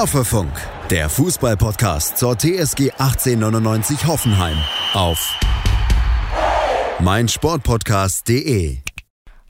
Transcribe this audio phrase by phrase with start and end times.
[0.00, 0.50] Hoffefunk,
[0.88, 4.56] der Fußballpodcast zur TSG 1899 Hoffenheim
[4.94, 5.38] auf
[7.00, 8.78] meinsportpodcast.de.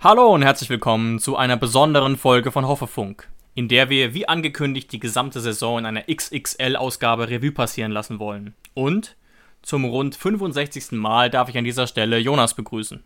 [0.00, 4.91] Hallo und herzlich willkommen zu einer besonderen Folge von Hoffefunk, in der wir wie angekündigt
[4.91, 8.56] die gesamte Saison in einer XXL-Ausgabe Revue passieren lassen wollen.
[8.74, 9.16] Und
[9.62, 10.91] zum rund 65.
[10.91, 13.05] Mal darf ich an dieser Stelle Jonas begrüßen.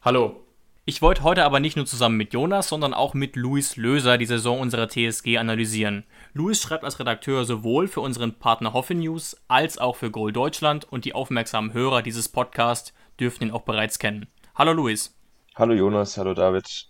[0.00, 0.46] Hallo.
[0.90, 4.26] Ich wollte heute aber nicht nur zusammen mit Jonas, sondern auch mit Luis Löser die
[4.26, 6.02] Saison unserer TSG analysieren.
[6.32, 10.84] Luis schreibt als Redakteur sowohl für unseren Partner Hoffe News als auch für Goal Deutschland
[10.90, 14.26] und die aufmerksamen Hörer dieses Podcasts dürften ihn auch bereits kennen.
[14.56, 15.16] Hallo Luis.
[15.54, 16.88] Hallo Jonas, hallo David.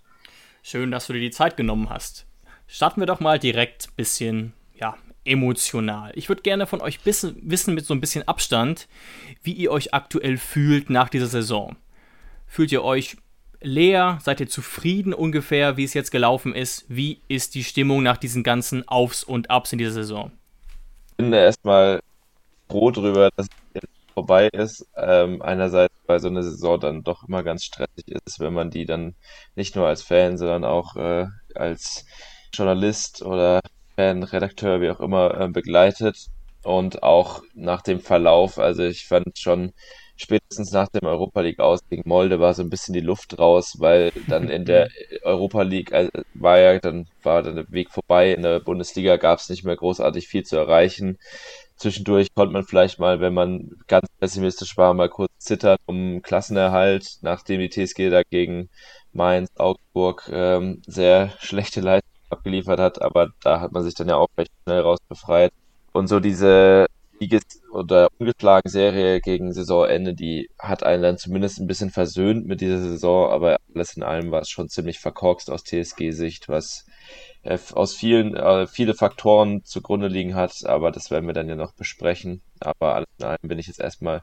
[0.62, 2.26] Schön, dass du dir die Zeit genommen hast.
[2.66, 6.12] Starten wir doch mal direkt ein bisschen, ja, emotional.
[6.14, 8.88] Ich würde gerne von euch wissen, wissen mit so ein bisschen Abstand,
[9.42, 11.76] wie ihr euch aktuell fühlt nach dieser Saison.
[12.46, 13.18] Fühlt ihr euch
[13.60, 14.18] leer?
[14.22, 16.84] Seid ihr zufrieden ungefähr, wie es jetzt gelaufen ist?
[16.88, 20.32] Wie ist die Stimmung nach diesen ganzen Aufs und Abs in dieser Saison?
[21.10, 22.00] Ich bin erstmal
[22.68, 24.86] froh darüber, dass es jetzt vorbei ist.
[24.96, 28.86] Ähm, einerseits, weil so eine Saison dann doch immer ganz stressig ist, wenn man die
[28.86, 29.14] dann
[29.54, 32.06] nicht nur als Fan, sondern auch äh, als
[32.52, 33.60] Journalist oder
[33.96, 36.28] Fan, Redakteur, wie auch immer, äh, begleitet.
[36.62, 39.72] Und auch nach dem Verlauf, also ich fand schon
[40.20, 43.76] spätestens nach dem Europa League aus gegen Molde war so ein bisschen die Luft raus,
[43.78, 44.88] weil dann in der
[45.22, 48.32] Europa League also war ja dann war dann der Weg vorbei.
[48.32, 51.18] In der Bundesliga gab es nicht mehr großartig viel zu erreichen.
[51.76, 57.18] Zwischendurch konnte man vielleicht mal, wenn man ganz pessimistisch war, mal kurz zittern um Klassenerhalt,
[57.22, 58.68] nachdem die TSG dagegen
[59.12, 64.16] Mainz, Augsburg ähm, sehr schlechte Leistung abgeliefert hat, aber da hat man sich dann ja
[64.16, 65.52] auch recht schnell raus befreit.
[65.92, 66.86] Und so diese
[67.20, 72.60] Sieges- oder ungeschlagen Serie gegen Saisonende, die hat einen dann zumindest ein bisschen versöhnt mit
[72.60, 76.86] dieser Saison, aber alles in allem war es schon ziemlich verkorkst aus TSG-Sicht, was
[77.42, 81.56] äh, aus vielen, äh, viele Faktoren zugrunde liegen hat, aber das werden wir dann ja
[81.56, 82.42] noch besprechen.
[82.60, 84.22] Aber alles in allem bin ich jetzt erstmal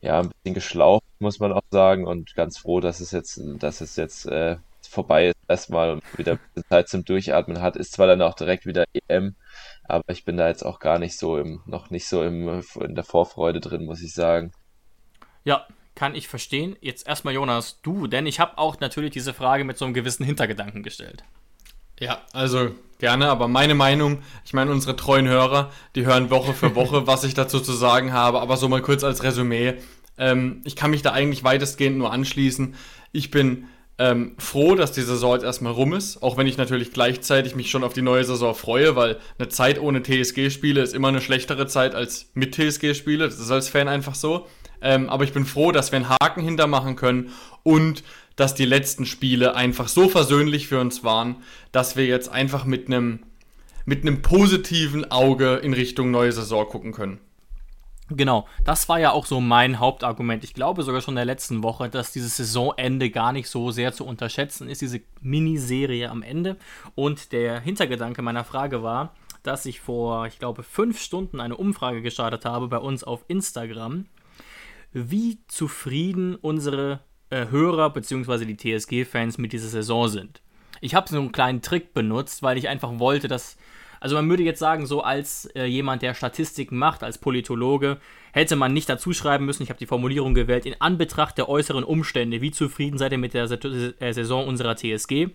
[0.00, 3.80] ja ein bisschen geschlaucht, muss man auch sagen, und ganz froh, dass es jetzt, dass
[3.80, 4.56] es jetzt äh,
[4.88, 7.76] vorbei ist erstmal und wieder Zeit zum Durchatmen hat.
[7.76, 9.34] Ist zwar dann auch direkt wieder EM,
[9.88, 12.94] aber ich bin da jetzt auch gar nicht so im, noch nicht so im, in
[12.94, 14.52] der Vorfreude drin, muss ich sagen.
[15.44, 16.76] Ja, kann ich verstehen.
[16.80, 20.24] Jetzt erstmal Jonas, du, denn ich habe auch natürlich diese Frage mit so einem gewissen
[20.24, 21.24] Hintergedanken gestellt.
[21.98, 26.74] Ja, also gerne, aber meine Meinung, ich meine, unsere treuen Hörer, die hören Woche für
[26.76, 29.74] Woche, was ich dazu zu sagen habe, aber so mal kurz als Resümee.
[30.18, 32.74] Ähm, ich kann mich da eigentlich weitestgehend nur anschließen.
[33.12, 33.68] Ich bin
[33.98, 37.68] ähm, froh, dass die Saison jetzt erstmal rum ist, auch wenn ich natürlich gleichzeitig mich
[37.68, 41.66] schon auf die neue Saison freue, weil eine Zeit ohne TSG-Spiele ist immer eine schlechtere
[41.66, 43.24] Zeit als mit TSG-Spiele.
[43.24, 44.46] Das ist als Fan einfach so.
[44.80, 47.30] Ähm, aber ich bin froh, dass wir einen Haken hintermachen können
[47.64, 48.04] und
[48.36, 51.42] dass die letzten Spiele einfach so versöhnlich für uns waren,
[51.72, 53.20] dass wir jetzt einfach mit einem
[53.84, 57.20] mit einem positiven Auge in Richtung neue Saison gucken können.
[58.10, 60.42] Genau, das war ja auch so mein Hauptargument.
[60.42, 63.92] Ich glaube sogar schon in der letzten Woche, dass dieses Saisonende gar nicht so sehr
[63.92, 66.56] zu unterschätzen ist, diese Miniserie am Ende.
[66.94, 72.00] Und der Hintergedanke meiner Frage war, dass ich vor, ich glaube, fünf Stunden eine Umfrage
[72.00, 74.06] gestartet habe bei uns auf Instagram,
[74.92, 78.46] wie zufrieden unsere äh, Hörer bzw.
[78.46, 80.40] die TSG-Fans mit dieser Saison sind.
[80.80, 83.58] Ich habe so einen kleinen Trick benutzt, weil ich einfach wollte, dass
[84.00, 87.98] also man würde jetzt sagen, so als äh, jemand, der Statistiken macht, als Politologe,
[88.32, 91.84] hätte man nicht dazu schreiben müssen, ich habe die Formulierung gewählt, in Anbetracht der äußeren
[91.84, 95.28] Umstände, wie zufrieden seid ihr mit der äh, Saison unserer TSG.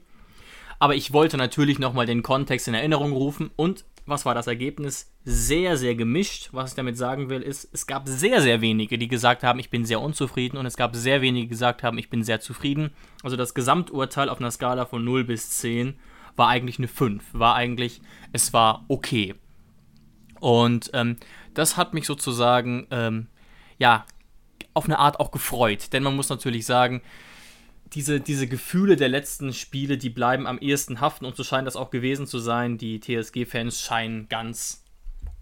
[0.80, 5.10] Aber ich wollte natürlich nochmal den Kontext in Erinnerung rufen und was war das Ergebnis?
[5.24, 6.50] Sehr, sehr gemischt.
[6.52, 9.70] Was ich damit sagen will, ist, es gab sehr, sehr wenige, die gesagt haben, ich
[9.70, 12.92] bin sehr unzufrieden und es gab sehr wenige, die gesagt haben, ich bin sehr zufrieden.
[13.24, 15.96] Also das Gesamturteil auf einer Skala von 0 bis 10
[16.36, 17.24] war eigentlich eine 5.
[17.34, 18.02] War eigentlich,
[18.32, 19.36] es war okay.
[20.40, 21.18] Und ähm,
[21.54, 23.28] das hat mich sozusagen, ähm,
[23.78, 24.06] ja,
[24.74, 25.94] auf eine Art auch gefreut.
[25.94, 27.02] Denn man muss natürlich sagen,
[27.94, 31.76] diese, diese Gefühle der letzten Spiele, die bleiben am ehesten haften und so scheint das
[31.76, 32.78] auch gewesen zu sein.
[32.78, 34.84] Die TSG-Fans scheinen ganz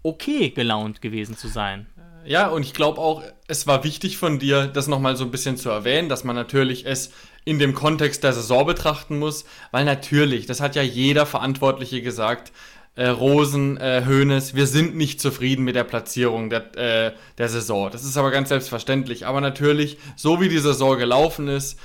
[0.02, 1.86] okay gelaunt gewesen zu sein.
[2.24, 5.56] Ja, und ich glaube auch, es war wichtig von dir, das nochmal so ein bisschen
[5.56, 7.12] zu erwähnen, dass man natürlich es
[7.44, 12.52] in dem Kontext der Saison betrachten muss, weil natürlich, das hat ja jeder Verantwortliche gesagt,
[12.94, 17.90] äh, Rosen, äh, Hoeneß, wir sind nicht zufrieden mit der Platzierung der, äh, der Saison.
[17.90, 19.26] Das ist aber ganz selbstverständlich.
[19.26, 21.78] Aber natürlich, so wie die Saison gelaufen ist,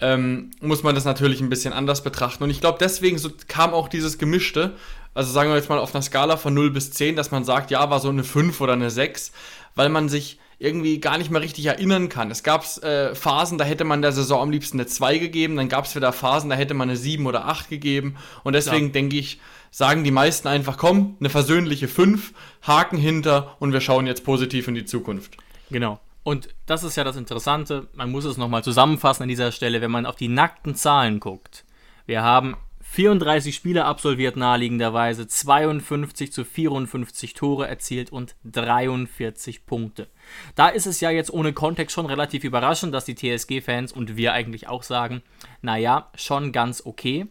[0.00, 2.44] ähm, muss man das natürlich ein bisschen anders betrachten.
[2.44, 4.74] Und ich glaube, deswegen so kam auch dieses Gemischte,
[5.14, 7.70] also sagen wir jetzt mal auf einer Skala von 0 bis 10, dass man sagt,
[7.70, 9.32] ja, war so eine 5 oder eine 6,
[9.74, 12.30] weil man sich irgendwie gar nicht mehr richtig erinnern kann.
[12.30, 15.68] Es gab äh, Phasen, da hätte man der Saison am liebsten eine 2 gegeben, dann
[15.68, 18.14] gab es wieder Phasen, da hätte man eine 7 oder 8 gegeben.
[18.44, 18.92] Und deswegen ja.
[18.92, 19.40] denke ich,
[19.72, 22.32] sagen die meisten einfach, komm, eine versöhnliche 5,
[22.62, 25.36] Haken hinter und wir schauen jetzt positiv in die Zukunft.
[25.70, 25.98] Genau.
[26.22, 29.90] Und das ist ja das Interessante, man muss es nochmal zusammenfassen an dieser Stelle, wenn
[29.90, 31.64] man auf die nackten Zahlen guckt.
[32.06, 32.56] Wir haben
[32.92, 40.08] 34 Spiele absolviert naheliegenderweise, 52 zu 54 Tore erzielt und 43 Punkte.
[40.54, 44.32] Da ist es ja jetzt ohne Kontext schon relativ überraschend, dass die TSG-Fans und wir
[44.32, 45.22] eigentlich auch sagen,
[45.60, 47.26] naja, schon ganz okay.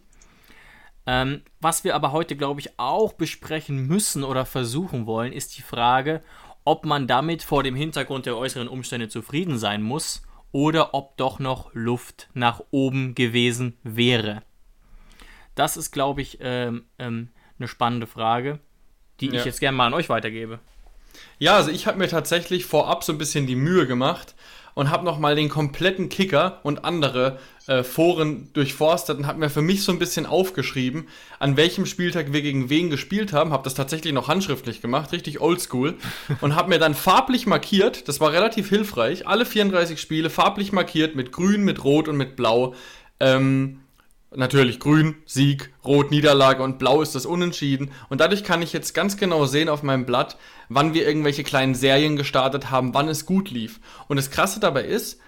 [1.06, 5.64] Ähm, was wir aber heute, glaube ich, auch besprechen müssen oder versuchen wollen, ist die
[5.64, 6.22] Frage,
[6.64, 10.22] ob man damit vor dem Hintergrund der äußeren Umstände zufrieden sein muss
[10.52, 14.44] oder ob doch noch Luft nach oben gewesen wäre.
[15.56, 18.60] Das ist, glaube ich, ähm, ähm, eine spannende Frage,
[19.20, 19.34] die ja.
[19.34, 20.60] ich jetzt gerne mal an euch weitergebe.
[21.40, 24.36] Ja, also ich habe mir tatsächlich vorab so ein bisschen die Mühe gemacht
[24.74, 29.62] und habe nochmal den kompletten Kicker und andere äh, Foren durchforstet und habe mir für
[29.62, 31.08] mich so ein bisschen aufgeschrieben,
[31.40, 33.52] an welchem Spieltag wir gegen wen gespielt haben.
[33.52, 35.96] Habe das tatsächlich noch handschriftlich gemacht, richtig oldschool.
[36.42, 41.16] und habe mir dann farblich markiert, das war relativ hilfreich, alle 34 Spiele farblich markiert
[41.16, 42.74] mit grün, mit rot und mit blau.
[43.20, 43.81] Ähm,
[44.34, 47.92] Natürlich grün, Sieg, rot, Niederlage und blau ist das Unentschieden.
[48.08, 50.38] Und dadurch kann ich jetzt ganz genau sehen auf meinem Blatt,
[50.70, 53.82] wann wir irgendwelche kleinen Serien gestartet haben, wann es gut lief.
[54.08, 55.20] Und das Krasse dabei ist,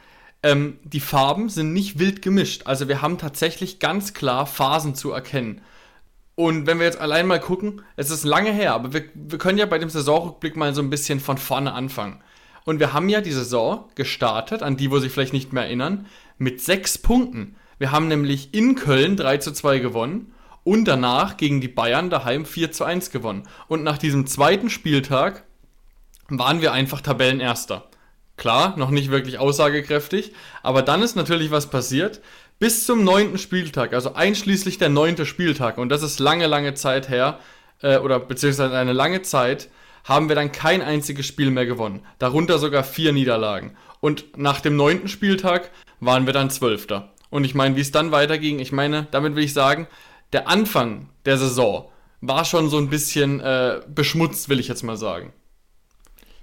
[0.41, 2.63] ähm, die Farben sind nicht wild gemischt.
[2.65, 5.61] Also wir haben tatsächlich ganz klar Phasen zu erkennen.
[6.35, 9.57] Und wenn wir jetzt allein mal gucken, es ist lange her, aber wir, wir können
[9.57, 12.21] ja bei dem Saisonrückblick mal so ein bisschen von vorne anfangen.
[12.63, 16.05] Und wir haben ja die Saison gestartet, an die, wo sich vielleicht nicht mehr erinnern,
[16.37, 17.57] mit sechs Punkten.
[17.83, 20.33] Wir haben nämlich in Köln 3 zu 2 gewonnen
[20.63, 23.43] und danach gegen die Bayern daheim 4 zu 1 gewonnen.
[23.67, 25.43] Und nach diesem zweiten Spieltag
[26.29, 27.89] waren wir einfach Tabellenerster.
[28.37, 30.31] Klar, noch nicht wirklich aussagekräftig,
[30.61, 32.21] aber dann ist natürlich was passiert.
[32.57, 37.09] Bis zum neunten Spieltag, also einschließlich der neunte Spieltag, und das ist lange, lange Zeit
[37.09, 37.39] her,
[37.81, 39.67] äh, oder beziehungsweise eine lange Zeit,
[40.05, 41.99] haben wir dann kein einziges Spiel mehr gewonnen.
[42.17, 43.75] Darunter sogar vier Niederlagen.
[43.99, 45.69] Und nach dem neunten Spieltag
[45.99, 47.12] waren wir dann Zwölfter.
[47.33, 49.87] Und ich meine, wie es dann weiterging, ich meine, damit will ich sagen,
[50.33, 51.89] der Anfang der Saison
[52.21, 55.33] war schon so ein bisschen äh, beschmutzt, will ich jetzt mal sagen.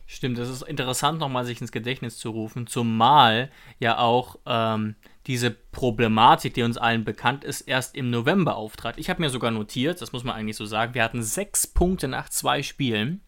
[0.09, 4.97] Stimmt, das ist interessant, nochmal sich ins Gedächtnis zu rufen, zumal ja auch ähm,
[5.29, 8.99] diese Problematik, die uns allen bekannt ist, erst im November auftrat.
[8.99, 12.09] Ich habe mir sogar notiert, das muss man eigentlich so sagen, wir hatten sechs Punkte
[12.09, 13.21] nach zwei Spielen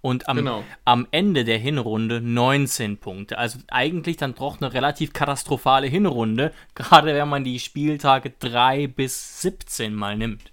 [0.00, 0.64] und am, genau.
[0.84, 3.38] am Ende der Hinrunde 19 Punkte.
[3.38, 9.42] Also eigentlich dann doch eine relativ katastrophale Hinrunde, gerade wenn man die Spieltage 3 bis
[9.42, 10.52] 17 mal nimmt.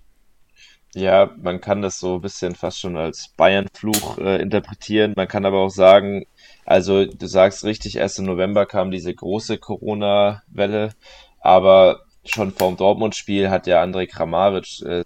[0.94, 5.14] Ja, man kann das so ein bisschen fast schon als Bayern-Fluch äh, interpretieren.
[5.18, 6.26] Man kann aber auch sagen,
[6.64, 10.94] also du sagst richtig, erst im November kam diese große Corona-Welle,
[11.42, 15.04] aber schon vorm Dortmund-Spiel hat ja André Kramaric äh,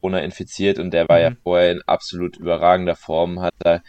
[0.00, 1.22] Corona infiziert und der war mhm.
[1.22, 3.82] ja vorher in absolut überragender Form, hat er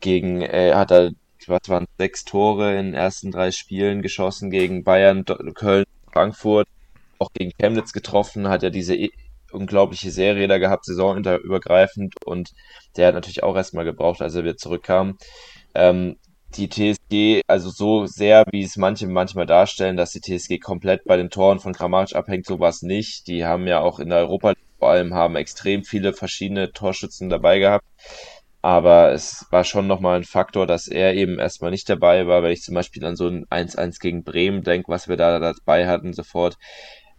[0.00, 1.12] gegen, äh, hat er,
[1.46, 5.24] was waren sechs Tore in den ersten drei Spielen geschossen gegen Bayern,
[5.54, 6.68] Köln, Frankfurt,
[7.18, 9.10] auch gegen Chemnitz getroffen, hat ja diese e,
[9.50, 12.52] unglaubliche Serie da gehabt, saisonübergreifend und
[12.96, 15.16] der hat natürlich auch erstmal gebraucht, als er wieder zurückkam.
[15.74, 16.16] Ähm,
[16.56, 21.16] die TSG, also so sehr, wie es manche manchmal darstellen, dass die TSG komplett bei
[21.16, 23.26] den Toren von Kramaric abhängt, so war es nicht.
[23.26, 27.58] Die haben ja auch in der Europa vor allem haben extrem viele verschiedene Torschützen dabei
[27.58, 27.84] gehabt.
[28.62, 32.52] Aber es war schon nochmal ein Faktor, dass er eben erstmal nicht dabei war, wenn
[32.52, 36.12] ich zum Beispiel an so ein 1-1 gegen Bremen denke, was wir da dabei hatten
[36.12, 36.56] sofort.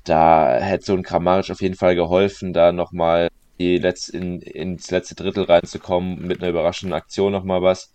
[0.04, 4.92] Da hätte so ein Kramaric auf jeden Fall geholfen, da nochmal die Letz in, ins
[4.92, 7.92] letzte Drittel reinzukommen, mit einer überraschenden Aktion nochmal was.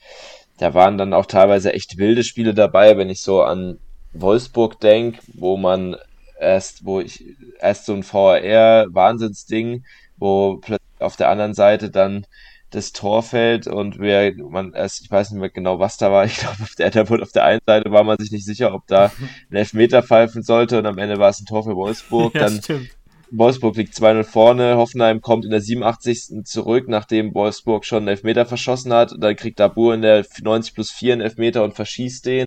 [0.58, 3.78] Da waren dann auch teilweise echt wilde Spiele dabei, wenn ich so an
[4.12, 5.96] Wolfsburg denke, wo man
[6.38, 7.24] erst, wo ich
[7.60, 9.84] erst so ein VAR-Wahnsinnsding,
[10.16, 12.26] wo plötzlich auf der anderen Seite dann
[12.70, 16.24] das Tor fällt und wer man erst, ich weiß nicht mehr genau, was da war.
[16.24, 18.86] Ich glaube, auf der, der auf der einen Seite war man sich nicht sicher, ob
[18.86, 19.12] da
[19.50, 22.34] ein Elfmeter pfeifen sollte und am Ende war es ein Tor für Wolfsburg.
[22.34, 22.90] Ja, dann stimmt.
[23.30, 26.44] Wolfsburg liegt 2-0 vorne, Hoffenheim kommt in der 87.
[26.44, 29.12] zurück, nachdem Wolfsburg schon einen Elfmeter verschossen hat.
[29.12, 32.46] Und dann kriegt Dabur in der 90 plus 4 einen Elfmeter und verschießt den.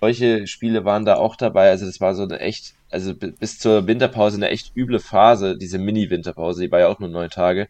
[0.00, 1.70] Solche Spiele waren da auch dabei.
[1.70, 5.78] Also das war so eine echt also bis zur Winterpause eine echt üble Phase, diese
[5.78, 7.68] Mini-Winterpause, die war ja auch nur neun Tage.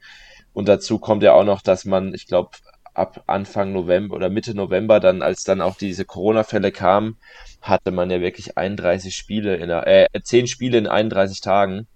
[0.52, 2.50] Und dazu kommt ja auch noch, dass man, ich glaube,
[2.92, 7.16] ab Anfang November oder Mitte November dann, als dann auch diese Corona-Fälle kamen,
[7.62, 11.86] hatte man ja wirklich 31 Spiele in der, äh, 10 Spiele in 31 Tagen.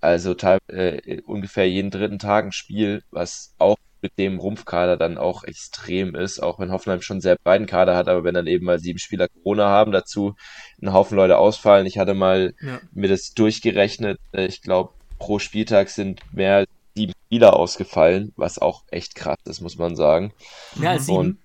[0.00, 0.34] Also
[0.68, 6.14] äh, ungefähr jeden dritten Tag ein Spiel, was auch mit dem Rumpfkader dann auch extrem
[6.14, 8.98] ist, auch wenn Hoffenheim schon sehr breiten Kader hat, aber wenn dann eben mal sieben
[8.98, 10.36] Spieler Corona haben, dazu
[10.80, 11.86] ein Haufen Leute ausfallen.
[11.86, 12.80] Ich hatte mal ja.
[12.92, 18.58] mir das durchgerechnet, äh, ich glaube, pro Spieltag sind mehr als sieben Spieler ausgefallen, was
[18.58, 20.32] auch echt krass ist, muss man sagen.
[20.76, 21.18] Mehr als sieben?
[21.18, 21.38] Und,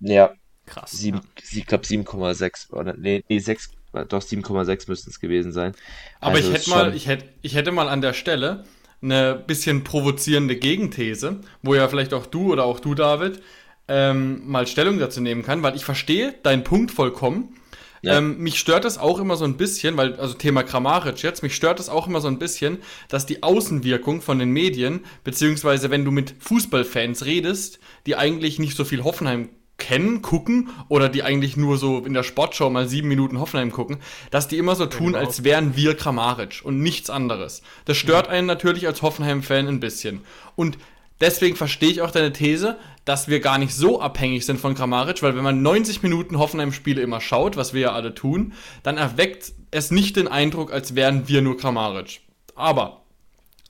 [0.00, 0.32] ja.
[0.66, 0.92] Krass.
[0.92, 1.58] Sieben, ja.
[1.58, 3.70] Ich glaube 7,6 oder nee, nee 6,
[4.08, 5.74] doch 7,6 müssten es gewesen sein.
[6.20, 8.64] Aber also ich hätte mal, ich hätte, ich hätte mal an der Stelle
[9.02, 13.42] eine bisschen provozierende Gegenthese, wo ja vielleicht auch du oder auch du, David,
[13.86, 17.54] ähm, mal Stellung dazu nehmen kann, weil ich verstehe deinen Punkt vollkommen.
[18.00, 18.18] Ja.
[18.18, 21.54] Ähm, mich stört es auch immer so ein bisschen, weil, also Thema Grammarisch jetzt, mich
[21.54, 22.78] stört es auch immer so ein bisschen,
[23.08, 28.76] dass die Außenwirkung von den Medien, beziehungsweise wenn du mit Fußballfans redest, die eigentlich nicht
[28.76, 29.48] so viel Hoffenheim
[29.84, 33.98] kennen, gucken oder die eigentlich nur so in der Sportschau mal sieben Minuten Hoffenheim gucken,
[34.30, 35.18] dass die immer so tun, genau.
[35.18, 37.60] als wären wir Kramaric und nichts anderes.
[37.84, 40.22] Das stört einen natürlich als Hoffenheim-Fan ein bisschen.
[40.56, 40.78] Und
[41.20, 45.22] deswegen verstehe ich auch deine These, dass wir gar nicht so abhängig sind von Kramaric,
[45.22, 49.52] weil wenn man 90 Minuten Hoffenheim-Spiele immer schaut, was wir ja alle tun, dann erweckt
[49.70, 52.22] es nicht den Eindruck, als wären wir nur Kramaric.
[52.54, 53.02] Aber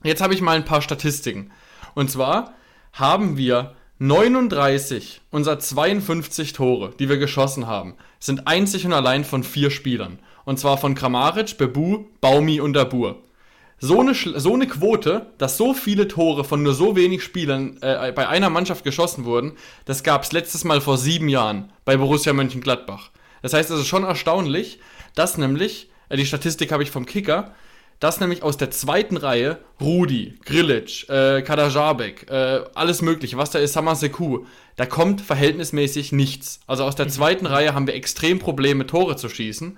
[0.01, 1.51] jetzt habe ich mal ein paar Statistiken.
[1.93, 2.53] Und zwar
[2.93, 9.43] haben wir 39 unserer 52 Tore, die wir geschossen haben, sind einzig und allein von
[9.43, 10.19] vier Spielern.
[10.43, 13.23] Und zwar von Kramaric, Bebu, Baumi und Dabur.
[13.79, 18.11] So eine, so eine Quote, dass so viele Tore von nur so wenig Spielern äh,
[18.11, 19.53] bei einer Mannschaft geschossen wurden,
[19.85, 23.11] das gab es letztes Mal vor sieben Jahren bei Borussia Mönchengladbach.
[23.41, 24.79] Das heißt, es ist schon erstaunlich,
[25.13, 27.53] dass nämlich, äh, die Statistik habe ich vom Kicker,
[27.99, 33.59] dass nämlich aus der zweiten Reihe Rudi, Grilic, äh, Kadajabek, äh, alles mögliche, was da
[33.59, 36.59] ist, Samaseku, da kommt verhältnismäßig nichts.
[36.67, 39.77] Also aus der zweiten Reihe haben wir extrem Probleme, Tore zu schießen.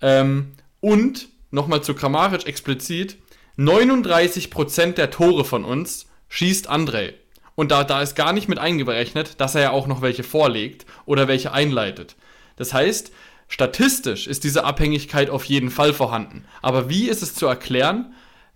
[0.00, 3.18] Ähm, und, nochmal zu Kramaric explizit,
[3.58, 7.14] 39% der Tore von uns schießt Andrei.
[7.54, 10.86] Und da, da ist gar nicht mit eingerechnet, dass er ja auch noch welche vorlegt
[11.04, 12.16] oder welche einleitet.
[12.56, 13.12] Das heißt,
[13.52, 16.46] Statistisch ist diese Abhängigkeit auf jeden Fall vorhanden.
[16.62, 18.14] Aber wie ist es zu erklären,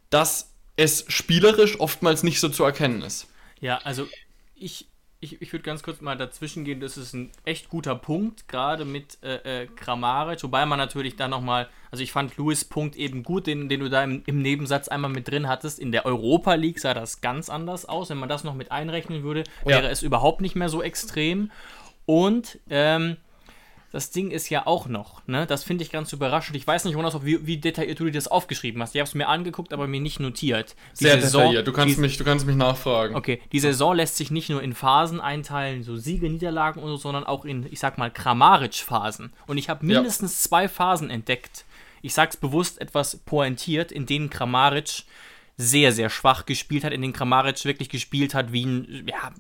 [0.08, 3.28] dass es spielerisch oftmals nicht so zu erkennen ist?
[3.60, 4.08] Ja, also
[4.54, 4.86] ich,
[5.20, 6.80] ich, ich würde ganz kurz mal dazwischen gehen.
[6.80, 10.42] Das ist ein echt guter Punkt, gerade mit äh, äh, Kramaric.
[10.42, 13.90] Wobei man natürlich da nochmal, also ich fand Louis Punkt eben gut, den, den du
[13.90, 15.78] da im, im, Nebensatz einmal mit drin hattest.
[15.78, 18.08] In der Europa League sah das ganz anders aus.
[18.08, 19.90] Wenn man das noch mit einrechnen würde, wäre ja.
[19.90, 21.50] es überhaupt nicht mehr so extrem.
[22.06, 23.18] Und ähm,
[23.92, 25.46] das Ding ist ja auch noch, ne?
[25.46, 26.56] Das finde ich ganz überraschend.
[26.56, 28.94] Ich weiß nicht, Jonas, wie, wie detailliert du dir das aufgeschrieben hast.
[28.94, 30.74] Ich habe es mir angeguckt, aber mir nicht notiert.
[30.98, 31.68] Die Sehr Saison, detailliert.
[31.68, 33.14] Du kannst, die, mich, du kannst mich nachfragen.
[33.14, 36.96] Okay, die Saison lässt sich nicht nur in Phasen einteilen, so Siege, Niederlagen und so,
[36.96, 39.32] sondern auch in, ich sag mal, Kramaric-Phasen.
[39.46, 40.48] Und ich habe mindestens ja.
[40.48, 41.64] zwei Phasen entdeckt.
[42.02, 45.04] Ich sag's bewusst etwas pointiert, in denen Kramaric
[45.56, 49.32] sehr, sehr schwach gespielt hat, in denen Kramaric wirklich gespielt hat wie ein, ja,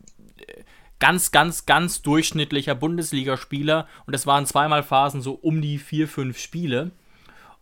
[0.98, 6.38] ganz, ganz, ganz durchschnittlicher Bundesligaspieler und es waren zweimal Phasen so um die vier, fünf
[6.38, 6.92] Spiele.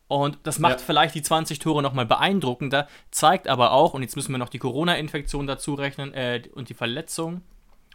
[0.07, 0.87] Und das macht ja.
[0.87, 4.59] vielleicht die 20 Tore nochmal beeindruckender, zeigt aber auch, und jetzt müssen wir noch die
[4.59, 7.41] Corona-Infektion dazu rechnen äh, und die Verletzung.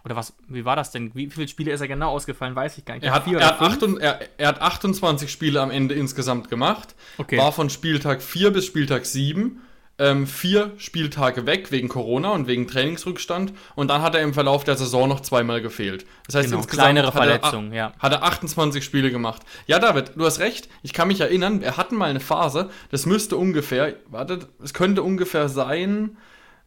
[0.04, 1.14] Oder was, wie war das denn?
[1.14, 2.56] Wie viele Spiele ist er genau ausgefallen?
[2.56, 3.04] Weiß ich gar nicht.
[3.04, 6.96] Er hat, er hat, 8, er, er hat 28 Spiele am Ende insgesamt gemacht.
[7.18, 7.38] Okay.
[7.38, 9.62] War von Spieltag 4 bis Spieltag 7
[10.00, 14.64] ähm, vier Spieltage weg wegen Corona und wegen Trainingsrückstand und dann hat er im Verlauf
[14.64, 16.06] der Saison noch zweimal gefehlt.
[16.26, 17.94] Das heißt, genau, insgesamt kleinere Verletzung, ja.
[18.00, 19.44] hat er 28 Spiele gemacht.
[19.68, 20.70] Ja, David, du hast recht.
[20.82, 25.04] Ich kann mich erinnern, wir hatten mal eine Phase, das müsste ungefähr, warte, es könnte
[25.04, 26.18] ungefähr sein,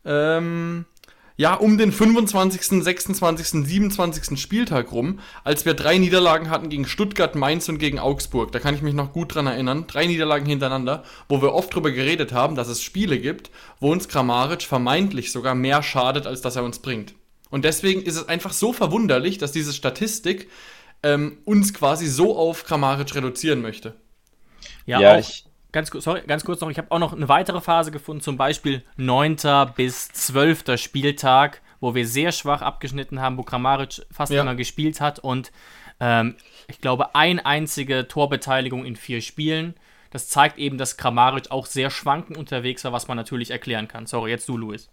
[0.04, 0.84] ähm,
[1.42, 4.38] ja, um den 25., 26., 27.
[4.38, 8.52] Spieltag rum, als wir drei Niederlagen hatten gegen Stuttgart, Mainz und gegen Augsburg.
[8.52, 9.88] Da kann ich mich noch gut dran erinnern.
[9.88, 14.06] Drei Niederlagen hintereinander, wo wir oft darüber geredet haben, dass es Spiele gibt, wo uns
[14.06, 17.14] Kramaric vermeintlich sogar mehr schadet, als dass er uns bringt.
[17.50, 20.48] Und deswegen ist es einfach so verwunderlich, dass diese Statistik
[21.02, 23.96] ähm, uns quasi so auf Kramaric reduzieren möchte.
[24.86, 27.90] Ja, ja ich, ganz, sorry, ganz kurz noch, ich habe auch noch eine weitere Phase
[27.90, 29.36] gefunden, zum Beispiel 9.
[29.74, 30.78] bis 12.
[30.78, 34.42] Spieltag, wo wir sehr schwach abgeschnitten haben, wo Kramaric fast ja.
[34.42, 35.50] immer gespielt hat und
[36.00, 36.36] ähm,
[36.68, 39.74] ich glaube, ein einzige Torbeteiligung in vier Spielen.
[40.10, 44.06] Das zeigt eben, dass Kramaric auch sehr schwankend unterwegs war, was man natürlich erklären kann.
[44.06, 44.90] Sorry, jetzt du, Luis.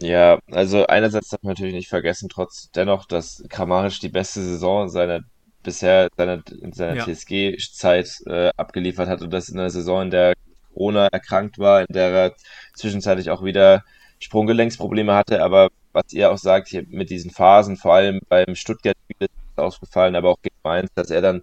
[0.00, 4.88] Ja, also einerseits darf man natürlich nicht vergessen, trotz dennoch, dass Kramaric die beste Saison
[4.88, 5.20] seiner
[5.64, 7.04] bisher seiner, in seiner ja.
[7.04, 10.34] TSG-Zeit äh, abgeliefert hat und das in einer Saison, in der
[10.72, 12.32] Corona erkrankt war, in der er
[12.74, 13.84] zwischenzeitlich auch wieder
[14.20, 19.28] Sprunggelenksprobleme hatte, aber was ihr auch sagt, hier mit diesen Phasen, vor allem beim Stuttgart-Spiel
[19.28, 21.42] ist ausgefallen, aber auch gegen Mainz, dass er dann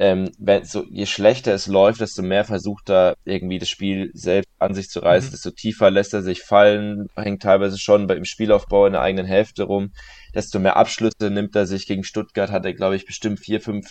[0.00, 4.48] ähm, wenn, so, je schlechter es läuft, desto mehr versucht er irgendwie das Spiel selbst
[4.58, 5.32] an sich zu reißen, mhm.
[5.32, 9.64] desto tiefer lässt er sich fallen, hängt teilweise schon beim Spielaufbau in der eigenen Hälfte
[9.64, 9.92] rum,
[10.34, 11.86] desto mehr Abschlüsse nimmt er sich.
[11.86, 13.90] Gegen Stuttgart hat er, glaube ich, bestimmt vier, fünf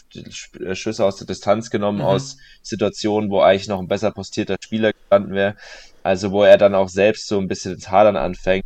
[0.59, 2.05] äh, Schüsse aus der Distanz genommen, mhm.
[2.05, 5.57] aus Situationen, wo eigentlich noch ein besser postierter Spieler gestanden wäre.
[6.01, 8.65] Also wo er dann auch selbst so ein bisschen ins Hadern anfängt.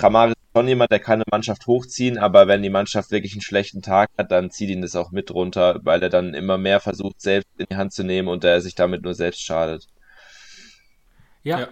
[0.00, 3.42] Kramaric ist schon jemand, der kann eine Mannschaft hochziehen, aber wenn die Mannschaft wirklich einen
[3.42, 6.80] schlechten Tag hat, dann zieht ihn das auch mit runter, weil er dann immer mehr
[6.80, 9.88] versucht, selbst in die Hand zu nehmen und er sich damit nur selbst schadet.
[11.42, 11.60] Ja.
[11.60, 11.68] ja.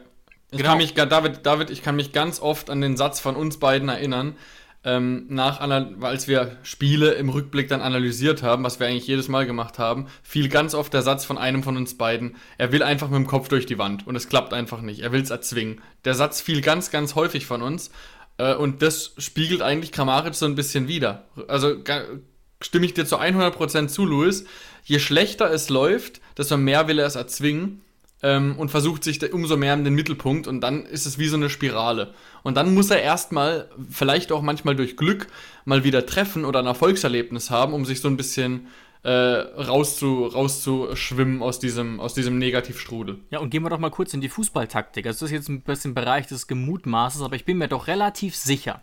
[0.50, 0.70] Ich genau.
[0.70, 3.88] kann mich, David, David, ich kann mich ganz oft an den Satz von uns beiden
[3.88, 4.36] erinnern,
[4.84, 9.44] ähm, nach, als wir Spiele im Rückblick dann analysiert haben, was wir eigentlich jedes Mal
[9.44, 13.08] gemacht haben, fiel ganz oft der Satz von einem von uns beiden, er will einfach
[13.08, 15.80] mit dem Kopf durch die Wand und es klappt einfach nicht, er will es erzwingen.
[16.04, 17.90] Der Satz fiel ganz, ganz häufig von uns
[18.38, 21.24] und das spiegelt eigentlich Kramaric so ein bisschen wider.
[21.48, 21.76] Also
[22.60, 24.44] stimme ich dir zu 100% zu, Louis,
[24.84, 27.82] je schlechter es läuft, desto mehr will er es erzwingen
[28.22, 31.36] ähm, und versucht sich umso mehr in den Mittelpunkt und dann ist es wie so
[31.36, 32.14] eine Spirale.
[32.42, 35.28] Und dann muss er erstmal, vielleicht auch manchmal durch Glück,
[35.64, 38.68] mal wieder treffen oder ein Erfolgserlebnis haben, um sich so ein bisschen
[39.08, 43.20] äh, rauszu, rauszuschwimmen aus diesem, aus diesem Negativstrudel.
[43.30, 45.06] Ja, und gehen wir doch mal kurz in die Fußballtaktik.
[45.06, 48.36] Also das ist jetzt ein bisschen Bereich des Gemutmaßes, aber ich bin mir doch relativ
[48.36, 48.82] sicher,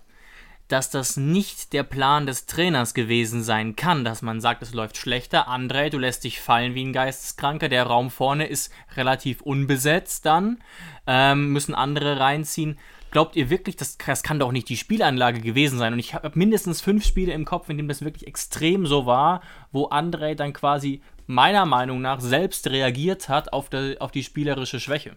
[0.68, 4.98] dass das nicht der Plan des Trainers gewesen sein kann, dass man sagt, es läuft
[4.98, 5.48] schlechter.
[5.48, 7.70] André, du lässt dich fallen wie ein Geisteskranker.
[7.70, 10.58] Der Raum vorne ist relativ unbesetzt dann.
[11.06, 12.80] Ähm, müssen andere reinziehen.
[13.16, 15.94] Glaubt ihr wirklich, das, das kann doch nicht die Spielanlage gewesen sein?
[15.94, 19.42] Und ich habe mindestens fünf Spiele im Kopf, in denen das wirklich extrem so war,
[19.72, 24.82] wo André dann quasi meiner Meinung nach selbst reagiert hat auf, der, auf die spielerische
[24.82, 25.16] Schwäche.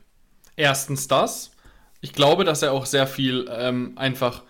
[0.55, 1.51] Erstens das.
[2.01, 4.45] Ich glaube, dass er auch sehr viel ähm, einfach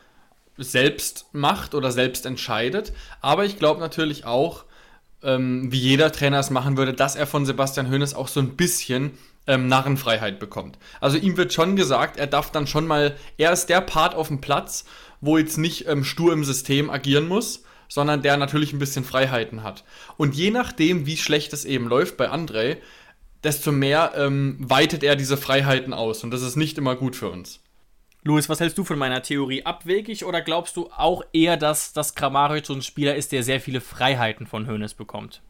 [0.58, 2.92] selbst macht oder selbst entscheidet.
[3.22, 4.66] Aber ich glaube natürlich auch,
[5.22, 8.56] ähm, wie jeder Trainer es machen würde, dass er von Sebastian Hoeneß auch so ein
[8.56, 9.16] bisschen
[9.48, 10.78] ähm, Narrenfreiheit bekommt.
[11.00, 14.28] Also ihm wird schon gesagt, er darf dann schon mal, er ist der Part auf
[14.28, 14.84] dem Platz,
[15.20, 19.62] wo jetzt nicht ähm, stur im System agieren muss, sondern der natürlich ein bisschen Freiheiten
[19.64, 19.82] hat.
[20.16, 22.76] Und je nachdem, wie schlecht es eben läuft bei André,
[23.42, 26.22] desto mehr ähm, weitet er diese Freiheiten aus.
[26.22, 27.60] Und das ist nicht immer gut für uns.
[28.24, 29.64] Luis, was hältst du von meiner Theorie?
[29.64, 33.60] Abwegig oder glaubst du auch eher, dass, dass Kramaric so ein Spieler ist, der sehr
[33.60, 35.40] viele Freiheiten von Hoeneß bekommt?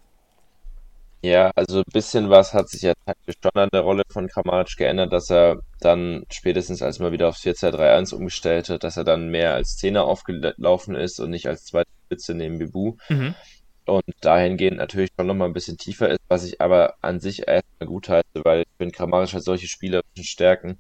[1.21, 4.77] Ja, also ein bisschen was hat sich ja taktisch schon an der Rolle von Kramaric
[4.77, 9.29] geändert, dass er dann spätestens als man wieder aufs 4-2-3-1 umgestellt hat, dass er dann
[9.29, 12.97] mehr als Zehner aufgelaufen ist und nicht als zweite Spitze neben Bibu.
[13.09, 13.35] Mhm.
[13.85, 17.89] Und dahingehend natürlich schon nochmal ein bisschen tiefer ist, was ich aber an sich erstmal
[17.89, 20.79] gut heiße, weil ich finde, Kramaric hat solche spielerischen Stärken,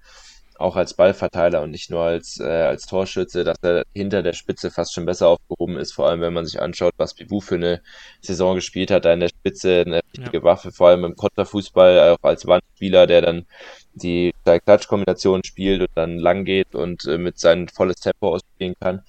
[0.58, 4.70] auch als Ballverteiler und nicht nur als, äh, als Torschütze, dass er hinter der Spitze
[4.70, 7.80] fast schon besser aufgehoben ist, vor allem wenn man sich anschaut, was Bibu für eine
[8.20, 10.42] Saison gespielt hat, da in der Spitze eine richtige ja.
[10.42, 13.46] Waffe, vor allem im Konterfußball, auch als Wandspieler, der dann
[13.94, 19.02] die Klatsch-Kombination spielt und dann lang geht und äh, mit seinem volles Tempo ausspielen kann.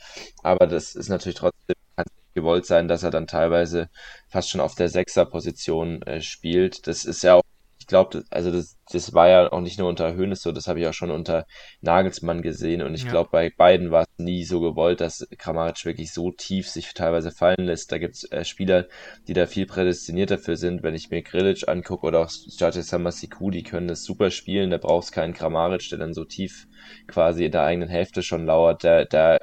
[0.44, 3.90] Aber das ist natürlich trotzdem kann gewollt sein, dass er dann teilweise
[4.28, 6.88] fast schon auf der Sechser-Position äh, spielt.
[6.88, 7.44] Das ist ja auch
[7.90, 10.88] glaube, also das, das war ja auch nicht nur unter Hönes so, das habe ich
[10.88, 11.46] auch schon unter
[11.82, 13.12] Nagelsmann gesehen und ich ja.
[13.12, 17.32] glaube, bei beiden war es nie so gewollt, dass Kramaric wirklich so tief sich teilweise
[17.32, 17.92] fallen lässt.
[17.92, 18.88] Da gibt es äh, Spieler,
[19.28, 20.84] die da viel prädestiniert dafür sind.
[20.84, 24.78] Wenn ich mir Grilic angucke oder auch Jate Samasiku, die können das super spielen, da
[24.78, 26.68] brauchst keinen Kramaric, der dann so tief
[27.08, 28.84] quasi in der eigenen Hälfte schon lauert.
[28.84, 29.40] Da, da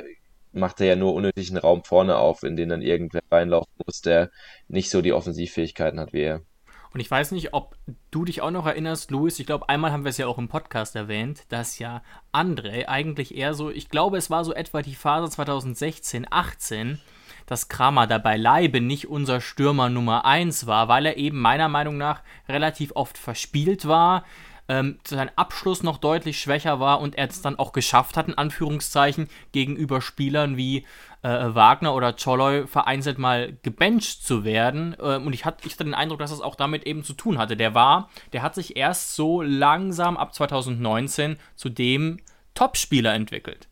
[0.52, 4.30] macht er ja nur unnötigen Raum vorne auf, in den dann irgendwer reinlaufen muss, der
[4.68, 6.42] nicht so die Offensivfähigkeiten hat wie er.
[6.96, 7.76] Und ich weiß nicht, ob
[8.10, 10.48] du dich auch noch erinnerst, Luis, ich glaube, einmal haben wir es ja auch im
[10.48, 14.94] Podcast erwähnt, dass ja André eigentlich eher so, ich glaube, es war so etwa die
[14.94, 16.98] Phase 2016, 18,
[17.44, 21.98] dass Kramer dabei Leibe nicht unser Stürmer Nummer 1 war, weil er eben meiner Meinung
[21.98, 24.24] nach relativ oft verspielt war,
[24.68, 28.38] ähm, sein Abschluss noch deutlich schwächer war und er es dann auch geschafft hat, in
[28.38, 30.84] Anführungszeichen, gegenüber Spielern wie
[31.22, 34.96] äh, Wagner oder Choloy vereinzelt mal gebencht zu werden.
[35.00, 37.38] Ähm, und ich hatte, ich hatte den Eindruck, dass das auch damit eben zu tun
[37.38, 37.56] hatte.
[37.56, 42.18] Der war, der hat sich erst so langsam ab 2019 zu dem
[42.54, 43.68] Topspieler entwickelt.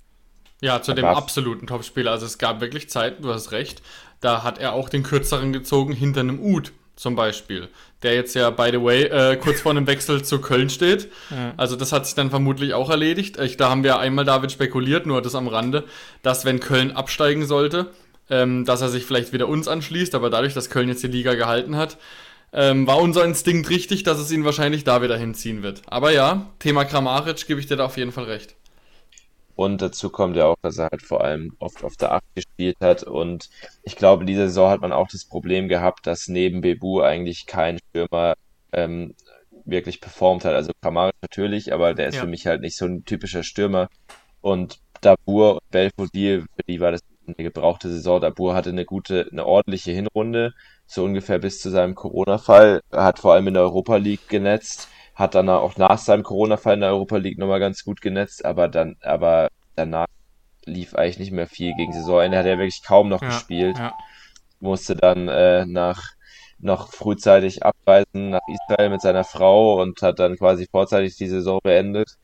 [0.61, 2.13] Ja, zu dem absoluten Topspieler.
[2.13, 3.83] Also es gab wirklich Zeiten, du hast recht,
[4.21, 7.69] da hat er auch den kürzeren gezogen hinter einem Ud zum Beispiel,
[8.03, 11.09] der jetzt ja, by the way, äh, kurz vor einem Wechsel zu Köln steht.
[11.31, 11.55] Ja.
[11.57, 13.39] Also das hat sich dann vermutlich auch erledigt.
[13.39, 15.85] Ich, da haben wir einmal David spekuliert, nur das am Rande,
[16.23, 17.91] dass wenn Köln absteigen sollte,
[18.31, 21.35] ähm, dass er sich vielleicht wieder uns anschließt, aber dadurch, dass Köln jetzt die Liga
[21.35, 21.99] gehalten hat,
[22.53, 25.83] ähm, war unser Instinkt richtig, dass es ihn wahrscheinlich da wieder hinziehen wird.
[25.87, 28.55] Aber ja, Thema Kramaric gebe ich dir da auf jeden Fall recht.
[29.57, 32.77] Und dazu kommt ja auch, dass er halt vor allem oft auf der 8 gespielt
[32.81, 33.05] hat.
[33.05, 33.51] Und
[33.83, 37.47] ich glaube, in dieser Saison hat man auch das Problem gehabt, dass neben Bebu eigentlich
[37.47, 38.35] kein Stürmer
[38.73, 39.14] ähm,
[39.64, 40.55] wirklich performt hat.
[40.55, 42.23] Also Kramaric natürlich, aber der ist ja.
[42.23, 43.88] für mich halt nicht so ein typischer Stürmer.
[44.40, 48.21] Und Dabur und Belfodil, für die war das eine gebrauchte Saison.
[48.21, 50.53] Dabur hatte eine gute, eine ordentliche Hinrunde,
[50.87, 52.81] so ungefähr bis zu seinem Corona-Fall.
[52.90, 56.74] Er hat vor allem in der Europa League genetzt hat dann auch nach seinem Corona-Fall
[56.74, 60.07] in der Europa League nochmal ganz gut genetzt, aber dann, aber danach
[60.64, 63.79] lief eigentlich nicht mehr viel gegen Saisonende, hat er wirklich kaum noch ja, gespielt.
[63.79, 63.94] Ja.
[64.61, 66.14] Musste dann äh, nach
[66.59, 71.61] noch frühzeitig abreisen nach Israel mit seiner Frau und hat dann quasi vorzeitig die Saison
[71.62, 72.16] beendet.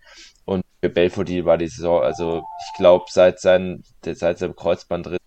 [0.45, 5.19] Und für Belfodil war die Saison, also ich glaube, seit, sein, seit seinem Kreuzbandriss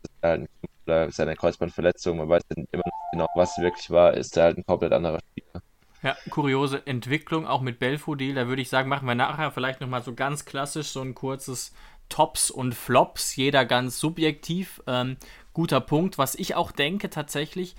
[0.85, 4.65] oder seiner Kreuzbandverletzung, man weiß immer noch genau, was wirklich war, ist er halt ein
[4.65, 5.19] komplett anderer.
[6.03, 8.35] Ja, kuriose Entwicklung, auch mit Belfodil.
[8.35, 11.73] Da würde ich sagen, machen wir nachher vielleicht nochmal so ganz klassisch so ein kurzes
[12.09, 14.81] Tops und Flops, jeder ganz subjektiv.
[14.85, 15.15] Ähm,
[15.53, 16.17] guter Punkt.
[16.17, 17.75] Was ich auch denke tatsächlich,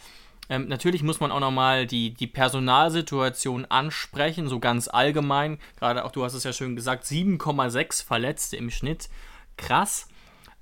[0.48, 5.58] ähm, natürlich muss man auch nochmal die, die Personalsituation ansprechen, so ganz allgemein.
[5.78, 9.08] Gerade auch, du hast es ja schön gesagt, 7,6 Verletzte im Schnitt.
[9.56, 10.08] Krass.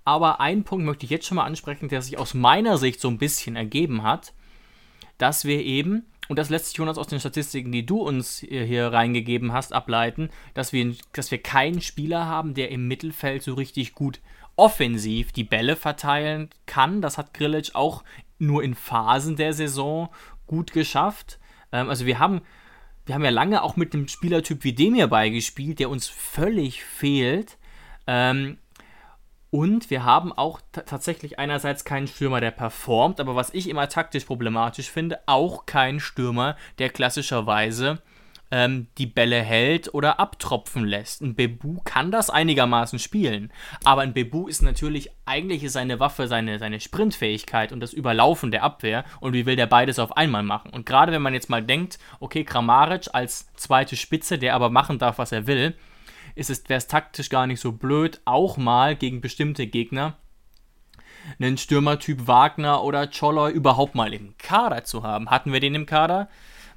[0.05, 3.09] Aber einen Punkt möchte ich jetzt schon mal ansprechen, der sich aus meiner Sicht so
[3.09, 4.33] ein bisschen ergeben hat,
[5.18, 8.92] dass wir eben und das lässt sich Jonas aus den Statistiken, die du uns hier
[8.92, 13.94] reingegeben hast, ableiten, dass wir, dass wir keinen Spieler haben, der im Mittelfeld so richtig
[13.94, 14.20] gut
[14.56, 17.02] offensiv die Bälle verteilen kann.
[17.02, 18.04] Das hat Grilic auch
[18.38, 20.11] nur in Phasen der Saison
[20.46, 21.38] gut geschafft.
[21.72, 22.42] Ähm, also wir haben,
[23.06, 26.85] wir haben ja lange auch mit einem Spielertyp wie dem hier beigespielt, der uns völlig
[26.85, 27.58] fehlt.
[28.06, 28.58] Ähm,
[29.53, 34.25] und wir haben auch tatsächlich einerseits keinen Stürmer, der performt, aber was ich immer taktisch
[34.25, 38.01] problematisch finde, auch keinen Stürmer, der klassischerweise
[38.51, 41.21] ähm, die Bälle hält oder abtropfen lässt.
[41.21, 43.53] Ein Bebu kann das einigermaßen spielen,
[43.85, 48.62] aber ein Bebu ist natürlich, eigentlich seine Waffe seine, seine Sprintfähigkeit und das Überlaufen der
[48.62, 50.71] Abwehr und wie will der beides auf einmal machen?
[50.71, 54.99] Und gerade wenn man jetzt mal denkt, okay, Kramaric als zweite Spitze, der aber machen
[54.99, 55.77] darf, was er will,
[56.35, 60.16] ist es, wäre es taktisch gar nicht so blöd, auch mal gegen bestimmte Gegner
[61.38, 65.31] einen Stürmertyp Wagner oder Choloy überhaupt mal im Kader zu haben.
[65.31, 66.29] Hatten wir den im Kader?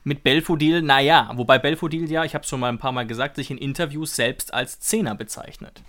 [0.04, 3.36] Mit Belfodil, naja, wobei Belfodil ja, ich habe es schon mal ein paar Mal gesagt,
[3.36, 5.82] sich in Interviews selbst als Zehner bezeichnet.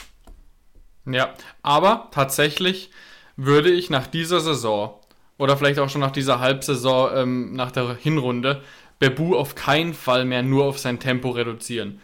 [1.05, 2.91] Ja, aber tatsächlich
[3.37, 4.99] würde ich nach dieser Saison
[5.37, 8.63] oder vielleicht auch schon nach dieser Halbsaison, ähm, nach der Hinrunde,
[8.99, 12.01] Bebu auf keinen Fall mehr nur auf sein Tempo reduzieren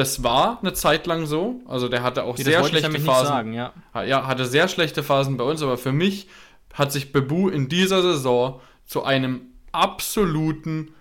[0.00, 1.60] das war eine Zeit lang so.
[1.66, 3.26] Also der hatte auch nee, sehr schlechte Phasen.
[3.26, 3.74] Sagen, ja.
[4.02, 6.26] ja, hatte sehr schlechte Phasen bei uns, aber für mich
[6.72, 10.94] hat sich Bebu in dieser Saison zu einem absoluten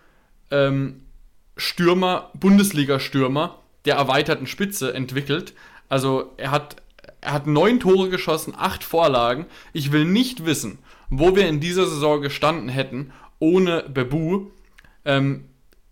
[0.51, 1.05] ähm,
[1.55, 5.53] Stürmer, Bundesliga-Stürmer der erweiterten Spitze entwickelt.
[5.87, 6.75] Also er hat,
[7.21, 9.45] er hat neun Tore geschossen, acht Vorlagen.
[9.71, 14.47] Ich will nicht wissen, wo wir in dieser Saison gestanden hätten ohne Bebu.
[15.05, 15.45] Ähm,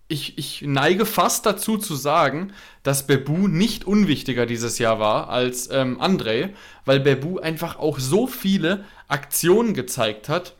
[0.07, 5.69] ich, ich neige fast dazu zu sagen, dass Bebu nicht unwichtiger dieses Jahr war als
[5.69, 6.51] ähm, André,
[6.85, 10.55] weil Bebu einfach auch so viele Aktionen gezeigt hat,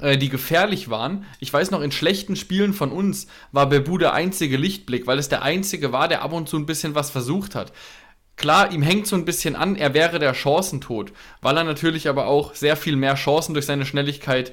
[0.00, 1.26] äh, die gefährlich waren.
[1.40, 5.28] Ich weiß noch, in schlechten Spielen von uns war Bebu der einzige Lichtblick, weil es
[5.28, 7.72] der einzige war, der ab und zu ein bisschen was versucht hat.
[8.36, 11.12] Klar, ihm hängt so ein bisschen an, er wäre der Chancentod,
[11.42, 14.52] weil er natürlich aber auch sehr viel mehr Chancen durch seine Schnelligkeit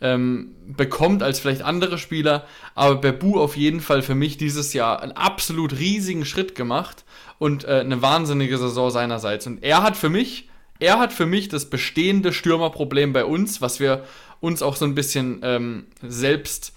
[0.00, 2.46] ähm, bekommt als vielleicht andere Spieler.
[2.74, 7.04] Aber Bebu auf jeden Fall für mich dieses Jahr einen absolut riesigen Schritt gemacht
[7.38, 9.46] und äh, eine wahnsinnige Saison seinerseits.
[9.46, 13.80] Und er hat für mich, er hat für mich das bestehende Stürmerproblem bei uns, was
[13.80, 14.04] wir
[14.40, 16.72] uns auch so ein bisschen ähm, selbst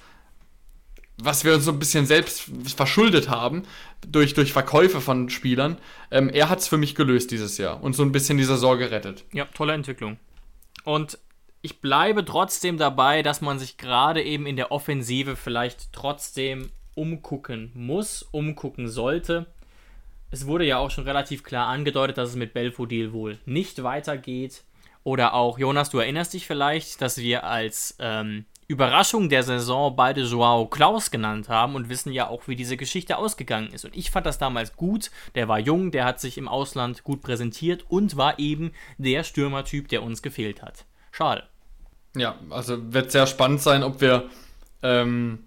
[1.24, 3.64] was wir uns so ein bisschen selbst verschuldet haben
[4.08, 5.78] durch, durch Verkäufe von Spielern.
[6.10, 8.90] Ähm, er hat es für mich gelöst dieses Jahr und so ein bisschen dieser Sorge
[8.92, 9.26] rettet.
[9.32, 10.18] Ja, tolle Entwicklung.
[10.84, 11.20] Und
[11.62, 17.72] ich bleibe trotzdem dabei, dass man sich gerade eben in der Offensive vielleicht trotzdem umgucken
[17.74, 19.46] muss, umgucken sollte.
[20.32, 24.64] Es wurde ja auch schon relativ klar angedeutet, dass es mit Belfodil wohl nicht weitergeht.
[25.04, 30.22] Oder auch, Jonas, du erinnerst dich vielleicht, dass wir als ähm, Überraschung der Saison beide
[30.22, 33.84] Joao Klaus genannt haben und wissen ja auch, wie diese Geschichte ausgegangen ist.
[33.84, 35.12] Und ich fand das damals gut.
[35.36, 39.90] Der war jung, der hat sich im Ausland gut präsentiert und war eben der Stürmertyp,
[39.90, 40.86] der uns gefehlt hat.
[41.12, 41.51] Schade.
[42.16, 44.30] Ja, also wird sehr spannend sein, ob wir
[44.84, 45.40] ähm,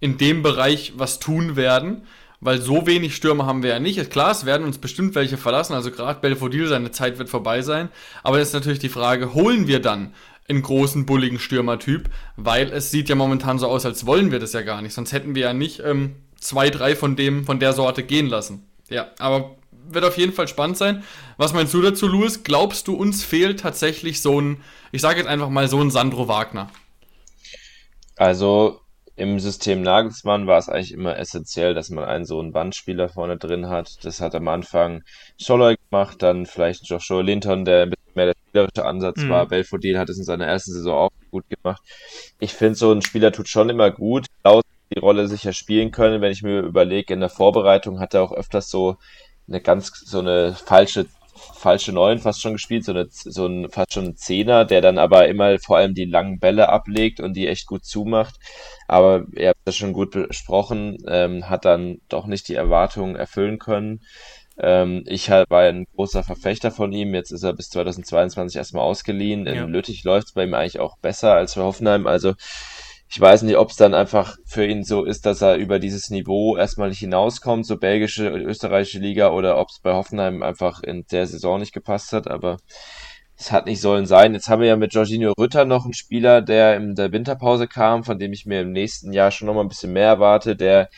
[0.00, 2.02] in dem Bereich was tun werden,
[2.40, 4.10] weil so wenig Stürmer haben wir ja nicht.
[4.10, 7.88] Klar, es werden uns bestimmt welche verlassen, also gerade Belfodil, seine Zeit wird vorbei sein.
[8.22, 10.12] Aber jetzt ist natürlich die Frage, holen wir dann
[10.46, 12.10] einen großen, bulligen Stürmertyp?
[12.36, 14.92] Weil es sieht ja momentan so aus, als wollen wir das ja gar nicht.
[14.92, 18.66] Sonst hätten wir ja nicht ähm, zwei, drei von dem, von der Sorte gehen lassen.
[18.90, 19.56] Ja, aber
[19.88, 21.04] wird auf jeden Fall spannend sein.
[21.36, 22.42] Was meinst du dazu, Louis?
[22.42, 26.28] Glaubst du, uns fehlt tatsächlich so ein, ich sage jetzt einfach mal so ein Sandro
[26.28, 26.70] Wagner?
[28.16, 28.80] Also
[29.16, 33.36] im System Nagelsmann war es eigentlich immer essentiell, dass man einen so einen Bandspieler vorne
[33.36, 34.04] drin hat.
[34.04, 35.02] Das hat am Anfang
[35.40, 39.28] Scholler gemacht, dann vielleicht Joshua Linton, der ein bisschen mehr der spielerische Ansatz mhm.
[39.30, 39.46] war.
[39.46, 41.82] Belfodil hat es in seiner ersten Saison auch gut gemacht.
[42.40, 44.26] Ich finde, so ein Spieler tut schon immer gut.
[44.42, 44.62] Klaus
[44.94, 46.20] die Rolle sicher spielen können.
[46.20, 48.96] Wenn ich mir überlege, in der Vorbereitung hat er auch öfters so
[49.48, 53.92] eine ganz, so eine falsche falsche Neun fast schon gespielt, so, eine, so ein fast
[53.92, 57.48] schon ein Zehner, der dann aber immer vor allem die langen Bälle ablegt und die
[57.48, 58.36] echt gut zumacht.
[58.86, 63.58] Aber ihr habt das schon gut besprochen, ähm, hat dann doch nicht die Erwartungen erfüllen
[63.58, 64.00] können.
[64.56, 67.14] Ähm, ich halt war ein großer Verfechter von ihm.
[67.14, 69.46] Jetzt ist er bis 2022 erstmal ausgeliehen.
[69.46, 69.64] In ja.
[69.64, 72.06] Lüttich läuft es bei ihm eigentlich auch besser als für Hoffenheim.
[72.06, 72.34] Also
[73.14, 76.10] ich weiß nicht, ob es dann einfach für ihn so ist, dass er über dieses
[76.10, 81.04] Niveau erstmal nicht hinauskommt, so belgische, österreichische Liga, oder ob es bei Hoffenheim einfach in
[81.12, 82.56] der Saison nicht gepasst hat, aber
[83.36, 84.34] es hat nicht sollen sein.
[84.34, 88.02] Jetzt haben wir ja mit Jorginho Rütter noch einen Spieler, der in der Winterpause kam,
[88.02, 90.88] von dem ich mir im nächsten Jahr schon nochmal ein bisschen mehr erwarte, der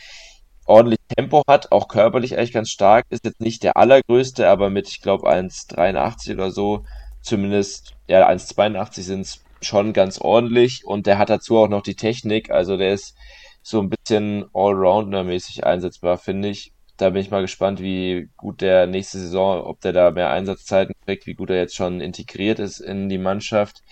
[0.64, 4.88] ordentlich Tempo hat, auch körperlich eigentlich ganz stark, ist jetzt nicht der allergrößte, aber mit,
[4.88, 6.82] ich glaube, 1,83 oder so,
[7.20, 11.96] zumindest, ja, 1,82 sind es schon ganz ordentlich und der hat dazu auch noch die
[11.96, 13.14] Technik, also der ist
[13.62, 16.72] so ein bisschen Allrounder-mäßig einsetzbar, finde ich.
[16.96, 20.94] Da bin ich mal gespannt, wie gut der nächste Saison, ob der da mehr Einsatzzeiten
[21.04, 23.82] kriegt, wie gut er jetzt schon integriert ist in die Mannschaft.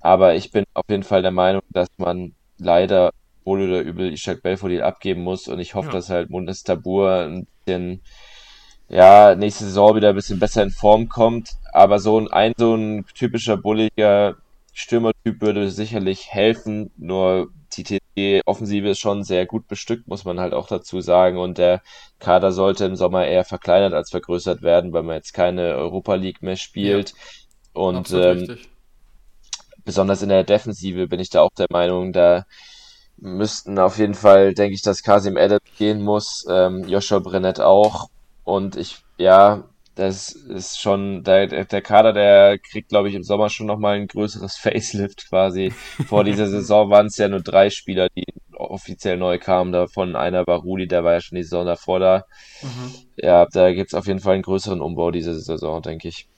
[0.00, 3.12] Aber ich bin auf jeden Fall der Meinung, dass man leider
[3.44, 5.92] wohl oder übel Ishak Belfodil abgeben muss und ich hoffe, ja.
[5.94, 8.02] dass halt Mundes Tabur ein bisschen
[8.88, 11.52] ja, nächste Saison wieder ein bisschen besser in Form kommt.
[11.72, 14.36] Aber so ein, ein so ein typischer bulliger
[14.78, 20.52] Stürmertyp würde sicherlich helfen, nur die TT-Offensive ist schon sehr gut bestückt, muss man halt
[20.52, 21.38] auch dazu sagen.
[21.38, 21.80] Und der
[22.18, 26.42] Kader sollte im Sommer eher verkleinert als vergrößert werden, weil man jetzt keine Europa League
[26.42, 27.14] mehr spielt.
[27.14, 27.16] Ja,
[27.72, 28.58] und ähm,
[29.86, 32.44] besonders in der Defensive bin ich da auch der Meinung, da
[33.16, 38.10] müssten auf jeden Fall, denke ich, dass Kasim Adams gehen muss, ähm, Joshua Brennett auch.
[38.44, 39.64] Und ich, ja,
[39.96, 44.06] das ist schon, der, der Kader, der kriegt, glaube ich, im Sommer schon nochmal ein
[44.06, 45.72] größeres Facelift quasi.
[46.06, 49.72] Vor dieser Saison waren es ja nur drei Spieler, die offiziell neu kamen.
[49.72, 52.24] Davon einer war Rudi, der war ja schon die Saison davor da.
[52.62, 52.92] Mhm.
[53.16, 56.28] Ja, da gibt es auf jeden Fall einen größeren Umbau diese Saison, denke ich.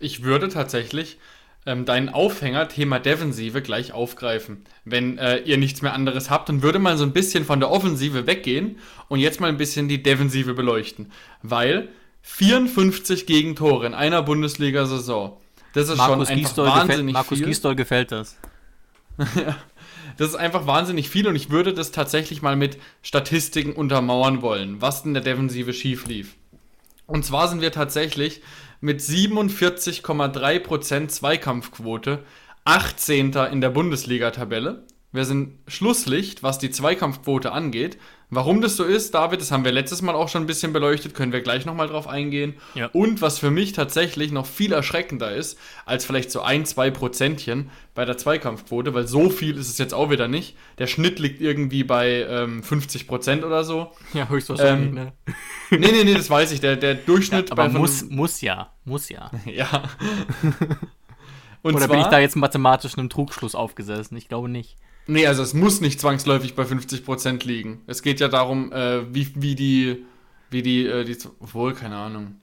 [0.00, 1.18] Ich würde tatsächlich
[1.66, 4.64] ähm, deinen Aufhänger, Thema Defensive, gleich aufgreifen.
[4.86, 7.70] Wenn äh, ihr nichts mehr anderes habt, dann würde man so ein bisschen von der
[7.70, 11.12] Offensive weggehen und jetzt mal ein bisschen die Defensive beleuchten.
[11.42, 11.90] Weil
[12.22, 15.36] 54 Gegentore in einer Bundesliga-Saison.
[15.74, 17.46] Das ist Markus schon einfach Gisdol wahnsinnig gefällt, Markus viel.
[17.46, 18.36] Gisdol gefällt das.
[20.16, 24.80] das ist einfach wahnsinnig viel und ich würde das tatsächlich mal mit Statistiken untermauern wollen,
[24.80, 26.34] was in der Defensive schief lief.
[27.06, 28.42] Und zwar sind wir tatsächlich
[28.80, 32.20] mit 47,3% Zweikampfquote
[32.64, 33.32] 18.
[33.50, 34.84] in der Bundesliga-Tabelle.
[35.12, 37.98] Wir sind Schlusslicht, was die Zweikampfquote angeht.
[38.34, 41.14] Warum das so ist, David, das haben wir letztes Mal auch schon ein bisschen beleuchtet,
[41.14, 42.54] können wir gleich nochmal drauf eingehen.
[42.74, 42.86] Ja.
[42.94, 47.68] Und was für mich tatsächlich noch viel erschreckender ist, als vielleicht so ein, zwei Prozentchen
[47.94, 50.56] bei der Zweikampfquote, weil so viel ist es jetzt auch wieder nicht.
[50.78, 53.92] Der Schnitt liegt irgendwie bei ähm, 50 Prozent oder so.
[54.14, 55.12] Ja, höchstwahrscheinlich, ähm, ne?
[55.70, 56.60] Nee, nee, nee, das weiß ich.
[56.60, 59.30] Der, der Durchschnitt ja, aber bei muss, muss ja, muss ja.
[59.44, 59.66] ja.
[61.60, 64.16] Und oder zwar, bin ich da jetzt mathematisch einem Trugschluss aufgesessen?
[64.16, 64.78] Ich glaube nicht.
[65.06, 67.82] Nee, also es muss nicht zwangsläufig bei 50% liegen.
[67.86, 70.04] Es geht ja darum, äh, wie, wie die,
[70.50, 72.36] wie die, äh, die, wohl, keine Ahnung.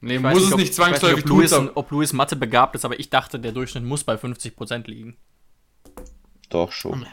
[0.00, 2.74] Nee, muss nicht, es ob, nicht zwangsläufig nicht, ob, Louis, tun, ob Louis Mathe begabt
[2.74, 5.16] ist, aber ich dachte, der Durchschnitt muss bei 50% liegen.
[6.48, 7.06] Doch, schon.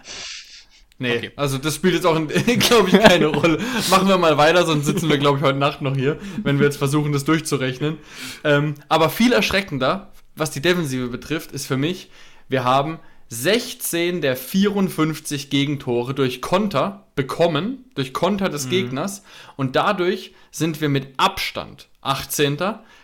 [1.00, 1.32] Nee, okay.
[1.36, 2.16] also das spielt jetzt auch,
[2.60, 3.60] glaube ich, keine Rolle.
[3.90, 6.66] Machen wir mal weiter, sonst sitzen wir, glaube ich, heute Nacht noch hier, wenn wir
[6.66, 7.98] jetzt versuchen, das durchzurechnen.
[8.44, 12.10] Ähm, aber viel erschreckender, was die Defensive betrifft, ist für mich,
[12.50, 18.70] wir haben 16 der 54 Gegentore durch Konter bekommen, durch Konter des mhm.
[18.70, 19.24] Gegners.
[19.56, 22.58] Und dadurch sind wir mit Abstand 18.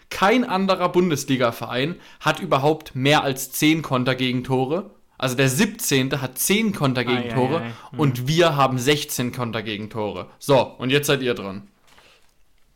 [0.10, 6.22] Kein anderer Bundesliga-Verein hat überhaupt mehr als 10 Konter-Gegentore Also der 17.
[6.22, 7.74] hat 10 Kontergegentore Ei, ei, ei.
[7.92, 8.00] Mhm.
[8.00, 10.30] und wir haben 16 Kontergegentore.
[10.40, 11.68] So, und jetzt seid ihr dran.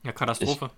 [0.03, 0.71] Ja, Katastrophe.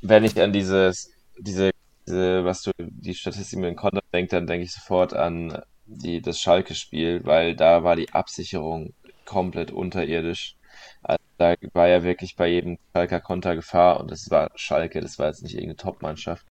[0.00, 1.70] Wenn ich an dieses, diese,
[2.06, 6.20] diese, was du, die Statistik mit dem Konter denke, dann denke ich sofort an die,
[6.20, 8.92] das Schalke-Spiel, weil da war die Absicherung
[9.24, 10.56] komplett unterirdisch.
[11.02, 15.18] Also da war ja wirklich bei jedem Schalker Konter Gefahr und das war Schalke, das
[15.18, 16.46] war jetzt nicht irgendeine Top-Mannschaft.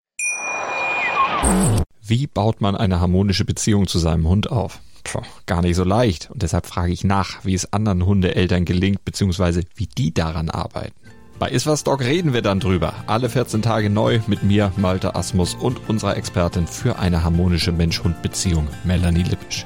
[2.02, 4.80] Wie baut man eine harmonische Beziehung zu seinem Hund auf?
[5.04, 6.32] Puh, gar nicht so leicht.
[6.32, 11.05] Und deshalb frage ich nach, wie es anderen Hundeeltern gelingt, beziehungsweise wie die daran arbeiten.
[11.38, 12.94] Bei Iswas Dog reden wir dann drüber.
[13.08, 18.70] Alle 14 Tage neu mit mir, Malte Asmus und unserer Expertin für eine harmonische Mensch-Hund-Beziehung,
[18.86, 19.66] Melanie Lippisch.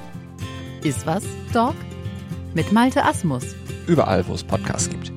[0.84, 1.76] Ist was, Dog?
[2.56, 3.56] Mit Malte Asmus.
[3.86, 5.12] Überall, wo es Podcasts gibt.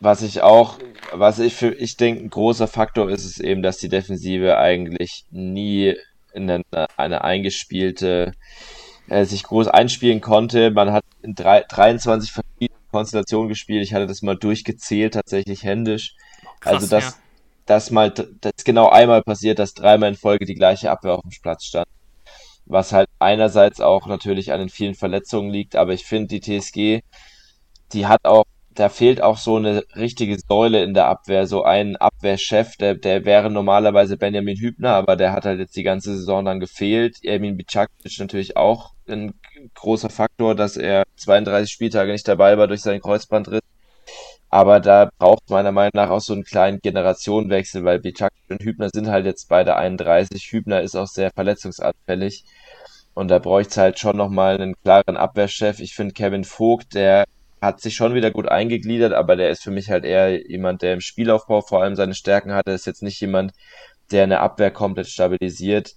[0.00, 0.78] Was ich auch,
[1.12, 5.26] was ich für, ich denke, ein großer Faktor ist es eben, dass die Defensive eigentlich
[5.30, 5.96] nie
[6.32, 6.64] in eine,
[6.96, 8.32] eine eingespielte,
[9.08, 10.70] äh, sich groß einspielen konnte.
[10.70, 13.82] Man hat in drei, 23 verschiedenen Konstellationen gespielt.
[13.82, 16.14] Ich hatte das mal durchgezählt, tatsächlich händisch.
[16.60, 17.14] Krass, also, dass, ja.
[17.66, 21.22] dass mal, das ist genau einmal passiert, dass dreimal in Folge die gleiche Abwehr auf
[21.22, 21.86] dem Platz stand.
[22.66, 27.02] Was halt einerseits auch natürlich an den vielen Verletzungen liegt, aber ich finde, die TSG,
[27.92, 31.96] die hat auch, da fehlt auch so eine richtige Säule in der Abwehr, so ein
[31.96, 36.44] Abwehrchef, der, der wäre normalerweise Benjamin Hübner, aber der hat halt jetzt die ganze Saison
[36.44, 37.22] dann gefehlt.
[37.22, 39.34] Ermin Bicakic natürlich auch ein
[39.74, 43.62] großer Faktor, dass er 32 Spieltage nicht dabei war durch seinen Kreuzbandriss.
[44.50, 48.88] Aber da braucht meiner Meinung nach auch so einen kleinen Generationenwechsel, weil Bicakic und Hübner
[48.92, 50.52] sind halt jetzt beide 31.
[50.52, 52.44] Hübner ist auch sehr verletzungsanfällig.
[53.14, 55.80] Und da bräuchte es halt schon nochmal einen klaren Abwehrchef.
[55.80, 57.24] Ich finde Kevin Vogt, der
[57.60, 60.94] hat sich schon wieder gut eingegliedert, aber der ist für mich halt eher jemand, der
[60.94, 62.72] im Spielaufbau vor allem seine Stärken hatte.
[62.72, 63.52] Ist jetzt nicht jemand,
[64.12, 65.94] der eine Abwehr komplett stabilisiert.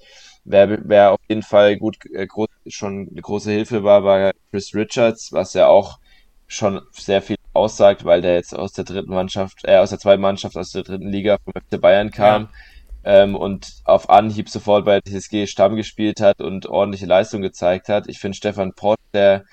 [0.49, 4.73] Wer, wer auf jeden Fall gut äh, groß, schon eine große Hilfe war, war Chris
[4.73, 5.99] Richards, was ja auch
[6.47, 10.21] schon sehr viel aussagt, weil der jetzt aus der dritten Mannschaft, äh, aus der zweiten
[10.21, 12.49] Mannschaft, aus der dritten Liga vom FC Bayern kam
[13.03, 18.07] ähm, und auf Anhieb sofort bei TSG Stamm gespielt hat und ordentliche Leistung gezeigt hat.
[18.07, 19.43] Ich finde Stefan Pott, der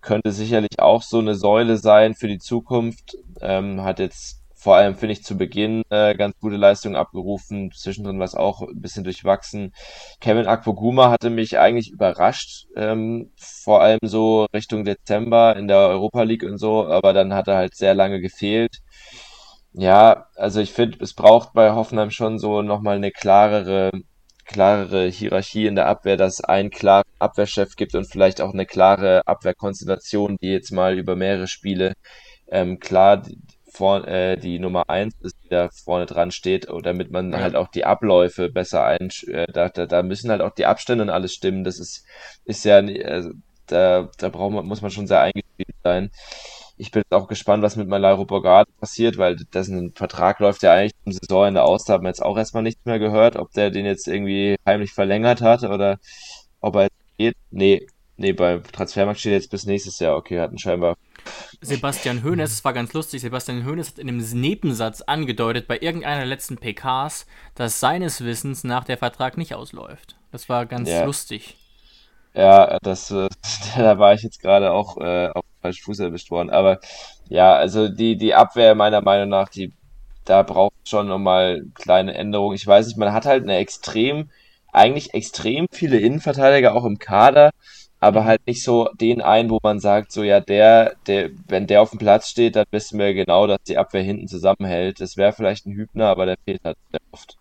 [0.00, 3.16] könnte sicherlich auch so eine Säule sein für die Zukunft.
[3.40, 7.70] Ähm, hat jetzt vor allem, finde ich, zu Beginn äh, ganz gute Leistungen abgerufen.
[7.72, 9.72] Zwischendrin war es auch ein bisschen durchwachsen.
[10.20, 16.22] Kevin Akpoguma hatte mich eigentlich überrascht, ähm, vor allem so Richtung Dezember in der Europa
[16.22, 18.78] League und so, aber dann hat er halt sehr lange gefehlt.
[19.74, 23.90] Ja, also ich finde, es braucht bei Hoffenheim schon so nochmal eine klarere,
[24.46, 29.22] klarere Hierarchie in der Abwehr, dass einen klaren Abwehrchef gibt und vielleicht auch eine klare
[29.26, 31.92] Abwehrkonstellation, die jetzt mal über mehrere Spiele
[32.48, 33.22] ähm, klar
[33.76, 37.40] vor, äh, die Nummer eins ist, die da vorne dran steht, damit man Ja.
[37.40, 41.02] halt auch die Abläufe besser ein, äh, da, da, da müssen halt auch die Abstände
[41.04, 41.64] und alles stimmen.
[41.64, 42.04] Das ist,
[42.44, 43.30] ist ja, also,
[43.66, 46.10] da, da braucht man, muss man schon sehr eingespielt sein.
[46.78, 50.92] Ich bin auch gespannt, was mit Malairo Borgard passiert, weil dessen Vertrag läuft ja eigentlich
[51.04, 51.84] zum Saisonende aus.
[51.84, 54.92] Da haben wir jetzt auch erstmal nichts mehr gehört, ob der den jetzt irgendwie heimlich
[54.92, 55.98] verlängert hat oder
[56.60, 57.34] ob er jetzt geht.
[57.50, 57.86] Nee,
[58.16, 60.16] nee, beim Transfermarkt steht jetzt bis nächstes Jahr.
[60.16, 60.96] Okay, hatten scheinbar.
[61.60, 66.18] Sebastian Hoeneß, es war ganz lustig, Sebastian Hoeneß hat in einem Nebensatz angedeutet bei irgendeiner
[66.18, 70.16] der letzten PKs, dass seines Wissens nach der Vertrag nicht ausläuft.
[70.32, 71.02] Das war ganz Ja.
[71.02, 71.56] lustig.
[72.34, 73.08] Ja, das,
[73.76, 76.50] da war ich jetzt gerade auch äh, auf falschen Fuß erwischt worden.
[76.50, 76.80] Aber
[77.28, 79.72] ja, also die, die Abwehr meiner Meinung nach, die,
[80.24, 82.56] da braucht es schon nochmal kleine Änderungen.
[82.56, 84.30] Ich weiß nicht, man hat halt eine extrem,
[84.72, 87.50] eigentlich extrem viele Innenverteidiger auch im Kader,
[88.00, 91.82] aber halt nicht so den einen, wo man sagt, so ja, der, der, wenn der
[91.82, 95.00] auf dem Platz steht, dann wissen wir genau, dass die Abwehr hinten zusammenhält.
[95.00, 97.36] Das wäre vielleicht ein Hübner, aber der fehlt halt sehr oft.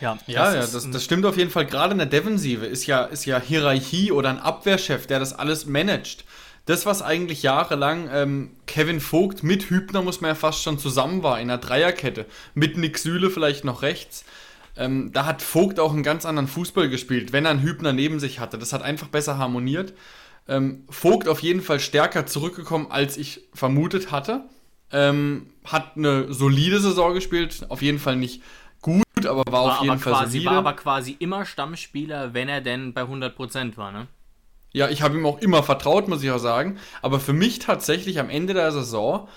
[0.00, 1.66] Ja, Ja, ja, ist das, das stimmt auf jeden Fall.
[1.66, 5.66] Gerade in der Defensive ist ja, ist ja Hierarchie oder ein Abwehrchef, der das alles
[5.66, 6.24] managt.
[6.66, 11.22] Das, was eigentlich jahrelang ähm, Kevin Vogt mit Hübner, muss man ja fast schon zusammen
[11.22, 14.24] war, in einer Dreierkette, mit Nick Süle vielleicht noch rechts,
[14.76, 18.18] ähm, da hat Vogt auch einen ganz anderen Fußball gespielt, wenn er einen Hübner neben
[18.18, 18.58] sich hatte.
[18.58, 19.94] Das hat einfach besser harmoniert.
[20.48, 24.44] Ähm, Vogt auf jeden Fall stärker zurückgekommen, als ich vermutet hatte.
[24.90, 28.42] Ähm, hat eine solide Saison gespielt, auf jeden Fall nicht
[28.82, 30.50] gut, aber war, war auf jeden Fall quasi, solide.
[30.50, 34.06] war aber quasi immer Stammspieler, wenn er denn bei 100% war, ne?
[34.72, 36.78] Ja, ich habe ihm auch immer vertraut, muss ich auch sagen.
[37.00, 39.28] Aber für mich tatsächlich am Ende der Saison,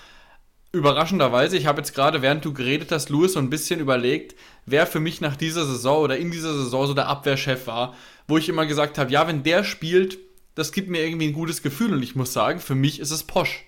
[0.72, 4.34] überraschenderweise, ich habe jetzt gerade, während du geredet hast, Louis, so ein bisschen überlegt,
[4.70, 7.94] wer für mich nach dieser Saison oder in dieser Saison so der Abwehrchef war,
[8.26, 10.18] wo ich immer gesagt habe, ja, wenn der spielt,
[10.54, 11.92] das gibt mir irgendwie ein gutes Gefühl.
[11.92, 13.64] Und ich muss sagen, für mich ist es Posch.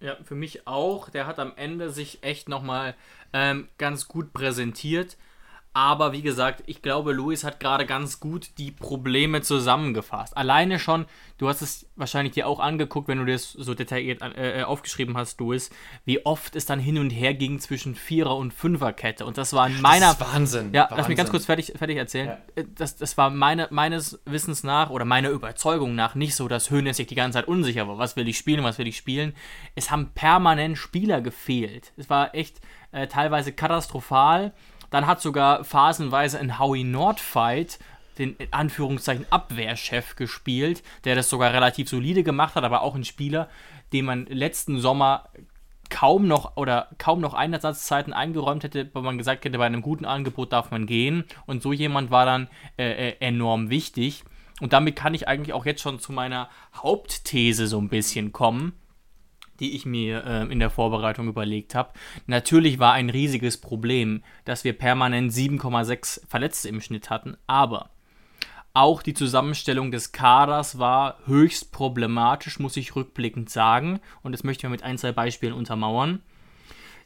[0.00, 1.08] Ja, für mich auch.
[1.10, 2.94] Der hat am Ende sich echt nochmal
[3.32, 5.16] ähm, ganz gut präsentiert.
[5.78, 10.36] Aber wie gesagt, ich glaube, Luis hat gerade ganz gut die Probleme zusammengefasst.
[10.36, 11.06] Alleine schon,
[11.38, 15.38] du hast es wahrscheinlich dir auch angeguckt, wenn du das so detailliert äh, aufgeschrieben hast,
[15.38, 15.70] Luis,
[16.04, 19.24] wie oft es dann hin und her ging zwischen Vierer- und Fünferkette.
[19.24, 20.06] Und das war in meiner.
[20.06, 20.70] Das ist Wahnsinn.
[20.72, 20.96] Ja, Wahnsinn.
[20.98, 22.26] lass mich ganz kurz fertig, fertig erzählen.
[22.26, 22.38] Ja.
[22.56, 26.70] Äh, das, das war meine, meines Wissens nach oder meiner Überzeugung nach nicht so, dass
[26.70, 27.98] Höhnes sich die ganze Zeit unsicher war.
[27.98, 29.32] Was will ich spielen, was will ich spielen?
[29.76, 31.92] Es haben permanent Spieler gefehlt.
[31.96, 32.60] Es war echt
[32.90, 34.52] äh, teilweise katastrophal.
[34.90, 37.78] Dann hat sogar phasenweise ein Howie Nordfight
[38.18, 43.04] den in Anführungszeichen Abwehrchef gespielt, der das sogar relativ solide gemacht hat, aber auch ein
[43.04, 43.48] Spieler,
[43.92, 45.28] dem man letzten Sommer
[45.88, 50.04] kaum noch oder kaum noch Einsatzzeiten eingeräumt hätte, wo man gesagt hätte, bei einem guten
[50.04, 51.24] Angebot darf man gehen.
[51.46, 54.24] Und so jemand war dann äh, äh enorm wichtig.
[54.60, 58.74] Und damit kann ich eigentlich auch jetzt schon zu meiner Hauptthese so ein bisschen kommen
[59.60, 61.92] die ich mir äh, in der Vorbereitung überlegt habe.
[62.26, 67.90] Natürlich war ein riesiges Problem, dass wir permanent 7,6 Verletzte im Schnitt hatten, aber
[68.74, 73.98] auch die Zusammenstellung des Kaders war höchst problematisch, muss ich rückblickend sagen.
[74.22, 76.22] Und das möchte ich mit ein, zwei Beispielen untermauern.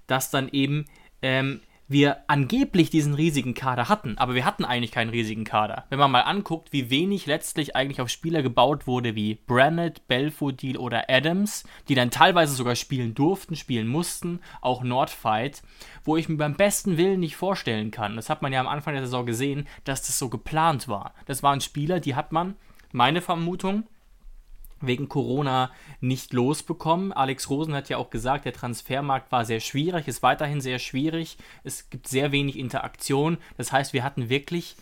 [0.07, 0.85] Dass dann eben
[1.23, 1.61] ähm,
[1.93, 5.85] wir angeblich diesen riesigen Kader hatten, aber wir hatten eigentlich keinen riesigen Kader.
[5.91, 10.77] Wenn man mal anguckt, wie wenig letztlich eigentlich auf Spieler gebaut wurde wie Brannett, Belfodil
[10.77, 15.63] oder Adams, die dann teilweise sogar spielen durften, spielen mussten, auch Nordfight,
[16.05, 18.17] wo ich mir beim besten Willen nicht vorstellen kann.
[18.17, 21.15] Das hat man ja am Anfang der Saison gesehen, dass das so geplant war.
[21.27, 22.57] Das waren Spieler, die hat man,
[22.93, 23.85] meine Vermutung,
[24.87, 25.71] wegen Corona
[26.01, 27.13] nicht losbekommen.
[27.13, 31.37] Alex Rosen hat ja auch gesagt, der Transfermarkt war sehr schwierig, ist weiterhin sehr schwierig.
[31.65, 33.39] Es gibt sehr wenig Interaktion.
[33.57, 34.77] Das heißt, wir hatten wirklich,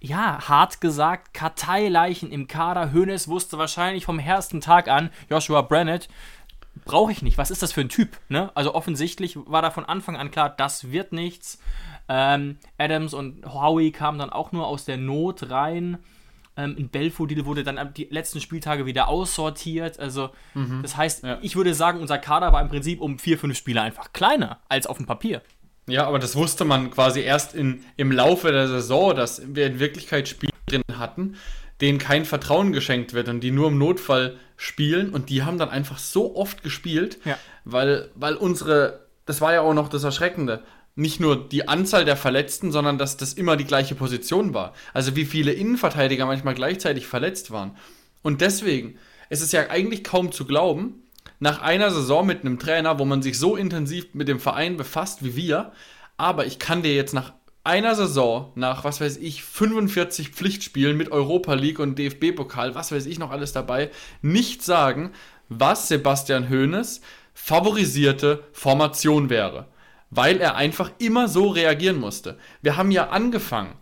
[0.00, 2.92] ja, hart gesagt, Karteileichen im Kader.
[2.92, 6.08] Hoeneß wusste wahrscheinlich vom ersten Tag an, Joshua Brennett,
[6.84, 7.38] brauche ich nicht.
[7.38, 8.18] Was ist das für ein Typ?
[8.28, 8.50] Ne?
[8.54, 11.58] Also offensichtlich war da von Anfang an klar, das wird nichts.
[12.08, 15.98] Ähm, Adams und Howie kamen dann auch nur aus der Not rein.
[16.56, 19.98] Ähm, in Belfodil wurde dann die letzten Spieltage wieder aussortiert.
[19.98, 20.80] Also, mhm.
[20.82, 21.38] das heißt, ja.
[21.42, 24.86] ich würde sagen, unser Kader war im Prinzip um vier, fünf Spieler einfach kleiner als
[24.86, 25.42] auf dem Papier.
[25.88, 29.78] Ja, aber das wusste man quasi erst in, im Laufe der Saison, dass wir in
[29.78, 31.36] Wirklichkeit Spieler drin hatten,
[31.80, 35.10] denen kein Vertrauen geschenkt wird und die nur im Notfall spielen.
[35.10, 37.38] Und die haben dann einfach so oft gespielt, ja.
[37.64, 40.62] weil, weil unsere, das war ja auch noch das Erschreckende,
[40.96, 44.72] nicht nur die Anzahl der Verletzten, sondern dass das immer die gleiche Position war.
[44.94, 47.76] Also wie viele Innenverteidiger manchmal gleichzeitig verletzt waren.
[48.22, 51.02] Und deswegen ist es ja eigentlich kaum zu glauben,
[51.38, 55.22] nach einer Saison mit einem Trainer, wo man sich so intensiv mit dem Verein befasst
[55.22, 55.72] wie wir,
[56.16, 61.12] aber ich kann dir jetzt nach einer Saison, nach was weiß ich, 45 Pflichtspielen mit
[61.12, 63.90] Europa League und DFB-Pokal, was weiß ich noch alles dabei,
[64.22, 65.12] nicht sagen,
[65.50, 67.02] was Sebastian Hoeneß
[67.34, 69.66] favorisierte Formation wäre
[70.10, 72.38] weil er einfach immer so reagieren musste.
[72.62, 73.74] Wir haben ja angefangen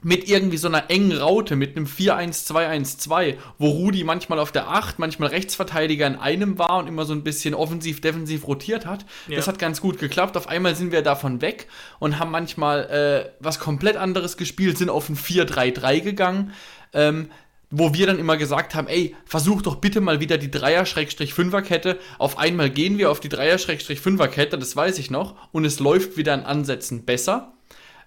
[0.00, 5.00] mit irgendwie so einer engen Raute, mit einem 4-1-2-1-2, wo Rudi manchmal auf der 8,
[5.00, 9.06] manchmal Rechtsverteidiger in einem war und immer so ein bisschen offensiv-defensiv rotiert hat.
[9.26, 9.36] Ja.
[9.36, 10.36] Das hat ganz gut geklappt.
[10.36, 11.66] Auf einmal sind wir davon weg
[11.98, 16.52] und haben manchmal äh, was komplett anderes gespielt, sind auf ein 4-3-3 gegangen.
[16.92, 17.30] Ähm,
[17.70, 21.98] wo wir dann immer gesagt haben, ey, versuch doch bitte mal wieder die Dreier-Fünfer-Kette.
[22.18, 26.34] Auf einmal gehen wir auf die Dreier-Fünfer-Kette, das weiß ich noch, und es läuft wieder
[26.34, 27.52] in Ansätzen besser.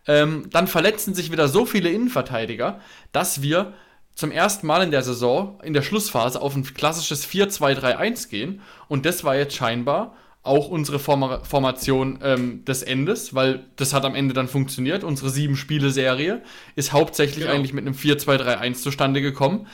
[0.08, 2.80] Ähm, dann verletzen sich wieder so viele Innenverteidiger,
[3.12, 3.74] dass wir
[4.16, 8.62] zum ersten Mal in der Saison, in der Schlussphase, auf ein klassisches 4-2-3-1 gehen.
[8.88, 14.06] Und das war jetzt scheinbar auch unsere Form Formation ähm, des Endes, weil das hat
[14.06, 15.04] am Ende dann funktioniert.
[15.04, 16.42] Unsere sieben-Spiele-Serie
[16.76, 17.56] ist hauptsächlich genau.
[17.56, 19.68] eigentlich mit einem 4-2-3-1 zustande gekommen.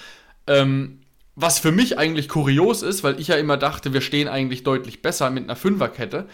[0.46, 1.00] Ähm,
[1.36, 5.02] was für mich eigentlich kurios ist, weil ich ja immer dachte, wir stehen eigentlich deutlich
[5.02, 6.28] besser mit einer Fünferkette.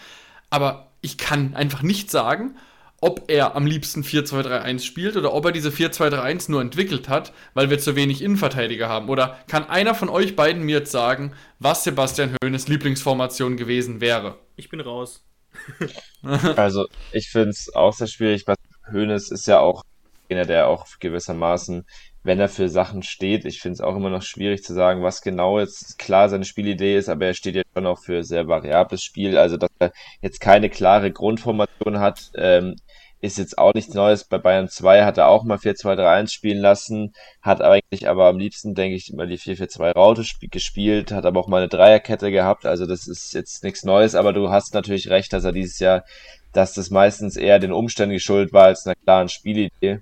[0.50, 2.56] Aber ich kann einfach nicht sagen,
[3.04, 7.68] ob er am liebsten 4-2-3-1 spielt oder ob er diese 4-2-3-1 nur entwickelt hat, weil
[7.68, 9.10] wir zu wenig Innenverteidiger haben.
[9.10, 14.38] Oder kann einer von euch beiden mir jetzt sagen, was Sebastian Hoeneß Lieblingsformation gewesen wäre?
[14.56, 15.22] Ich bin raus.
[16.56, 18.46] also, ich finde es auch sehr schwierig.
[18.90, 19.82] Hoeneß ist ja auch
[20.30, 21.84] einer, der auch gewissermaßen,
[22.22, 25.20] wenn er für Sachen steht, ich finde es auch immer noch schwierig zu sagen, was
[25.20, 29.02] genau jetzt klar seine Spielidee ist, aber er steht ja schon auch für sehr variables
[29.02, 29.36] Spiel.
[29.36, 29.92] Also, dass er
[30.22, 32.76] jetzt keine klare Grundformation hat, ähm,
[33.24, 34.24] ist jetzt auch nichts Neues.
[34.24, 38.74] Bei Bayern 2 hat er auch mal 4-2-3-1 spielen lassen, hat eigentlich aber am liebsten,
[38.74, 42.66] denke ich, immer die 4-4-2-Raute gespielt, hat aber auch mal eine Dreierkette gehabt.
[42.66, 46.04] Also das ist jetzt nichts Neues, aber du hast natürlich recht, dass er dieses Jahr,
[46.52, 50.00] dass das meistens eher den Umständen geschuldet war als einer klaren Spielidee.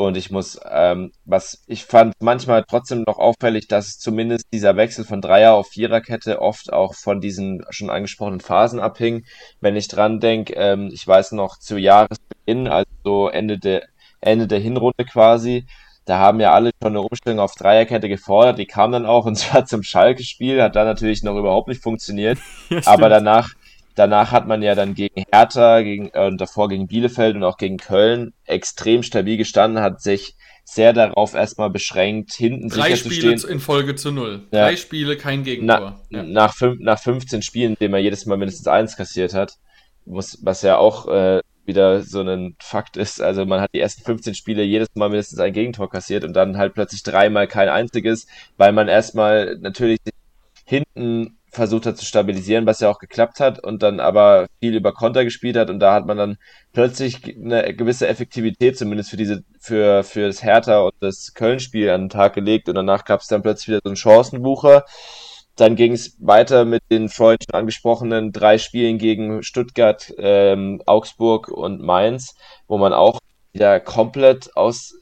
[0.00, 5.04] Und ich muss, ähm, was ich fand manchmal trotzdem noch auffällig, dass zumindest dieser Wechsel
[5.04, 9.26] von Dreier auf Viererkette oft auch von diesen schon angesprochenen Phasen abhing.
[9.60, 13.82] Wenn ich dran denke, ähm, ich weiß noch zu Jahresbeginn, also Ende der,
[14.22, 15.66] Ende der Hinrunde quasi,
[16.06, 18.58] da haben ja alle schon eine Umstellung auf Dreierkette gefordert.
[18.58, 22.38] Die kam dann auch und zwar zum Schalke-Spiel, hat dann natürlich noch überhaupt nicht funktioniert.
[22.70, 23.50] Ja, aber danach
[23.94, 27.76] Danach hat man ja dann gegen Hertha gegen, äh, davor gegen Bielefeld und auch gegen
[27.76, 30.34] Köln extrem stabil gestanden, hat sich
[30.64, 33.52] sehr darauf erstmal beschränkt, hinten Drei sicher Spiele zu stehen.
[33.54, 34.46] in Folge zu null.
[34.52, 34.66] Ja.
[34.66, 36.00] Drei Spiele, kein Gegentor.
[36.10, 36.22] Na, ja.
[36.22, 39.54] nach, fünf, nach 15 Spielen, in denen er jedes Mal mindestens eins kassiert hat,
[40.04, 43.20] muss, was ja auch äh, wieder so ein Fakt ist.
[43.20, 46.56] Also man hat die ersten 15 Spiele jedes Mal mindestens ein Gegentor kassiert und dann
[46.56, 48.26] halt plötzlich dreimal kein einziges,
[48.56, 49.98] weil man erstmal natürlich
[50.64, 54.92] hinten versucht hat zu stabilisieren, was ja auch geklappt hat und dann aber viel über
[54.92, 56.36] Konter gespielt hat und da hat man dann
[56.72, 62.02] plötzlich eine gewisse Effektivität zumindest für diese für für das Hertha und das Köln-Spiel an
[62.02, 64.84] den Tag gelegt und danach gab es dann plötzlich wieder so einen Chancenbucher.
[65.56, 71.48] Dann ging es weiter mit den vorhin schon angesprochenen drei Spielen gegen Stuttgart, ähm, Augsburg
[71.48, 72.34] und Mainz,
[72.66, 73.18] wo man auch
[73.52, 74.94] wieder komplett aus,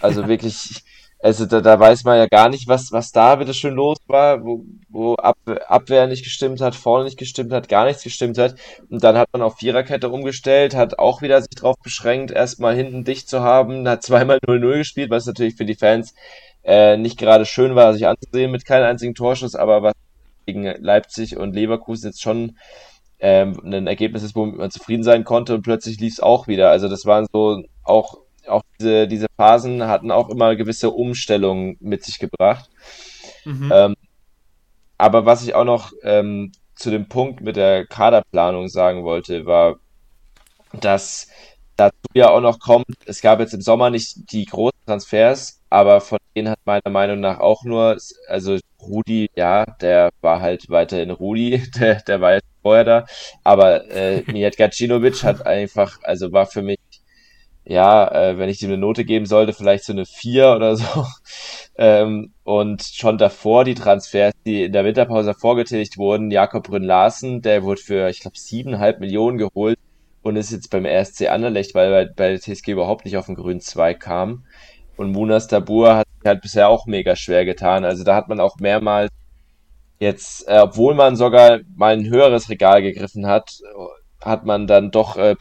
[0.00, 0.84] also wirklich
[1.18, 4.44] also da, da weiß man ja gar nicht, was, was da bitte schön los war,
[4.44, 8.54] wo, wo Ab, Abwehr nicht gestimmt hat, vorne nicht gestimmt hat, gar nichts gestimmt hat.
[8.90, 13.04] Und dann hat man auf Viererkette umgestellt, hat auch wieder sich darauf beschränkt, erstmal hinten
[13.04, 16.14] dicht zu haben, hat zweimal 0-0 gespielt, was natürlich für die Fans
[16.64, 19.94] äh, nicht gerade schön war, sich anzusehen mit keinem einzigen Torschuss, aber was
[20.46, 22.56] gegen Leipzig und Leverkusen jetzt schon
[23.18, 26.70] ähm, ein Ergebnis ist, womit man zufrieden sein konnte und plötzlich lief es auch wieder.
[26.70, 32.04] Also das waren so auch auch diese, diese Phasen hatten auch immer gewisse Umstellungen mit
[32.04, 32.70] sich gebracht.
[33.44, 33.72] Mhm.
[33.74, 33.96] Ähm,
[34.98, 39.76] aber was ich auch noch ähm, zu dem Punkt mit der Kaderplanung sagen wollte, war,
[40.72, 41.28] dass
[41.76, 46.00] dazu ja auch noch kommt, es gab jetzt im Sommer nicht die großen Transfers, aber
[46.00, 51.10] von denen hat meiner Meinung nach auch nur, also Rudi, ja, der war halt weiterhin
[51.10, 53.06] Rudi, der, der war jetzt vorher da,
[53.44, 56.78] aber äh, Mijat Gacinovic hat einfach, also war für mich
[57.66, 61.06] ja, äh, wenn ich ihm eine Note geben sollte, vielleicht so eine 4 oder so.
[61.76, 67.42] ähm, und schon davor die Transfers, die in der Winterpause vorgetätigt wurden, Jakob Brünn Larsen,
[67.42, 69.78] der wurde für, ich glaube, 7,5 Millionen geholt
[70.22, 73.34] und ist jetzt beim RSC Anderlecht, weil bei, bei der TSG überhaupt nicht auf den
[73.34, 74.44] grünen Zweig kam.
[74.96, 77.84] Und Munas Tabur hat sich halt bisher auch mega schwer getan.
[77.84, 79.10] Also da hat man auch mehrmals
[79.98, 83.58] jetzt, äh, obwohl man sogar mal ein höheres Regal gegriffen hat,
[84.22, 85.36] hat man dann doch äh,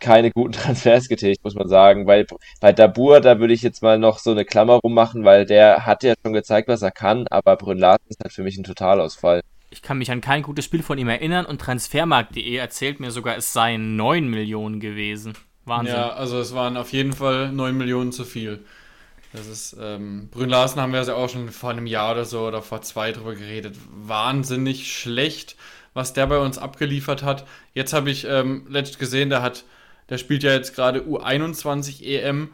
[0.00, 2.06] keine guten Transfers getätigt, muss man sagen.
[2.06, 2.26] Weil
[2.60, 6.02] bei Dabur, da würde ich jetzt mal noch so eine Klammer rummachen, weil der hat
[6.02, 9.40] ja schon gezeigt, was er kann, aber Brünn Larsen ist halt für mich ein Totalausfall.
[9.70, 13.36] Ich kann mich an kein gutes Spiel von ihm erinnern und Transfermarkt.de erzählt mir sogar,
[13.36, 15.34] es seien 9 Millionen gewesen.
[15.64, 15.96] Wahnsinn.
[15.96, 18.64] Ja, also es waren auf jeden Fall 9 Millionen zu viel.
[19.32, 22.46] Das ist, ähm, Brünn Larsen haben wir ja auch schon vor einem Jahr oder so
[22.46, 23.76] oder vor zwei drüber geredet.
[23.90, 25.56] Wahnsinnig schlecht,
[25.92, 27.46] was der bei uns abgeliefert hat.
[27.74, 29.64] Jetzt habe ich ähm, letztens gesehen, der hat
[30.08, 32.50] der spielt ja jetzt gerade U21 EM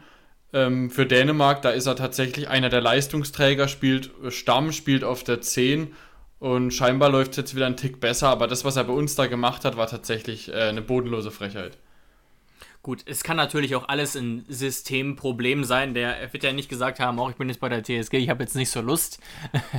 [0.53, 1.61] ähm, für Dänemark.
[1.61, 5.93] Da ist er tatsächlich einer der Leistungsträger, spielt äh, Stamm, spielt auf der 10
[6.39, 8.29] und scheinbar läuft es jetzt wieder ein Tick besser.
[8.29, 11.77] Aber das, was er bei uns da gemacht hat, war tatsächlich äh, eine bodenlose Frechheit.
[12.81, 15.93] Gut, es kann natürlich auch alles ein Systemproblem sein.
[15.93, 18.43] Der wird ja nicht gesagt haben, auch ich bin jetzt bei der TSG, ich habe
[18.43, 19.19] jetzt nicht so Lust.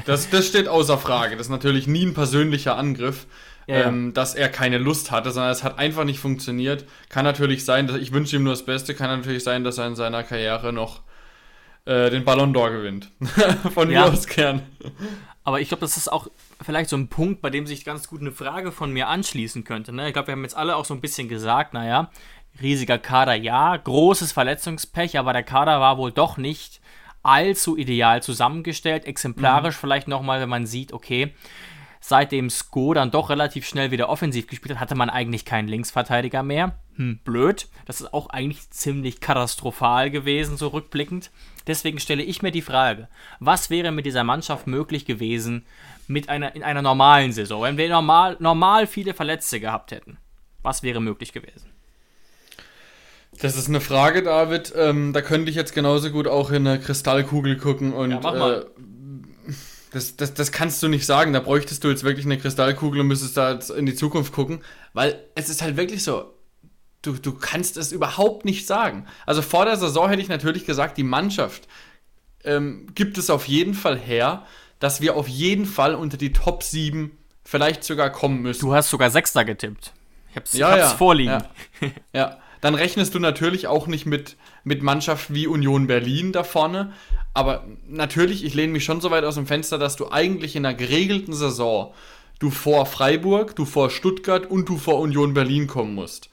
[0.06, 1.36] Das, das steht außer Frage.
[1.36, 3.26] Das ist natürlich nie ein persönlicher Angriff
[3.66, 6.84] ja, ähm, dass er keine Lust hatte, sondern es hat einfach nicht funktioniert.
[7.08, 9.86] Kann natürlich sein, dass ich wünsche ihm nur das Beste, kann natürlich sein, dass er
[9.86, 11.02] in seiner Karriere noch
[11.86, 13.10] äh, den Ballon d'Or gewinnt.
[13.74, 14.62] von mir aus gern.
[15.44, 16.28] Aber ich glaube, das ist auch
[16.62, 19.92] vielleicht so ein Punkt, bei dem sich ganz gut eine Frage von mir anschließen könnte.
[19.92, 20.08] Ne?
[20.08, 22.10] Ich glaube, wir haben jetzt alle auch so ein bisschen gesagt, naja,
[22.62, 26.80] riesiger Kader ja, großes Verletzungspech, aber der Kader war wohl doch nicht
[27.22, 29.80] allzu ideal zusammengestellt, exemplarisch mhm.
[29.80, 31.34] vielleicht nochmal, wenn man sieht, okay,
[32.06, 36.42] Seitdem Sko dann doch relativ schnell wieder offensiv gespielt hat, hatte man eigentlich keinen Linksverteidiger
[36.42, 36.74] mehr.
[36.96, 37.66] Hm, blöd.
[37.86, 41.30] Das ist auch eigentlich ziemlich katastrophal gewesen, so rückblickend.
[41.66, 43.08] Deswegen stelle ich mir die Frage,
[43.40, 45.64] was wäre mit dieser Mannschaft möglich gewesen
[46.06, 50.18] mit einer, in einer normalen Saison, wenn wir normal, normal viele Verletzte gehabt hätten?
[50.62, 51.70] Was wäre möglich gewesen?
[53.40, 54.74] Das ist eine Frage, David.
[54.76, 58.64] Ähm, da könnte ich jetzt genauso gut auch in eine Kristallkugel gucken und ja, äh,
[59.94, 61.32] das, das, das kannst du nicht sagen.
[61.32, 64.60] Da bräuchtest du jetzt wirklich eine Kristallkugel und müsstest da in die Zukunft gucken.
[64.92, 66.34] Weil es ist halt wirklich so.
[67.02, 69.06] Du, du kannst es überhaupt nicht sagen.
[69.24, 71.68] Also vor der Saison hätte ich natürlich gesagt, die Mannschaft
[72.42, 74.44] ähm, gibt es auf jeden Fall her,
[74.80, 78.62] dass wir auf jeden Fall unter die Top 7 vielleicht sogar kommen müssen.
[78.62, 79.92] Du hast sogar Sechster getippt.
[80.30, 81.44] Ich hab's, ja, ich hab's ja, vorliegen.
[81.80, 81.90] Ja.
[82.12, 82.38] ja.
[82.64, 86.94] dann rechnest du natürlich auch nicht mit, mit Mannschaften wie Union Berlin da vorne.
[87.34, 90.64] Aber natürlich, ich lehne mich schon so weit aus dem Fenster, dass du eigentlich in
[90.64, 91.92] einer geregelten Saison
[92.38, 96.30] du vor Freiburg, du vor Stuttgart und du vor Union Berlin kommen musst.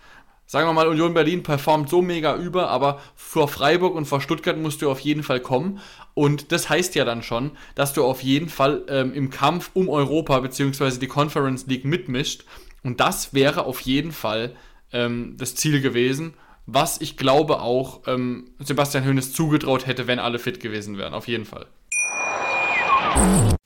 [0.48, 4.58] Sagen wir mal, Union Berlin performt so mega über, aber vor Freiburg und vor Stuttgart
[4.58, 5.82] musst du auf jeden Fall kommen.
[6.14, 9.90] Und das heißt ja dann schon, dass du auf jeden Fall ähm, im Kampf um
[9.90, 10.92] Europa bzw.
[10.92, 12.46] die Conference League mitmischt.
[12.84, 14.56] Und das wäre auf jeden Fall
[14.94, 16.34] ähm, das Ziel gewesen,
[16.66, 21.14] was ich glaube auch ähm, Sebastian Hoeneß zugetraut hätte, wenn alle fit gewesen wären.
[21.14, 21.68] Auf jeden Fall.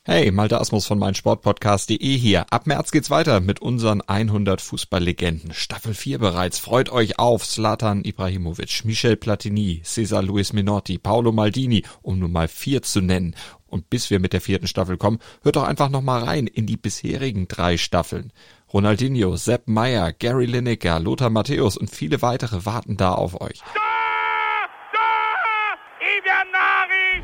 [0.08, 2.46] Hey, Malte Asmus von meinsportpodcast.de hier.
[2.52, 5.52] Ab März geht's weiter mit unseren 100 Fußballlegenden.
[5.52, 6.60] Staffel 4 bereits.
[6.60, 12.48] Freut euch auf Zlatan Ibrahimovic, Michel Platini, Cesar Luis Minotti, Paolo Maldini, um nur mal
[12.48, 13.36] vier zu nennen.
[13.66, 16.68] Und bis wir mit der vierten Staffel kommen, hört doch einfach noch mal rein in
[16.68, 18.32] die bisherigen drei Staffeln.
[18.76, 23.62] Ronaldinho, Sepp Meyer, Gary Lineker, Lothar Matthäus und viele weitere warten da auf euch.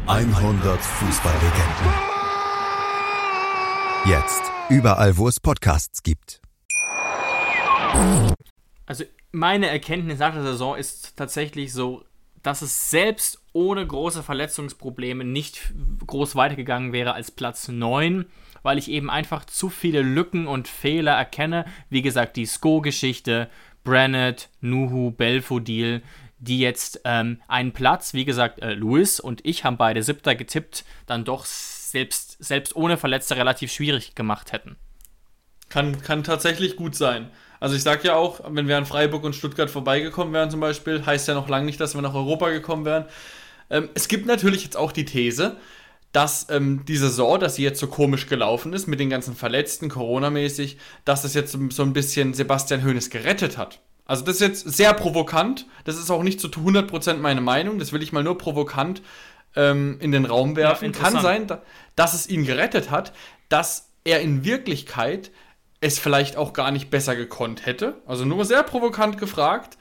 [0.08, 1.94] 100 Fußballlegenden.
[4.06, 4.44] Jetzt.
[4.70, 6.40] Überall, wo es Podcasts gibt.
[8.86, 12.06] Also meine Erkenntnis nach der Saison ist tatsächlich so,
[12.44, 15.74] dass es selbst ohne große Verletzungsprobleme nicht
[16.08, 18.26] groß weitergegangen wäre als Platz 9,
[18.64, 21.66] weil ich eben einfach zu viele Lücken und Fehler erkenne.
[21.90, 23.50] Wie gesagt, die Sko-Geschichte,
[23.84, 26.02] Brennett, Nuhu, Belfodil,
[26.40, 30.86] die jetzt ähm, einen Platz, wie gesagt, äh, Louis und ich haben beide Siebter getippt,
[31.06, 34.76] dann doch selbst, selbst ohne Verletzte relativ schwierig gemacht hätten.
[35.70, 37.30] Kann, kann tatsächlich gut sein.
[37.60, 41.06] Also ich sag ja auch, wenn wir an Freiburg und Stuttgart vorbeigekommen wären zum Beispiel,
[41.06, 43.06] heißt ja noch lange nicht, dass wir nach Europa gekommen wären.
[43.70, 45.58] Ähm, es gibt natürlich jetzt auch die These,
[46.12, 49.90] dass ähm, die Saison, dass sie jetzt so komisch gelaufen ist mit den ganzen Verletzten,
[49.90, 53.80] Corona-mäßig, dass das jetzt so ein bisschen Sebastian Hoeneß gerettet hat.
[54.06, 57.94] Also das ist jetzt sehr provokant, das ist auch nicht zu 100% meine Meinung, das
[57.94, 59.02] will ich mal nur provokant
[59.56, 60.92] ähm, in den Raum werfen.
[60.92, 61.48] Ja, Kann sein,
[61.96, 63.14] dass es ihn gerettet hat,
[63.48, 65.32] dass er in Wirklichkeit
[65.80, 68.02] es vielleicht auch gar nicht besser gekonnt hätte.
[68.06, 69.78] Also nur sehr provokant gefragt.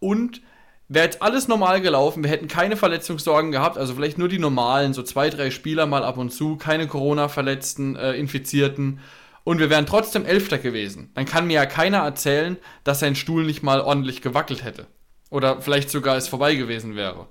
[0.00, 0.42] Und
[0.88, 4.92] wäre jetzt alles normal gelaufen, wir hätten keine Verletzungssorgen gehabt, also vielleicht nur die normalen,
[4.92, 9.00] so zwei, drei Spieler mal ab und zu, keine Corona-Verletzten, äh, Infizierten.
[9.44, 11.10] Und wir wären trotzdem Elfter gewesen.
[11.14, 14.86] Dann kann mir ja keiner erzählen, dass sein Stuhl nicht mal ordentlich gewackelt hätte.
[15.30, 17.26] Oder vielleicht sogar es vorbei gewesen wäre.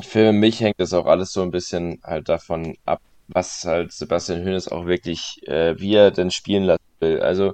[0.00, 4.40] Für mich hängt das auch alles so ein bisschen halt davon ab, was halt Sebastian
[4.42, 7.20] Hoeneß auch wirklich, äh, wie er denn spielen lassen will.
[7.20, 7.52] Also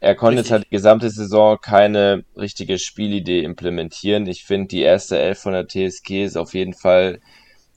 [0.00, 4.26] er konnte jetzt halt die gesamte Saison keine richtige Spielidee implementieren.
[4.26, 7.20] Ich finde, die erste Elf von der TSG ist auf jeden Fall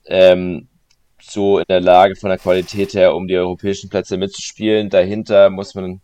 [0.06, 0.68] ähm,
[1.20, 4.90] so in der Lage von der Qualität her, um die europäischen Plätze mitzuspielen.
[4.90, 6.00] Dahinter muss man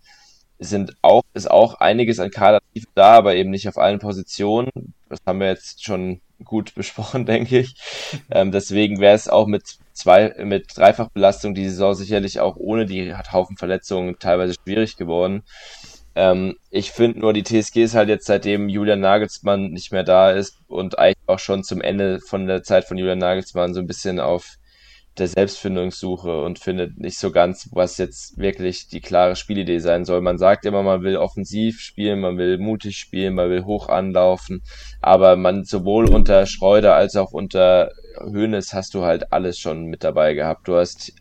[0.59, 4.71] sind auch, ist auch einiges an Kadertiefe da, aber eben nicht auf allen Positionen.
[5.09, 7.75] Das haben wir jetzt schon gut besprochen, denke ich.
[8.31, 13.15] Ähm, deswegen wäre es auch mit zwei, mit Dreifachbelastung die Saison sicherlich auch ohne die
[13.15, 15.43] Haufen Verletzungen teilweise schwierig geworden.
[16.19, 20.33] Ähm, ich finde nur, die TSG ist halt jetzt seitdem Julian Nagelsmann nicht mehr da
[20.33, 23.87] ist und eigentlich auch schon zum Ende von der Zeit von Julian Nagelsmann so ein
[23.87, 24.57] bisschen auf
[25.17, 30.21] der Selbstfindungssuche und findet nicht so ganz, was jetzt wirklich die klare Spielidee sein soll.
[30.21, 34.63] Man sagt immer, man will offensiv spielen, man will mutig spielen, man will hoch anlaufen,
[35.01, 37.91] aber man sowohl unter Schreuder als auch unter
[38.21, 40.67] Hönes hast du halt alles schon mit dabei gehabt.
[40.67, 41.13] Du hast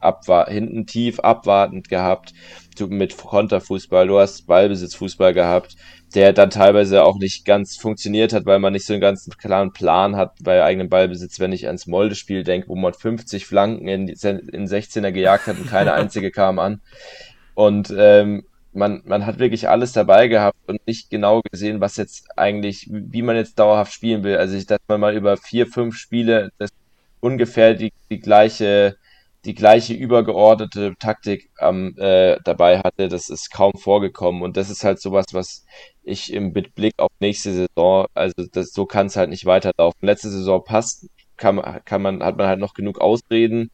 [0.47, 2.33] hinten tief abwartend gehabt,
[2.79, 5.75] du mit Konterfußball, du hast Ballbesitzfußball gehabt,
[6.15, 9.73] der dann teilweise auch nicht ganz funktioniert hat, weil man nicht so einen ganz klaren
[9.73, 14.07] Plan hat bei eigenem Ballbesitz, wenn ich ans Molde-Spiel denke, wo man 50 Flanken in,
[14.07, 16.81] in 16er gejagt hat und keine einzige kam an.
[17.55, 22.27] Und ähm, man, man hat wirklich alles dabei gehabt und nicht genau gesehen, was jetzt
[22.37, 24.37] eigentlich, wie man jetzt dauerhaft spielen will.
[24.37, 26.69] Also, ich, dass man mal über vier, fünf Spiele das
[27.19, 28.95] ungefähr die, die gleiche
[29.47, 34.41] die gleiche übergeordnete Taktik ähm, äh, dabei hatte, das ist kaum vorgekommen.
[34.41, 35.65] Und das ist halt sowas, was
[36.03, 39.99] ich im mit Blick auf nächste Saison, also das, so kann es halt nicht weiterlaufen.
[40.01, 43.71] Letzte Saison passt, kann, kann man, hat man halt noch genug Ausreden,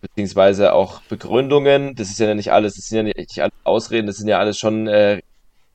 [0.00, 1.94] beziehungsweise auch Begründungen.
[1.96, 4.58] Das ist ja nicht alles, das sind ja nicht alle Ausreden, das sind ja alles
[4.58, 5.20] schon äh,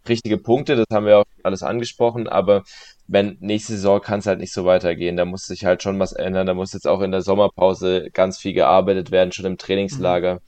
[0.10, 2.64] richtige Punkte, das haben wir auch alles angesprochen, aber
[3.08, 5.18] wenn nächste Saison kann es halt nicht so weitergehen.
[5.18, 6.48] Da muss sich halt schon was ändern.
[6.48, 10.36] Da muss jetzt auch in der Sommerpause ganz viel gearbeitet werden, schon im Trainingslager.
[10.36, 10.40] Mhm.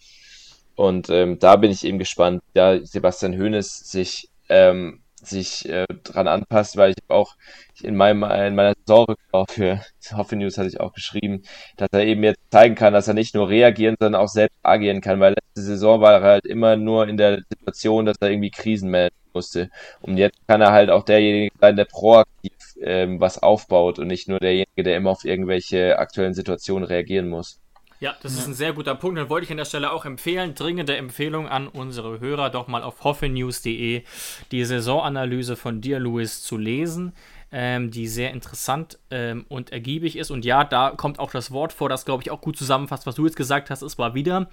[0.75, 6.27] Und ähm, da bin ich eben gespannt, da Sebastian Hoeneß sich ähm, sich äh, dran
[6.27, 7.35] anpasst, weil ich auch
[7.81, 9.81] in meinem in meiner Saisonrückschau für
[10.13, 11.41] Hoffe News hatte ich auch geschrieben,
[11.75, 15.01] dass er eben jetzt zeigen kann, dass er nicht nur reagieren, sondern auch selbst agieren
[15.01, 18.51] kann, weil letzte Saison war er halt immer nur in der Situation, dass er irgendwie
[18.51, 19.69] Krisen meldet musste.
[20.01, 24.27] Und jetzt kann er halt auch derjenige sein, der proaktiv ähm, was aufbaut und nicht
[24.27, 27.59] nur derjenige, der immer auf irgendwelche aktuellen Situationen reagieren muss.
[27.99, 28.41] Ja, das ja.
[28.41, 29.17] ist ein sehr guter Punkt.
[29.17, 32.83] Dann wollte ich an der Stelle auch empfehlen, dringende Empfehlung an unsere Hörer, doch mal
[32.83, 34.03] auf hoffenews.de
[34.51, 37.13] die Saisonanalyse von dir, Louis, zu lesen,
[37.51, 40.29] ähm, die sehr interessant ähm, und ergiebig ist.
[40.29, 43.15] Und ja, da kommt auch das Wort vor, das, glaube ich, auch gut zusammenfasst, was
[43.15, 43.81] du jetzt gesagt hast.
[43.81, 44.47] Es war wieder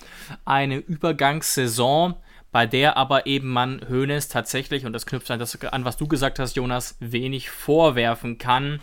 [0.46, 2.14] eine Übergangssaison
[2.54, 6.06] bei der aber eben man Hoeneß tatsächlich, und das knüpft an das an, was du
[6.06, 8.78] gesagt hast, Jonas, wenig vorwerfen kann.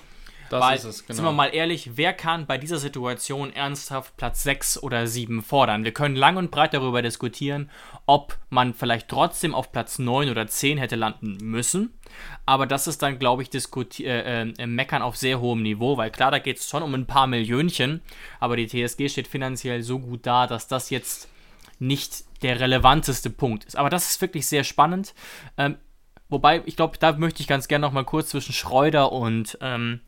[0.49, 1.15] Das Weil, ist es, genau.
[1.15, 5.86] Sind wir mal ehrlich, wer kann bei dieser Situation ernsthaft Platz 6 oder 7 fordern?
[5.86, 7.69] Wir können lang und breit darüber diskutieren,
[8.07, 11.93] ob man vielleicht trotzdem auf Platz 9 oder 10 hätte landen müssen.
[12.45, 13.51] Aber das ist dann, glaube ich,
[14.01, 17.07] äh, äh, Meckern auf sehr hohem Niveau, weil klar, da geht es schon um ein
[17.07, 18.01] paar Millionchen,
[18.41, 21.30] aber die TSG steht finanziell so gut da, dass das jetzt
[21.80, 23.75] nicht der relevanteste Punkt ist.
[23.75, 25.13] Aber das ist wirklich sehr spannend.
[25.57, 25.77] Ähm,
[26.29, 30.01] wobei, ich glaube, da möchte ich ganz gerne noch mal kurz zwischen Schreuder und ähm,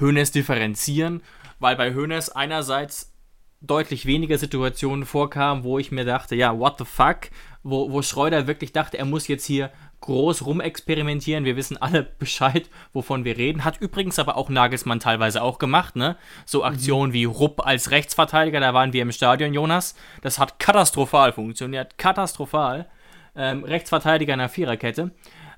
[0.00, 1.22] Hoeneß differenzieren,
[1.58, 3.12] weil bei Hoeneß einerseits
[3.60, 7.30] deutlich weniger Situationen vorkamen, wo ich mir dachte, ja, what the fuck,
[7.62, 11.44] wo, wo Schreuder wirklich dachte, er muss jetzt hier groß rumexperimentieren.
[11.44, 13.64] Wir wissen alle Bescheid, wovon wir reden.
[13.64, 16.16] Hat übrigens aber auch Nagelsmann teilweise auch gemacht, ne?
[16.46, 17.14] So Aktionen mhm.
[17.14, 19.96] wie Rupp als Rechtsverteidiger, da waren wir im Stadion, Jonas.
[20.22, 21.98] Das hat katastrophal funktioniert.
[21.98, 22.88] Katastrophal.
[23.34, 25.10] Ähm, Rechtsverteidiger in der Viererkette.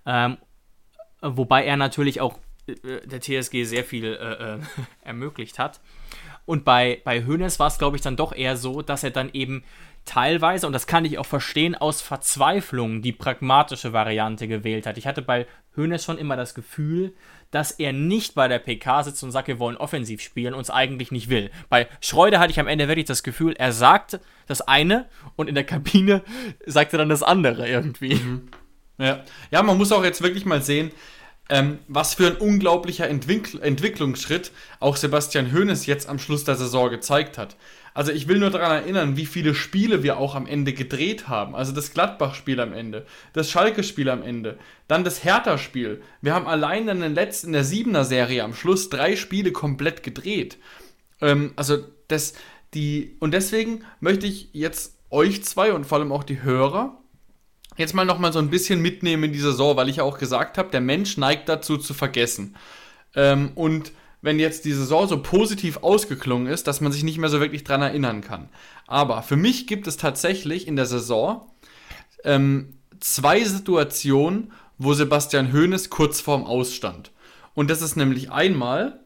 [0.07, 0.38] Ähm,
[1.20, 4.59] wobei er natürlich auch äh, der TSG sehr viel äh, äh,
[5.03, 5.80] ermöglicht hat.
[6.51, 9.30] Und bei, bei Hoeneß war es, glaube ich, dann doch eher so, dass er dann
[9.32, 9.62] eben
[10.05, 14.98] teilweise, und das kann ich auch verstehen, aus Verzweiflung die pragmatische Variante gewählt hat.
[14.98, 15.46] Ich hatte bei
[15.76, 17.14] Hoeneß schon immer das Gefühl,
[17.53, 20.70] dass er nicht bei der PK sitzt und sagt, wir wollen offensiv spielen und es
[20.70, 21.53] eigentlich nicht will.
[21.68, 25.55] Bei Schreuder hatte ich am Ende wirklich das Gefühl, er sagt das eine und in
[25.55, 26.24] der Kabine
[26.66, 28.16] sagt er dann das andere irgendwie.
[28.16, 28.48] Mhm.
[28.98, 29.22] Ja.
[29.53, 30.90] ja, man muss auch jetzt wirklich mal sehen,
[31.51, 36.90] ähm, was für ein unglaublicher Entwickl Entwicklungsschritt auch Sebastian Hoeneß jetzt am Schluss der Saison
[36.90, 37.57] gezeigt hat.
[37.92, 41.57] Also ich will nur daran erinnern, wie viele Spiele wir auch am Ende gedreht haben.
[41.57, 46.01] Also das Gladbach-Spiel am Ende, das Schalke-Spiel am Ende, dann das Hertha-Spiel.
[46.22, 50.57] Wir haben allein in, den letzten, in der Siebener-Serie am Schluss drei Spiele komplett gedreht.
[51.20, 52.34] Ähm, also das,
[52.74, 56.99] die, und deswegen möchte ich jetzt euch zwei und vor allem auch die Hörer
[57.80, 60.58] jetzt mal nochmal so ein bisschen mitnehmen in die Saison, weil ich ja auch gesagt
[60.58, 62.56] habe, der Mensch neigt dazu zu vergessen.
[63.14, 67.30] Ähm, und wenn jetzt die Saison so positiv ausgeklungen ist, dass man sich nicht mehr
[67.30, 68.48] so wirklich dran erinnern kann.
[68.86, 71.50] Aber für mich gibt es tatsächlich in der Saison
[72.24, 77.12] ähm, zwei Situationen, wo Sebastian Hoeneß kurz vorm Ausstand.
[77.54, 79.00] Und das ist nämlich einmal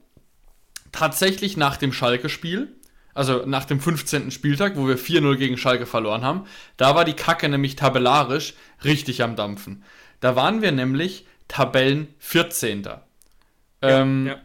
[0.92, 2.74] tatsächlich nach dem Schalke-Spiel,
[3.14, 4.30] also nach dem 15.
[4.30, 6.44] Spieltag, wo wir 4-0 gegen Schalke verloren haben.
[6.76, 8.54] Da war die Kacke nämlich tabellarisch
[8.84, 9.84] richtig am Dampfen.
[10.20, 12.82] Da waren wir nämlich Tabellen 14.
[12.82, 13.02] Ja,
[13.82, 14.36] ähm, ja.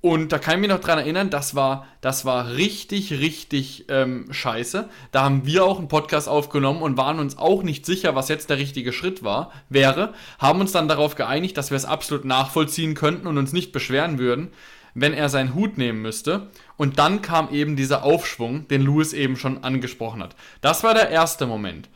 [0.00, 4.26] Und da kann ich mich noch dran erinnern, das war, das war richtig, richtig ähm,
[4.30, 4.88] scheiße.
[5.10, 8.48] Da haben wir auch einen Podcast aufgenommen und waren uns auch nicht sicher, was jetzt
[8.48, 10.14] der richtige Schritt war, wäre.
[10.38, 14.20] Haben uns dann darauf geeinigt, dass wir es absolut nachvollziehen könnten und uns nicht beschweren
[14.20, 14.52] würden,
[15.00, 16.48] wenn er seinen Hut nehmen müsste.
[16.76, 20.36] Und dann kam eben dieser Aufschwung, den Louis eben schon angesprochen hat.
[20.60, 21.88] Das war der erste Moment,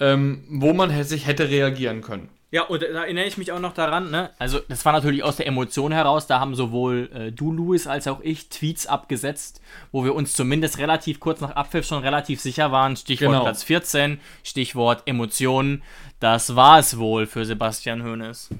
[0.00, 2.28] ähm, wo man sich hätte reagieren können.
[2.52, 4.30] Ja, und da erinnere ich mich auch noch daran, ne?
[4.38, 6.26] Also, das war natürlich aus der Emotion heraus.
[6.26, 10.76] Da haben sowohl äh, du, Louis, als auch ich Tweets abgesetzt, wo wir uns zumindest
[10.76, 12.94] relativ kurz nach Abpfiff schon relativ sicher waren.
[12.94, 13.44] Stichwort genau.
[13.44, 15.82] Platz 14, Stichwort Emotionen.
[16.20, 18.50] Das war es wohl für Sebastian Hoeneß.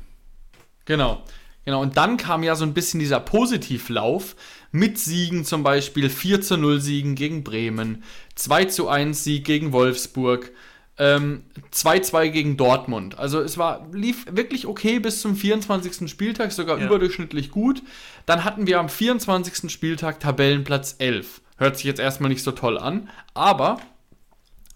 [0.86, 1.22] Genau.
[1.64, 4.34] Genau, und dann kam ja so ein bisschen dieser Positivlauf
[4.72, 8.02] mit Siegen, zum Beispiel 4 zu 0 Siegen gegen Bremen,
[8.34, 10.50] 2 zu 1 Sieg gegen Wolfsburg,
[10.98, 13.18] 2-2 ähm, gegen Dortmund.
[13.18, 16.08] Also es war, lief wirklich okay bis zum 24.
[16.08, 16.86] Spieltag, sogar ja.
[16.86, 17.82] überdurchschnittlich gut.
[18.26, 19.70] Dann hatten wir am 24.
[19.70, 21.40] Spieltag Tabellenplatz 11.
[21.56, 23.80] Hört sich jetzt erstmal nicht so toll an, aber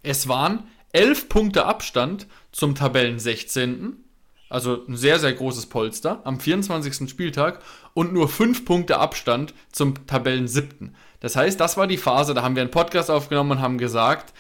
[0.03, 4.06] es waren 11 Punkte Abstand zum Tabellen 16.
[4.49, 7.11] Also ein sehr, sehr großes Polster am 24.
[7.11, 7.61] Spieltag
[7.95, 10.95] und nur 5 Punkte Abstand zum Tabellen 7.
[11.21, 14.33] Das heißt, das war die Phase, da haben wir einen Podcast aufgenommen und haben gesagt,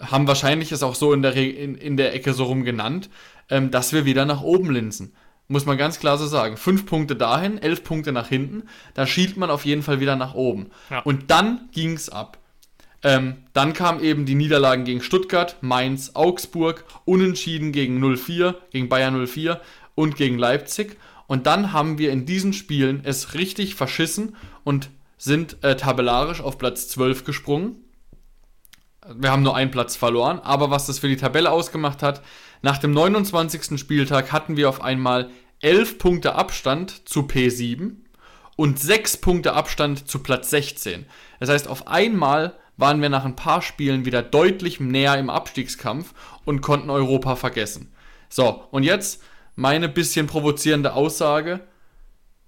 [0.00, 3.10] haben wahrscheinlich es auch so in der, in, in der Ecke so rum genannt,
[3.50, 5.14] ähm, dass wir wieder nach oben linsen.
[5.48, 6.56] Muss man ganz klar so sagen.
[6.58, 10.34] Fünf Punkte dahin, elf Punkte nach hinten, da schielt man auf jeden Fall wieder nach
[10.34, 10.70] oben.
[10.90, 11.00] Ja.
[11.00, 12.38] Und dann ging es ab.
[13.02, 19.26] Ähm, dann kamen eben die Niederlagen gegen Stuttgart, Mainz, Augsburg, Unentschieden gegen 04, gegen Bayern
[19.26, 19.60] 04
[19.94, 20.96] und gegen Leipzig.
[21.26, 26.58] Und dann haben wir in diesen Spielen es richtig verschissen und sind äh, tabellarisch auf
[26.58, 27.84] Platz 12 gesprungen
[29.16, 32.22] wir haben nur einen Platz verloren, aber was das für die Tabelle ausgemacht hat,
[32.62, 33.78] nach dem 29.
[33.78, 35.30] Spieltag hatten wir auf einmal
[35.60, 37.96] 11 Punkte Abstand zu P7
[38.56, 41.06] und 6 Punkte Abstand zu Platz 16.
[41.40, 46.14] Das heißt, auf einmal waren wir nach ein paar Spielen wieder deutlich näher im Abstiegskampf
[46.46, 47.92] und konnten Europa vergessen.
[48.30, 49.22] So, und jetzt
[49.56, 51.60] meine bisschen provozierende Aussage.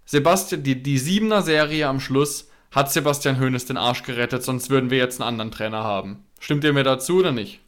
[0.05, 4.91] Sebastian, die, die siebener Serie am Schluss hat Sebastian Hoeneß den Arsch gerettet, sonst würden
[4.91, 6.25] wir jetzt einen anderen Trainer haben.
[6.39, 7.61] Stimmt ihr mir dazu oder nicht?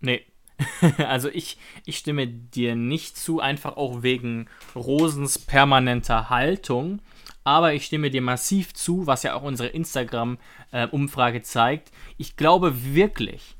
[0.00, 0.24] Nee.
[0.98, 1.56] also ich,
[1.86, 7.00] ich stimme dir nicht zu, einfach auch wegen Rosens permanenter Haltung.
[7.44, 11.90] Aber ich stimme dir massiv zu, was ja auch unsere Instagram-Umfrage äh, zeigt.
[12.18, 13.56] Ich glaube wirklich,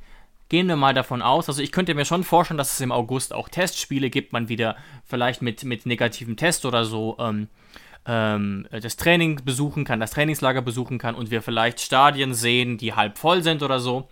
[0.49, 3.33] gehen wir mal davon aus, also ich könnte mir schon vorstellen, dass es im August
[3.33, 7.49] auch Testspiele gibt, man wieder vielleicht mit, mit negativem Test oder so ähm,
[8.07, 12.95] ähm, das Training besuchen kann, das Trainingslager besuchen kann und wir vielleicht Stadien sehen, die
[12.95, 14.09] halb voll sind oder so.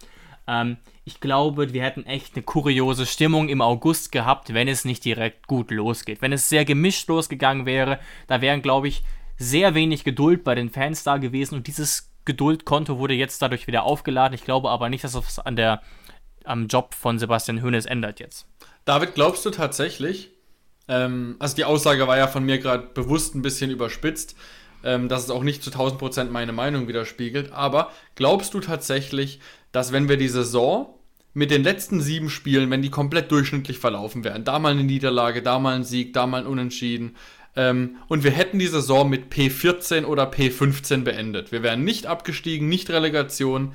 [0.46, 5.04] Ähm, ich glaube, wir hätten echt eine kuriose Stimmung im August gehabt, wenn es nicht
[5.04, 6.20] direkt gut losgeht.
[6.20, 9.02] Wenn es sehr gemischt losgegangen wäre, da wären, glaube ich,
[9.38, 13.84] sehr wenig Geduld bei den Fans da gewesen und dieses Geduldkonto wurde jetzt dadurch wieder
[13.84, 14.34] aufgeladen.
[14.34, 15.80] Ich glaube aber nicht, dass es an der,
[16.44, 18.46] am Job von Sebastian Hoeneß ändert jetzt.
[18.84, 20.30] David, glaubst du tatsächlich,
[20.88, 24.36] ähm, also die Aussage war ja von mir gerade bewusst ein bisschen überspitzt,
[24.84, 29.40] ähm, dass es auch nicht zu 1000% meine Meinung widerspiegelt, aber glaubst du tatsächlich,
[29.72, 30.94] dass wenn wir die Saison
[31.34, 35.42] mit den letzten sieben Spielen, wenn die komplett durchschnittlich verlaufen wären, da mal eine Niederlage,
[35.42, 37.16] da mal ein Sieg, da mal ein Unentschieden,
[37.58, 41.50] ähm, und wir hätten die Saison mit P14 oder P15 beendet.
[41.50, 43.74] Wir wären nicht abgestiegen, nicht Relegation.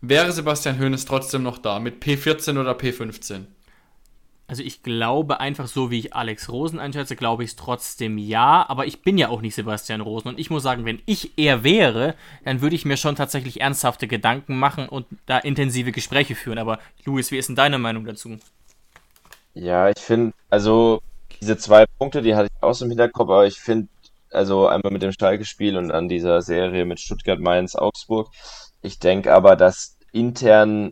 [0.00, 3.44] Wäre Sebastian Hoeneß trotzdem noch da mit P14 oder P15?
[4.48, 8.68] Also ich glaube einfach so, wie ich Alex Rosen einschätze, glaube ich es trotzdem ja.
[8.68, 10.26] Aber ich bin ja auch nicht Sebastian Rosen.
[10.26, 14.08] Und ich muss sagen, wenn ich er wäre, dann würde ich mir schon tatsächlich ernsthafte
[14.08, 16.58] Gedanken machen und da intensive Gespräche führen.
[16.58, 18.38] Aber Luis, wie ist denn deine Meinung dazu?
[19.54, 21.00] Ja, ich finde, also
[21.40, 23.88] diese zwei Punkte, die hatte ich auch so im Hinterkopf, aber ich finde,
[24.30, 28.28] also einmal mit dem Schalke-Spiel und an dieser Serie mit Stuttgart, Mainz, Augsburg.
[28.82, 30.90] Ich denke aber, dass intern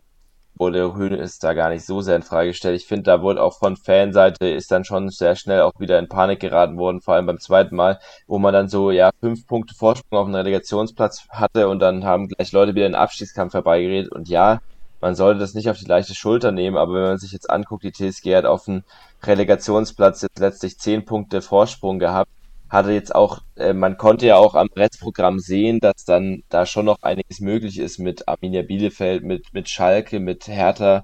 [0.55, 2.79] wurde Hönes da gar nicht so sehr in Frage gestellt.
[2.79, 6.09] Ich finde, da wurde auch von Fanseite ist dann schon sehr schnell auch wieder in
[6.09, 9.73] Panik geraten worden, vor allem beim zweiten Mal, wo man dann so, ja, fünf Punkte
[9.73, 14.27] Vorsprung auf den Relegationsplatz hatte und dann haben gleich Leute wieder den Abstiegskampf herbeigeredet und
[14.27, 14.59] ja,
[15.01, 17.83] man sollte das nicht auf die leichte Schulter nehmen, aber wenn man sich jetzt anguckt,
[17.83, 18.83] die TSG hat auf dem
[19.23, 22.29] Relegationsplatz jetzt letztlich zehn Punkte Vorsprung gehabt
[22.69, 26.85] hatte jetzt auch, äh, man konnte ja auch am Restprogramm sehen, dass dann da schon
[26.85, 31.03] noch einiges möglich ist mit Arminia Bielefeld, mit, mit Schalke, mit Hertha.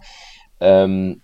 [0.59, 1.21] Ähm,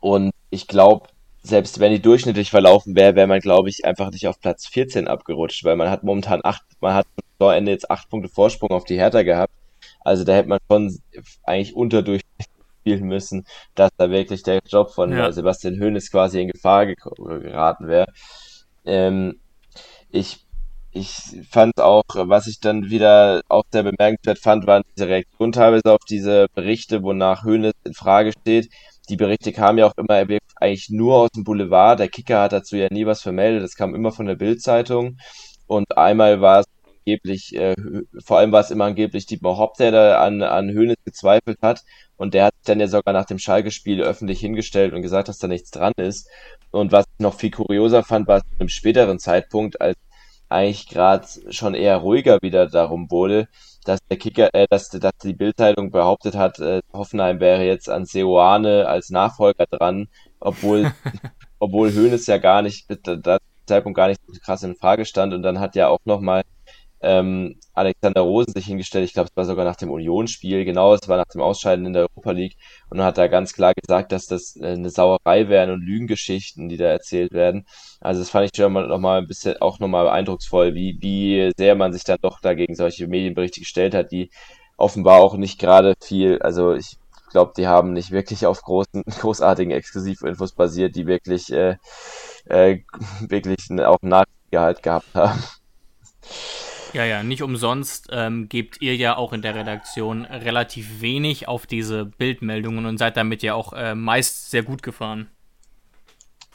[0.00, 1.08] und ich glaube,
[1.42, 5.06] selbst wenn die durchschnittlich verlaufen wäre, wäre man, glaube ich, einfach nicht auf Platz 14
[5.06, 7.06] abgerutscht, weil man hat momentan acht, man hat
[7.38, 9.52] am Ende jetzt acht Punkte Vorsprung auf die Hertha gehabt.
[10.06, 10.96] Also da hätte man schon
[11.42, 12.46] eigentlich unterdurchschnittlich
[12.80, 13.44] spielen müssen,
[13.74, 15.32] dass da wirklich der Job von ja.
[15.32, 18.06] Sebastian Hoeneß quasi in Gefahr geraten wäre.
[18.84, 19.40] Ähm,
[20.10, 20.46] ich
[20.92, 21.10] ich
[21.50, 26.04] fand auch, was ich dann wieder auch sehr bemerkenswert fand, waren diese Reaktionen teilweise auf
[26.08, 28.70] diese Berichte, wonach Höhnes in Frage steht.
[29.08, 31.98] Die Berichte kamen ja auch immer eigentlich nur aus dem Boulevard.
[31.98, 33.62] Der Kicker hat dazu ja nie was vermeldet.
[33.62, 35.18] Das kam immer von der Bildzeitung.
[35.66, 36.66] Und einmal war es
[37.06, 37.74] angeblich, äh,
[38.24, 41.82] vor allem war es immer angeblich Dietmar Hopp, der da an, an Höhnes gezweifelt hat.
[42.16, 45.48] Und der hat dann ja sogar nach dem Schalke-Spiel öffentlich hingestellt und gesagt, dass da
[45.48, 46.28] nichts dran ist.
[46.70, 49.96] Und was ich noch viel kurioser fand, war zu einem späteren Zeitpunkt, als
[50.48, 53.48] eigentlich gerade schon eher ruhiger wieder darum wurde,
[53.84, 58.04] dass der Kicker, äh, dass, dass die Bildzeitung behauptet hat, äh, Hoffenheim wäre jetzt an
[58.04, 60.08] Seoane als Nachfolger dran,
[60.40, 60.92] obwohl,
[61.58, 65.42] obwohl Hoeneß ja gar nicht, da Zeitpunkt gar nicht so krass in Frage stand und
[65.42, 66.42] dann hat ja auch nochmal
[67.06, 71.08] ähm, Alexander Rosen sich hingestellt, ich glaube, es war sogar nach dem Unionsspiel, genau, es
[71.08, 72.56] war nach dem Ausscheiden in der Europa League
[72.90, 76.76] und hat da ganz klar gesagt, dass das äh, eine Sauerei wären und Lügengeschichten, die
[76.76, 77.66] da erzählt werden.
[78.00, 81.76] Also das fand ich schon mal nochmal ein bisschen auch nochmal eindrucksvoll, wie, wie sehr
[81.76, 84.30] man sich dann doch dagegen solche Medienberichte gestellt hat, die
[84.76, 86.98] offenbar auch nicht gerade viel, also ich
[87.30, 91.76] glaube, die haben nicht wirklich auf großen, großartigen Exklusivinfos basiert, die wirklich, äh,
[92.46, 92.80] äh,
[93.20, 95.38] wirklich auch einen Nachgehalt gehabt haben.
[96.92, 101.66] Ja, ja, nicht umsonst ähm, gebt ihr ja auch in der Redaktion relativ wenig auf
[101.66, 105.28] diese Bildmeldungen und seid damit ja auch äh, meist sehr gut gefahren.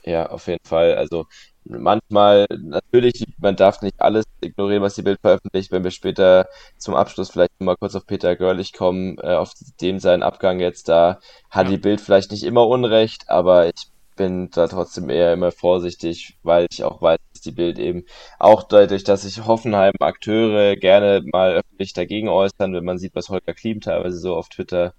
[0.03, 0.95] Ja, auf jeden Fall.
[0.95, 1.27] Also
[1.63, 5.71] manchmal, natürlich, man darf nicht alles ignorieren, was die Bild veröffentlicht.
[5.71, 9.99] Wenn wir später zum Abschluss vielleicht mal kurz auf Peter Görlich kommen, äh, auf dem
[9.99, 11.19] seinen Abgang jetzt, da
[11.49, 11.71] hat ja.
[11.71, 16.67] die Bild vielleicht nicht immer Unrecht, aber ich bin da trotzdem eher immer vorsichtig, weil
[16.71, 18.05] ich auch weiß, die Bild eben
[18.39, 23.29] auch dadurch, dass sich Hoffenheim Akteure gerne mal öffentlich dagegen äußern, wenn man sieht, was
[23.29, 24.93] Holger Klim teilweise so auf Twitter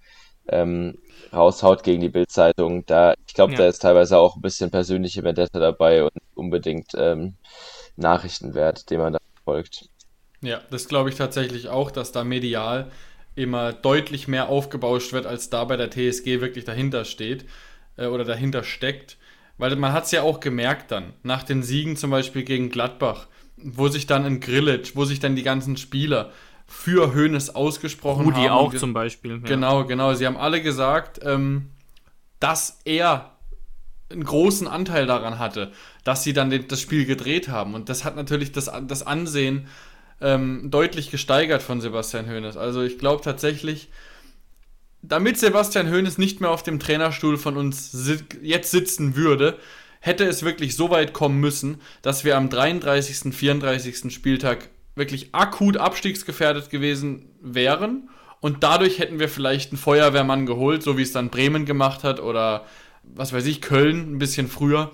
[0.47, 0.97] ähm,
[1.31, 2.85] raushaut gegen die Bildzeitung.
[2.85, 3.57] Da, ich glaube, Ja.
[3.57, 7.37] da ist teilweise auch ein bisschen persönliche Vendetta dabei und unbedingt ähm,
[7.95, 9.89] Nachrichtenwert, den man da folgt.
[10.41, 12.91] Ja, das glaube ich tatsächlich auch, dass da medial
[13.35, 17.45] immer deutlich mehr aufgebauscht wird, als da bei der TSG wirklich dahinter steht
[17.97, 19.17] äh, oder dahinter steckt.
[19.63, 23.27] Weil man hat es ja auch gemerkt dann, nach den Siegen zum Beispiel gegen Gladbach,
[23.55, 26.31] wo sich dann in Grillitsch, wo sich dann die ganzen Spieler
[26.67, 28.49] für Hoeneß ausgesprochen Rudi haben.
[28.49, 29.31] auch und ge- zum Beispiel.
[29.31, 29.47] Ja.
[29.47, 30.15] Genau, genau.
[30.15, 31.69] Sie haben alle gesagt, ähm,
[32.41, 33.37] dass er
[34.11, 35.71] einen großen Anteil daran hatte,
[36.03, 37.73] dass sie dann den, das Spiel gedreht haben.
[37.73, 39.67] Und das hat natürlich das, das Ansehen
[40.19, 42.57] ähm, deutlich gesteigert von Sebastian Hoeneß.
[42.57, 43.87] Also ich glaube tatsächlich,
[45.03, 49.59] damit Sebastian Hoeneß nicht mehr auf dem Trainerstuhl von uns si jetzt sitzen würde,
[49.99, 54.13] hätte es wirklich so weit kommen müssen, dass wir am 33., 34.
[54.13, 60.97] Spieltag wirklich akut abstiegsgefährdet gewesen wären und dadurch hätten wir vielleicht einen Feuerwehrmann geholt, so
[60.97, 62.65] wie es dann Bremen gemacht hat oder
[63.03, 64.91] was weiß ich, Köln ein bisschen früher.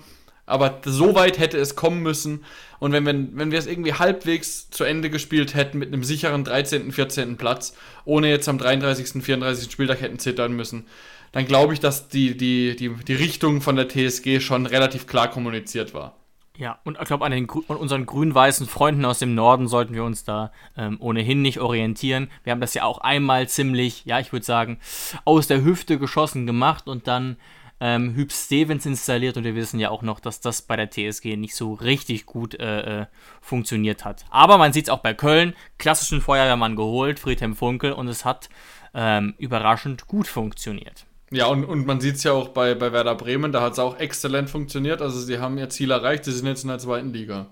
[0.50, 2.44] Aber so weit hätte es kommen müssen.
[2.78, 6.44] Und wenn, wenn, wenn wir es irgendwie halbwegs zu Ende gespielt hätten mit einem sicheren
[6.44, 7.36] 13., 14.
[7.36, 9.70] Platz, ohne jetzt am 33., 34.
[9.70, 10.86] Spieltag hätten zittern müssen,
[11.32, 15.30] dann glaube ich, dass die, die, die, die Richtung von der TSG schon relativ klar
[15.30, 16.16] kommuniziert war.
[16.60, 20.24] Ja, und ich glaube, an, an unseren grün-weißen Freunden aus dem Norden sollten wir uns
[20.24, 22.28] da ähm, ohnehin nicht orientieren.
[22.44, 24.78] Wir haben das ja auch einmal ziemlich, ja, ich würde sagen,
[25.24, 27.36] aus der Hüfte geschossen gemacht und dann
[27.80, 31.36] ähm, Hüb Stevens installiert und wir wissen ja auch noch, dass das bei der TSG
[31.36, 33.06] nicht so richtig gut äh, äh,
[33.40, 34.24] funktioniert hat.
[34.30, 38.50] Aber man sieht es auch bei Köln, klassischen Feuerwehrmann geholt, Friedhelm Funkel, und es hat
[38.92, 41.06] ähm, überraschend gut funktioniert.
[41.30, 43.78] Ja, und, und man sieht es ja auch bei, bei Werder Bremen, da hat es
[43.78, 45.00] auch exzellent funktioniert.
[45.00, 47.46] Also sie haben ihr Ziel erreicht, sie sind jetzt in der zweiten Liga.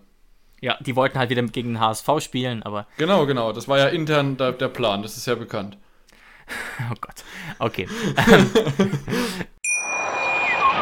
[0.61, 3.53] Ja, die wollten halt wieder gegen den HSV spielen, aber Genau, genau.
[3.53, 5.79] Das war ja intern der, der Plan, das ist ja bekannt.
[6.91, 7.25] oh Gott.
[7.61, 7.87] Okay.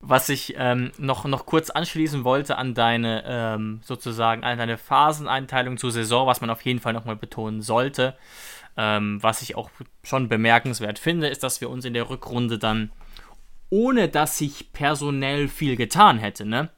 [0.00, 5.76] Was ich ähm, noch, noch kurz anschließen wollte an deine ähm, sozusagen an deine Phaseneinteilung
[5.76, 8.16] zur Saison, was man auf jeden Fall nochmal betonen sollte,
[8.76, 9.70] ähm, was ich auch
[10.02, 12.90] schon bemerkenswert finde, ist, dass wir uns in der Rückrunde dann,
[13.70, 16.70] ohne dass sich personell viel getan hätte, ne?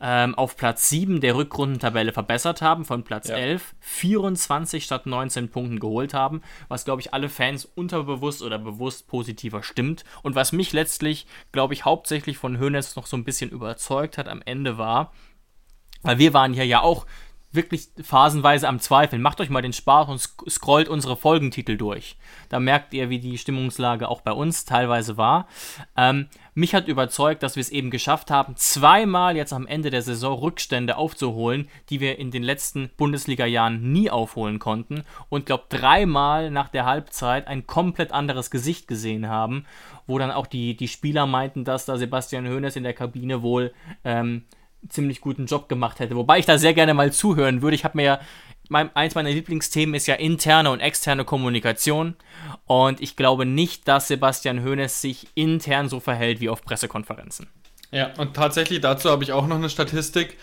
[0.00, 3.36] Ähm, auf Platz 7 der Rückrundentabelle verbessert haben, von Platz Ja.
[3.36, 9.08] 11 24 statt 19 Punkten geholt haben, was, glaube ich, alle Fans unterbewusst oder bewusst
[9.08, 10.04] positiver stimmt.
[10.22, 14.28] Und was mich letztlich, glaube ich, hauptsächlich von Hoeneß noch so ein bisschen überzeugt hat
[14.28, 15.12] am Ende war,
[16.02, 17.06] weil wir waren hier ja auch
[17.58, 19.20] wirklich phasenweise am Zweifeln.
[19.20, 22.16] Macht euch mal den Spaß und scrollt unsere Folgentitel durch.
[22.48, 25.48] Da merkt ihr, wie die Stimmungslage auch bei uns teilweise war.
[25.96, 30.02] Ähm, mich hat überzeugt, dass wir es eben geschafft haben, zweimal jetzt am Ende der
[30.02, 35.04] Saison Rückstände aufzuholen, die wir in den letzten Bundesliga-Jahren nie aufholen konnten.
[35.28, 39.66] Und glaube dreimal nach der Halbzeit ein komplett anderes Gesicht gesehen haben,
[40.06, 43.72] wo dann auch die, die Spieler meinten, dass da Sebastian Hoeneß in der Kabine wohl
[44.04, 44.44] ähm,
[44.88, 46.16] ziemlich guten Job gemacht hätte.
[46.16, 47.74] Wobei ich da sehr gerne mal zuhören würde.
[47.74, 48.20] Ich habe mir ja,
[48.68, 52.16] mein, eins meiner Lieblingsthemen ist ja interne und externe Kommunikation.
[52.66, 57.48] Und ich glaube nicht, dass Sebastian Hoeneß sich intern so verhält wie auf Pressekonferenzen.
[57.90, 60.36] Ja, und tatsächlich dazu habe ich auch noch eine Statistik.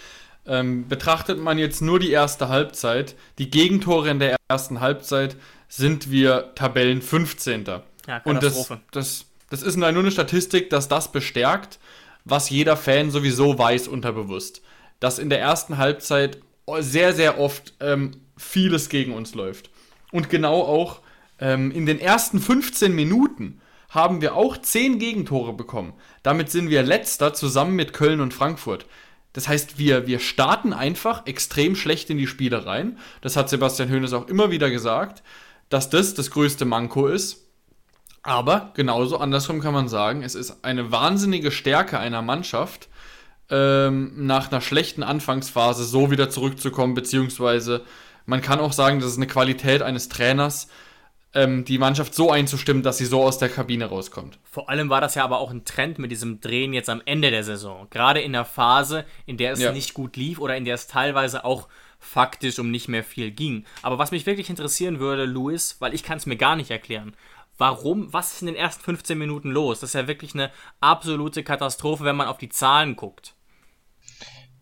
[0.48, 6.12] Ähm, betrachtet man jetzt nur die erste Halbzeit, die Gegentore in der ersten Halbzeit, sind
[6.12, 7.66] wir Tabellen 15.
[8.08, 11.80] Ja, Und das, das, das ist nur eine Statistik, dass das bestärkt,
[12.26, 14.62] was jeder Fan sowieso weiß unterbewusst.
[15.00, 16.40] Dass in der ersten Halbzeit
[16.80, 19.70] sehr, sehr oft ähm, vieles gegen uns läuft.
[20.12, 21.02] Und genau auch
[21.40, 25.94] ähm, in den ersten 15 Minuten haben wir auch 10 Gegentore bekommen.
[26.24, 28.86] Damit sind wir letzter zusammen mit Köln und Frankfurt.
[29.34, 32.98] Das heißt, wir, wir starten einfach extrem schlecht in die Spiele rein.
[33.22, 35.24] Das hat Sebastian Hoeneß auch immer wieder gesagt,
[35.70, 37.45] dass das das größte Manko ist.
[38.26, 42.90] Aber genauso andersrum kann man sagen, es ist eine wahnsinnige Stärke einer Mannschaft,
[43.52, 47.84] ähm, nach einer schlechten Anfangsphase so wieder zurückzukommen, beziehungsweise
[48.26, 50.68] man kann auch sagen, das ist eine Qualität eines Trainers,
[51.36, 54.40] ähm, die Mannschaft so einzustimmen, dass sie so aus der Kabine rauskommt.
[54.44, 57.30] Vor allem war das ja aber auch ein Trend mit diesem Drehen jetzt am Ende
[57.30, 57.86] der Saison.
[57.92, 59.72] Gerade in der Phase, in der es Ja.
[59.72, 61.68] nicht gut lief oder in der es teilweise auch
[62.00, 63.66] faktisch um nicht mehr viel ging.
[63.82, 67.16] Aber was mich wirklich interessieren würde, Luis, weil ich kann es mir gar nicht erklären,
[67.58, 69.80] warum, was ist in den ersten 15 Minuten los?
[69.80, 70.52] Das ist ja wirklich eine
[70.82, 73.36] absolute Katastrophe, wenn man auf die Zahlen guckt.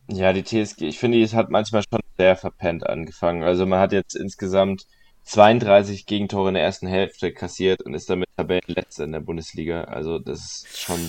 [0.08, 3.44] Ja, die TSG, ich finde, es hat manchmal schon sehr verpennt angefangen.
[3.44, 4.86] Also man hat jetzt insgesamt
[5.24, 9.86] 32 Gegentore in der ersten Hälfte kassiert und ist damit Tabellenletzter in der Bundesliga.
[9.86, 11.00] Also das ist schon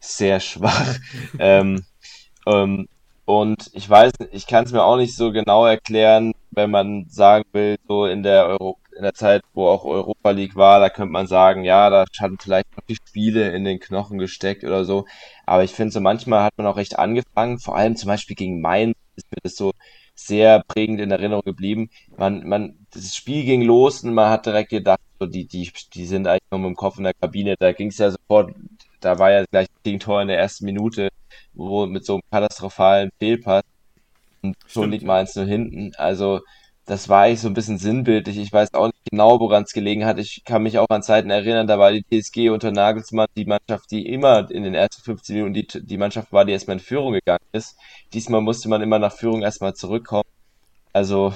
[0.00, 0.98] sehr schwach.
[1.38, 1.84] ähm,
[2.46, 2.88] ähm,
[3.24, 7.44] und ich weiß, ich kann es mir auch nicht so genau erklären, wenn man sagen
[7.52, 11.12] will, so in der Euro in der Zeit, wo auch Europa League war, da könnte
[11.12, 15.06] man sagen, ja, da hatten vielleicht noch die Spiele in den Knochen gesteckt oder so.
[15.46, 18.60] Aber ich finde so manchmal hat man auch recht angefangen, vor allem zum Beispiel gegen
[18.60, 19.72] Mainz ist mir das so
[20.14, 21.90] sehr prägend in Erinnerung geblieben.
[22.16, 26.06] Man, man, das Spiel ging los und man hat direkt gedacht, so die, die, die
[26.06, 27.56] sind eigentlich noch mit dem Kopf in der Kabine.
[27.58, 28.54] Da ging es ja sofort,
[29.00, 31.10] da war ja gleich das Gegentor in der ersten Minute,
[31.52, 33.62] wo mit so einem katastrophalen Fehlpass
[34.42, 35.92] und schon liegt man eins nur hinten.
[35.96, 36.40] Also
[36.86, 38.38] das war eigentlich so ein bisschen sinnbildlich.
[38.38, 40.18] Ich weiß auch nicht genau, woran es gelegen hat.
[40.18, 43.90] Ich kann mich auch an Zeiten erinnern, da war die TSG unter Nagelsmann die Mannschaft,
[43.90, 47.12] die immer in den ersten 15 Minuten die, die Mannschaft war, die erstmal in Führung
[47.12, 47.76] gegangen ist.
[48.14, 50.28] Diesmal musste man immer nach Führung erstmal zurückkommen.
[50.92, 51.34] Also,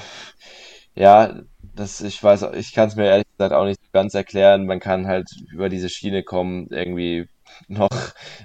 [0.94, 1.40] ja,
[1.74, 4.66] das, ich weiß, ich kann es mir ehrlich gesagt auch nicht ganz erklären.
[4.66, 7.28] Man kann halt über diese Schiene kommen, irgendwie
[7.68, 7.90] noch,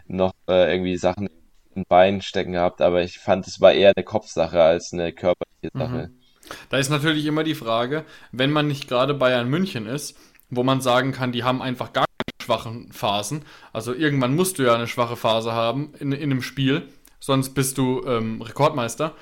[0.08, 1.30] noch äh, irgendwie Sachen
[1.76, 5.72] in Beinen stecken gehabt, aber ich fand, es war eher eine Kopfsache als eine körperliche
[5.74, 6.10] Sache.
[6.10, 6.25] Mhm.
[6.70, 10.18] Da ist natürlich immer die Frage, wenn man nicht gerade Bayern München ist,
[10.50, 13.44] wo man sagen kann, die haben einfach gar keine schwachen Phasen.
[13.74, 16.88] Also irgendwann musst du ja eine schwache Phase haben in, in einem Spiel,
[17.20, 19.14] sonst bist du ähm, Rekordmeister.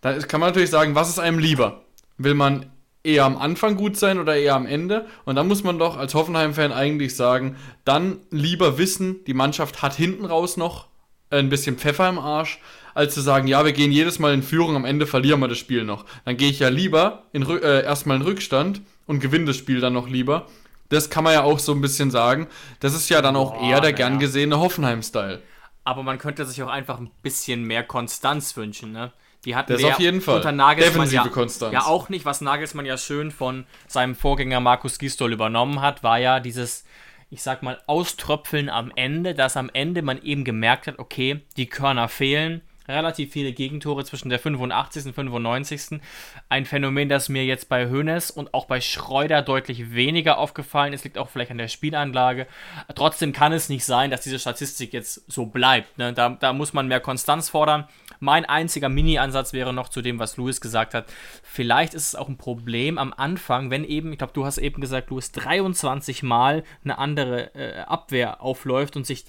[0.00, 1.82] Da kann man natürlich sagen, was ist einem lieber?
[2.18, 2.66] Will man
[3.02, 5.06] eher am Anfang gut sein oder eher am Ende?
[5.24, 9.94] Und da muss man doch als Hoffenheim-Fan eigentlich sagen, dann lieber wissen, die Mannschaft hat
[9.94, 10.88] hinten raus noch
[11.30, 12.60] ein bisschen Pfeffer im Arsch,
[12.96, 15.58] als zu sagen, ja, wir gehen jedes Mal in Führung, am Ende verlieren wir das
[15.58, 16.06] Spiel noch.
[16.24, 19.92] Dann gehe ich ja lieber in, äh, erstmal in Rückstand und gewinne das Spiel dann
[19.92, 20.46] noch lieber.
[20.88, 22.46] Das kann man ja auch so ein bisschen sagen.
[22.80, 23.96] Das ist ja dann auch Boah, eher der ja.
[23.96, 25.42] gern gesehene Hoffenheim-Style.
[25.84, 29.12] Aber man könnte sich auch einfach ein bisschen mehr Konstanz wünschen, ne?
[29.44, 30.36] Die hatten das auf jeden Fall.
[30.36, 31.30] unter Nagelsmann ja,
[31.70, 36.18] ja, auch nicht, was Nagelsmann ja schön von seinem Vorgänger Markus Gistol übernommen hat, war
[36.18, 36.84] ja dieses,
[37.30, 41.66] ich sag mal, Auströpfeln am Ende, dass am Ende man eben gemerkt hat, okay, die
[41.66, 45.06] Körner fehlen, relativ viele Gegentore zwischen der 85.
[45.06, 46.00] und 95.
[46.48, 51.04] Ein Phänomen, das mir jetzt bei Hoeneß und auch bei Schreuder deutlich weniger aufgefallen ist,
[51.04, 52.46] liegt auch vielleicht an der Spielanlage.
[52.94, 55.98] Trotzdem kann es nicht sein, dass diese Statistik jetzt so bleibt.
[55.98, 56.12] Ne?
[56.12, 57.88] Da, da muss man mehr Konstanz fordern.
[58.20, 61.06] Mein einziger Mini-Ansatz wäre noch zu dem, was Louis gesagt hat.
[61.42, 64.80] Vielleicht ist es auch ein Problem am Anfang, wenn eben, ich glaube, du hast eben
[64.80, 69.24] gesagt, Louis, 23 Mal eine andere äh, Abwehr aufläuft und sich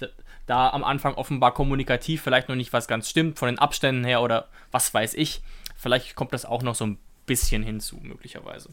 [0.48, 4.22] da am Anfang offenbar kommunikativ vielleicht noch nicht was ganz stimmt, von den Abständen her
[4.22, 5.42] oder was weiß ich.
[5.76, 8.70] Vielleicht kommt das auch noch so ein bisschen hinzu, möglicherweise.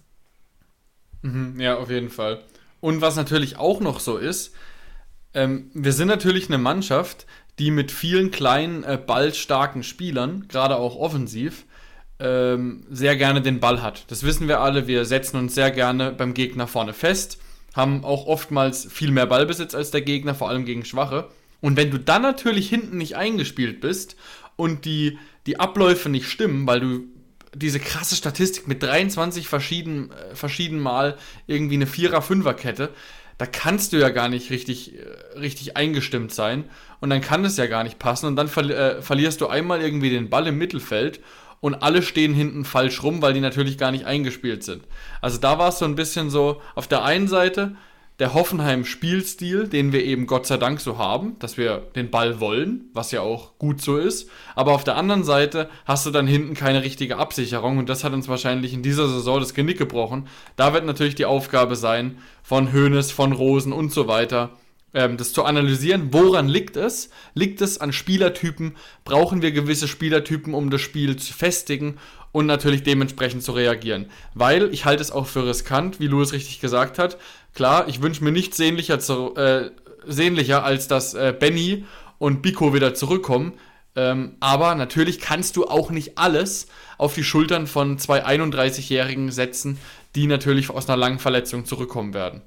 [1.21, 2.41] Mhm, ja, auf jeden Fall.
[2.79, 4.55] Und was natürlich auch noch so ist,
[5.33, 7.25] ähm, wir sind natürlich eine Mannschaft,
[7.59, 11.65] die mit vielen kleinen, äh, ballstarken Spielern, gerade auch offensiv,
[12.19, 14.09] ähm, sehr gerne den Ball hat.
[14.09, 14.87] Das wissen wir alle.
[14.87, 17.39] Wir setzen uns sehr gerne beim Gegner vorne fest,
[17.73, 21.27] haben auch oftmals viel mehr Ballbesitz als der Gegner, vor allem gegen Schwache.
[21.65, 24.17] Und wenn du dann natürlich hinten nicht eingespielt bist
[24.55, 27.05] und die, die Abläufe nicht stimmen, weil du
[27.55, 32.91] diese krasse Statistik mit 23 verschieden, äh, verschieden Mal irgendwie eine Vierer-Fünfer-Kette,
[33.39, 36.65] da kannst du ja gar nicht richtig, äh, richtig eingestimmt sein
[36.99, 39.81] und dann kann es ja gar nicht passen und dann ver äh, verlierst du einmal
[39.81, 41.19] irgendwie den Ball im Mittelfeld
[41.61, 44.83] und alle stehen hinten falsch rum, weil die natürlich gar nicht eingespielt sind.
[45.19, 47.75] Also da war es so ein bisschen so, auf der einen Seite
[48.19, 52.89] der Hoffenheim-Spielstil, den wir eben Gott sei Dank so haben, dass wir den Ball wollen,
[52.93, 54.29] was ja auch gut so ist.
[54.55, 58.13] Aber auf der anderen Seite hast du dann hinten keine richtige Absicherung und das hat
[58.13, 60.27] uns wahrscheinlich in dieser Saison das Genick gebrochen.
[60.55, 64.51] Da wird natürlich die Aufgabe sein, von Hoeneß, von Rosen und so weiter,
[64.93, 66.13] ähm, das zu analysieren.
[66.13, 67.09] Woran liegt es?
[67.33, 68.77] Liegt es an Spielertypen?
[69.03, 71.97] Brauchen wir gewisse Spielertypen, um das Spiel zu festigen?
[72.35, 74.07] Und natürlich dementsprechend zu reagieren.
[74.33, 77.15] Weil ich halte es auch für riskant, wie Louis richtig gesagt hat.
[77.53, 79.71] Klar, ich wünsche mir nichts sehnlicher, zu, äh,
[80.05, 81.85] sehnlicher als dass äh, Benny
[82.17, 83.53] und Biko wieder zurückkommen.
[83.95, 89.79] Ähm, aber natürlich kannst du auch nicht alles auf die Schultern von zwei 31-Jährigen setzen,
[90.15, 92.41] die natürlich aus einer langen Verletzung zurückkommen werden.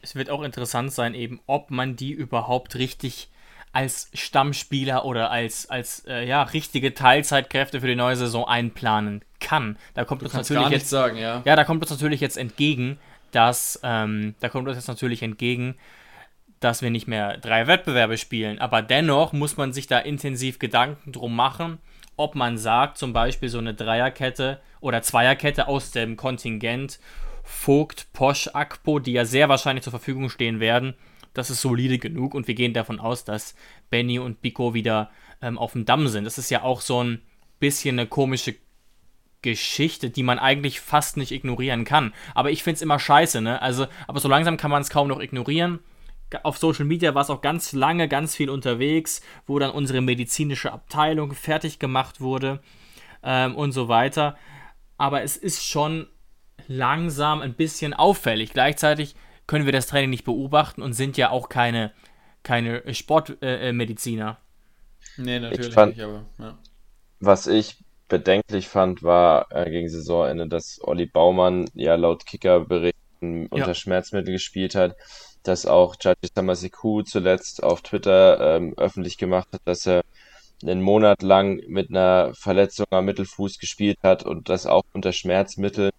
[0.00, 3.30] Es wird auch interessant sein, eben, ob man die überhaupt richtig
[3.76, 9.76] als Stammspieler oder als, als äh, ja, richtige Teilzeitkräfte für die neue Saison einplanen kann.
[9.92, 11.42] Da kommt du uns natürlich jetzt sagen, ja.
[11.44, 12.98] Ja, da kommt uns natürlich jetzt entgegen,
[13.32, 15.76] dass ähm, da kommt uns jetzt natürlich entgegen,
[16.58, 18.58] dass wir nicht mehr drei Wettbewerbe spielen.
[18.60, 21.76] Aber dennoch muss man sich da intensiv Gedanken drum machen,
[22.16, 26.98] ob man sagt, zum Beispiel so eine Dreierkette oder Zweierkette aus dem Kontingent
[27.42, 30.94] Vogt, Posch, Akpo, die ja sehr wahrscheinlich zur Verfügung stehen werden,
[31.36, 33.54] das ist solide genug und wir gehen davon aus, dass
[33.90, 35.10] Benny und Biko wieder
[35.42, 36.24] ähm, auf dem Damm sind.
[36.24, 37.20] Das ist ja auch so ein
[37.58, 38.54] bisschen eine komische
[39.42, 42.14] Geschichte, die man eigentlich fast nicht ignorieren kann.
[42.34, 43.60] Aber ich finde es immer scheiße, ne?
[43.60, 45.80] Also, aber so langsam kann man es kaum noch ignorieren.
[46.42, 50.72] Auf Social Media war es auch ganz lange, ganz viel unterwegs, wo dann unsere medizinische
[50.72, 52.60] Abteilung fertig gemacht wurde
[53.22, 54.36] ähm, und so weiter.
[54.96, 56.08] Aber es ist schon
[56.66, 58.52] langsam ein bisschen auffällig.
[58.52, 59.14] Gleichzeitig
[59.46, 61.92] können wir das Training nicht beobachten und sind ja auch keine,
[62.42, 64.38] keine Sportmediziner.
[65.18, 66.58] Äh, nee, natürlich fand, nicht, aber ja.
[67.20, 73.48] Was ich bedenklich fand, war äh, gegen Saisonende, dass Olli Baumann ja laut Kickerberichten ja.
[73.50, 74.96] unter Schmerzmittel gespielt hat,
[75.42, 80.02] dass auch Judge Samasiku zuletzt auf Twitter ähm, öffentlich gemacht hat, dass er
[80.62, 85.92] einen Monat lang mit einer Verletzung am Mittelfuß gespielt hat und das auch unter Schmerzmitteln.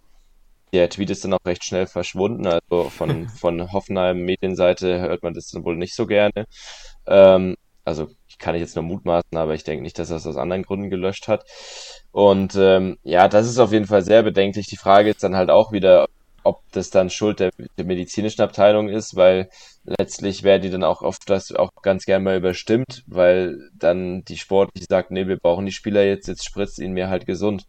[0.72, 5.34] Der Tweet ist dann auch recht schnell verschwunden, also von, von Hoffenheim Medienseite hört man
[5.34, 6.46] das dann wohl nicht so gerne.
[7.06, 8.08] Ähm, also
[8.38, 10.90] kann ich jetzt nur mutmaßen, aber ich denke nicht, dass er es aus anderen Gründen
[10.90, 11.44] gelöscht hat.
[12.12, 14.66] Und ähm, ja, das ist auf jeden Fall sehr bedenklich.
[14.66, 16.06] Die Frage ist dann halt auch wieder,
[16.44, 19.50] ob das dann Schuld der, der medizinischen Abteilung ist, weil
[19.84, 24.36] letztlich wäre die dann auch oft das auch ganz gern mal überstimmt, weil dann die
[24.36, 27.66] Sportliche sagt, nee, wir brauchen die Spieler jetzt, jetzt spritzt ihnen mir halt gesund.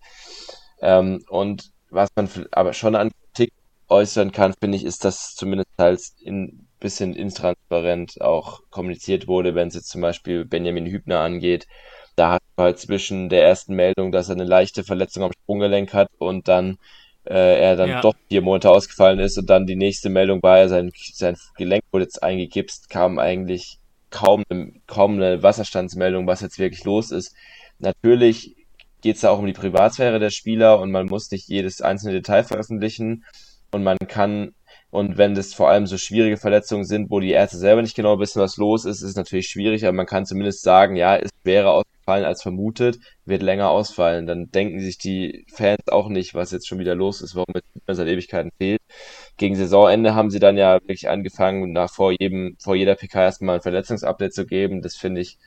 [0.81, 3.53] Ähm, und was man aber schon an Kritik
[3.88, 9.68] äußern kann, finde ich, ist, dass zumindest halt in bisschen intransparent auch kommuniziert wurde, wenn
[9.68, 11.68] es jetzt zum Beispiel Benjamin Hübner angeht.
[12.16, 15.94] Da hat man halt zwischen der ersten Meldung, dass er eine leichte Verletzung am Sprunggelenk
[15.94, 16.78] hat und dann
[17.26, 18.02] äh, er dann ja.
[18.02, 21.84] doch vier Monate ausgefallen ist und dann die nächste Meldung war, er sein, sein Gelenk
[21.91, 23.78] wurde jetzt eingegipst, kam eigentlich
[24.10, 24.44] kaum,
[24.88, 27.36] kaum eine Wasserstandsmeldung, was jetzt wirklich los ist.
[27.78, 28.56] Natürlich
[29.01, 32.13] geht es da auch um die Privatsphäre der Spieler und man muss nicht jedes einzelne
[32.13, 33.26] Detail veröffentlichen
[33.71, 34.53] und man kann
[34.91, 38.19] und wenn das vor allem so schwierige Verletzungen sind, wo die Ärzte selber nicht genau
[38.19, 41.31] wissen, was los ist, ist es natürlich schwierig, aber man kann zumindest sagen, ja, ist
[41.43, 44.26] schwerer ausgefallen als vermutet, wird länger ausfallen.
[44.26, 47.53] Dann denken sich die Fans auch nicht, was jetzt schon wieder los ist, warum
[47.85, 48.81] es seit Ewigkeiten fehlt.
[49.38, 53.57] Gegen Saisonende haben sie dann ja wirklich angefangen, nach vor jedem, vor jeder PK erstmal
[53.57, 54.81] ein Verletzungsupdate zu geben.
[54.81, 55.38] Das finde ich,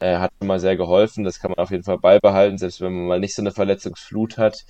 [0.00, 1.24] äh, hat schon mal sehr geholfen.
[1.24, 4.38] Das kann man auf jeden Fall beibehalten, selbst wenn man mal nicht so eine Verletzungsflut
[4.38, 4.64] hat.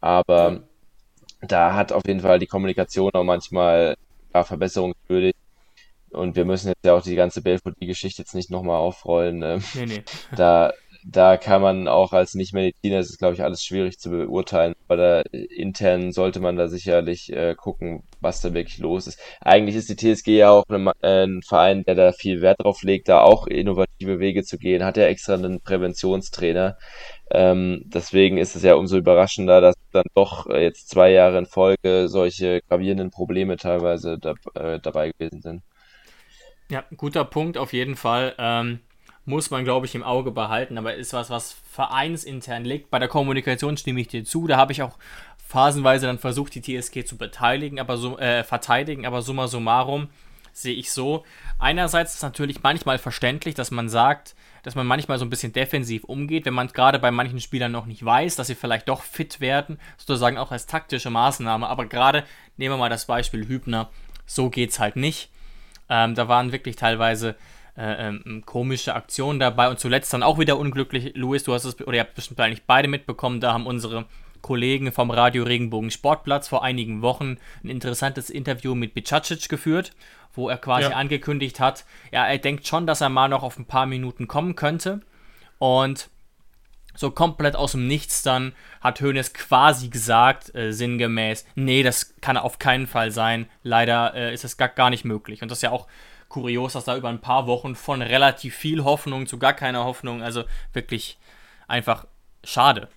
[0.00, 0.62] Aber
[1.40, 3.96] da hat auf jeden Fall die Kommunikation auch manchmal
[4.34, 5.34] ja, verbesserungswürdig.
[6.10, 9.42] Und wir müssen jetzt ja auch die ganze Belfodil-Geschichte jetzt nicht nochmal aufrollen.
[9.42, 10.04] Ähm, nee, nee.
[10.34, 10.72] Da,
[11.08, 14.96] da kann man auch als Nicht-Mediziner, das ist glaube ich alles schwierig zu beurteilen, aber
[14.96, 19.20] da intern sollte man da sicherlich äh, gucken, was da wirklich los ist.
[19.40, 22.82] Eigentlich ist die TSG ja auch eine, äh, ein Verein, der da viel Wert drauf
[22.82, 26.76] legt, da auch innovative Wege zu gehen, hat ja extra einen Präventionstrainer,
[27.30, 31.46] ähm, deswegen ist es ja umso überraschender, dass dann doch äh, jetzt zwei Jahre in
[31.46, 35.62] Folge solche gravierenden Probleme teilweise da, äh, dabei gewesen sind.
[36.68, 38.34] Ja, guter Punkt auf jeden Fall.
[38.38, 38.80] Ähm,
[39.26, 42.90] muss man, glaube ich, im Auge behalten, aber ist was, was vereinsintern liegt.
[42.90, 44.46] Bei der Kommunikation stimme ich dir zu.
[44.46, 44.96] Da habe ich auch
[45.46, 50.08] phasenweise dann versucht, die TSG zu beteiligen, aber so, äh, verteidigen, aber summa summarum
[50.52, 51.24] sehe ich so.
[51.58, 55.52] Einerseits ist es natürlich manchmal verständlich, dass man sagt, dass man manchmal so ein bisschen
[55.52, 59.02] defensiv umgeht, wenn man gerade bei manchen Spielern noch nicht weiß, dass sie vielleicht doch
[59.02, 61.68] fit werden, sozusagen auch als taktische Maßnahme.
[61.68, 62.24] Aber gerade
[62.56, 63.90] nehmen wir mal das Beispiel Hübner,
[64.24, 65.30] so geht es halt nicht.
[65.88, 67.36] Ähm, da waren wirklich teilweise
[67.76, 71.12] äh, ähm, komische Aktionen dabei und zuletzt dann auch wieder unglücklich.
[71.14, 74.06] Luis, du hast es, oder ihr habt bestimmt eigentlich beide mitbekommen, da haben unsere
[74.42, 79.92] Kollegen vom Radio Regenbogen Sportplatz vor einigen Wochen ein interessantes Interview mit Bicacic geführt
[80.36, 80.96] wo er quasi ja.
[80.96, 84.54] angekündigt hat, ja, er denkt schon, dass er mal noch auf ein paar Minuten kommen
[84.54, 85.00] könnte.
[85.58, 86.10] Und
[86.94, 92.36] so komplett aus dem Nichts dann hat Hoeneß quasi gesagt, äh, sinngemäß, nee, das kann
[92.36, 93.48] auf keinen Fall sein.
[93.62, 95.42] Leider äh, ist das gar, gar nicht möglich.
[95.42, 95.86] Und das ist ja auch
[96.28, 100.22] kurios, dass da über ein paar Wochen von relativ viel Hoffnung zu gar keiner Hoffnung,
[100.22, 101.18] also wirklich
[101.68, 102.06] einfach
[102.44, 102.88] schade.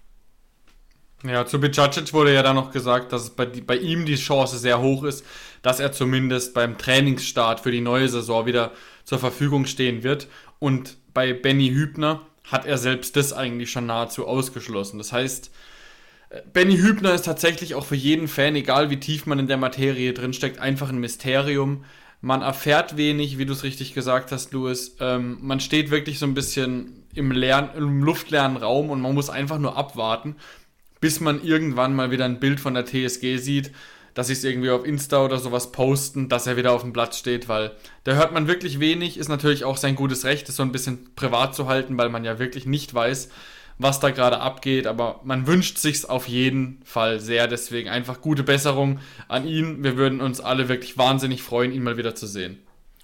[1.23, 4.79] Ja, zu Bicacic wurde ja dann noch gesagt, dass bei, bei ihm die Chance sehr
[4.79, 5.25] hoch ist,
[5.61, 8.71] dass er zumindest beim Trainingsstart für die neue Saison wieder
[9.03, 10.27] zur Verfügung stehen wird.
[10.59, 14.97] Und bei Benny Hübner hat er selbst das eigentlich schon nahezu ausgeschlossen.
[14.97, 15.51] Das heißt,
[16.53, 20.13] Benny Hübner ist tatsächlich auch für jeden Fan, egal wie tief man in der Materie
[20.13, 21.83] drinsteckt, einfach ein Mysterium.
[22.21, 24.95] Man erfährt wenig, wie du es richtig gesagt hast, Louis.
[24.99, 29.29] Ähm, man steht wirklich so ein bisschen im, leeren, im luftleeren Raum und man muss
[29.29, 30.35] einfach nur abwarten,
[30.99, 33.71] bis man irgendwann mal wieder ein Bild von der TSG sieht
[34.13, 37.17] dass sie es irgendwie auf Insta oder sowas posten, dass er wieder auf dem Platz
[37.17, 37.71] steht, weil
[38.03, 41.15] da hört man wirklich wenig, ist natürlich auch sein gutes Recht, das so ein bisschen
[41.15, 43.29] privat zu halten, weil man ja wirklich nicht weiß,
[43.79, 47.47] was da gerade abgeht, aber man wünscht sich's auf jeden Fall sehr.
[47.47, 48.99] Deswegen einfach gute Besserung
[49.29, 49.83] an ihn.
[49.83, 52.59] Wir würden uns alle wirklich wahnsinnig freuen, ihn mal wieder zu sehen.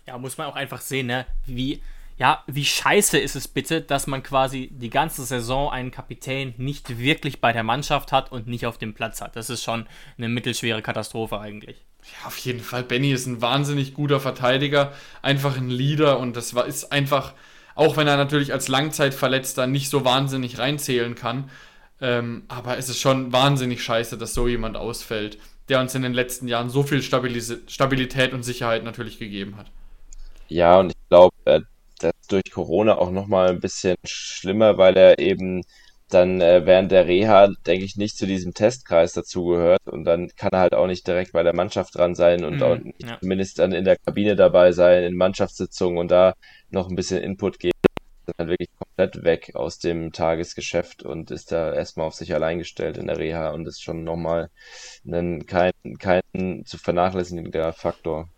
[0.06, 1.26] Ja, muss man auch einfach sehen, ne?
[1.45, 1.81] Wie,
[2.18, 6.99] ja, wie scheiße ist es bitte, dass man quasi die ganze Saison einen Kapitän nicht
[6.99, 9.38] wirklich bei der Mannschaft hat und nicht auf dem Platz hat.
[9.38, 9.88] Das ist schon
[10.18, 11.77] eine mittelschwere Katastrophe eigentlich.
[12.03, 12.84] Ja, auf jeden Fall.
[12.84, 17.34] Benny ist ein wahnsinnig guter Verteidiger, einfach ein Leader und das war, ist einfach,
[17.76, 21.49] auch wenn er natürlich als Langzeitverletzter nicht so wahnsinnig reinzählen kann,
[22.02, 25.38] ähm, aber es ist schon wahnsinnig scheiße, dass so jemand ausfällt,
[25.69, 29.68] der uns in den letzten Jahren so viel Stabilis Stabilität und Sicherheit natürlich gegeben hat.
[30.47, 31.61] Ja, und ich glaube, äh,
[31.99, 35.64] das ist durch Corona auch nochmal ein bisschen schlimmer, weil er eben
[36.10, 40.52] dann äh, während der Reha, denke ich, nicht zu diesem Testkreis dazugehört und dann kann
[40.53, 43.19] er halt auch nicht direkt bei der Mannschaft dran sein und Mhm, auch nicht ja.
[43.19, 46.34] zumindest dann in der Kabine dabei sein, in Mannschaftssitzungen und da
[46.69, 47.72] noch ein bisschen Input geben.
[48.38, 52.98] Dann wirklich komplett weg aus dem Tagesgeschäft und ist da erstmal auf sich allein gestellt
[52.98, 54.49] in der Reha und ist schon nochmal
[55.06, 56.22] ein kein, kein
[56.65, 58.30] zu vernachlässigender Faktor.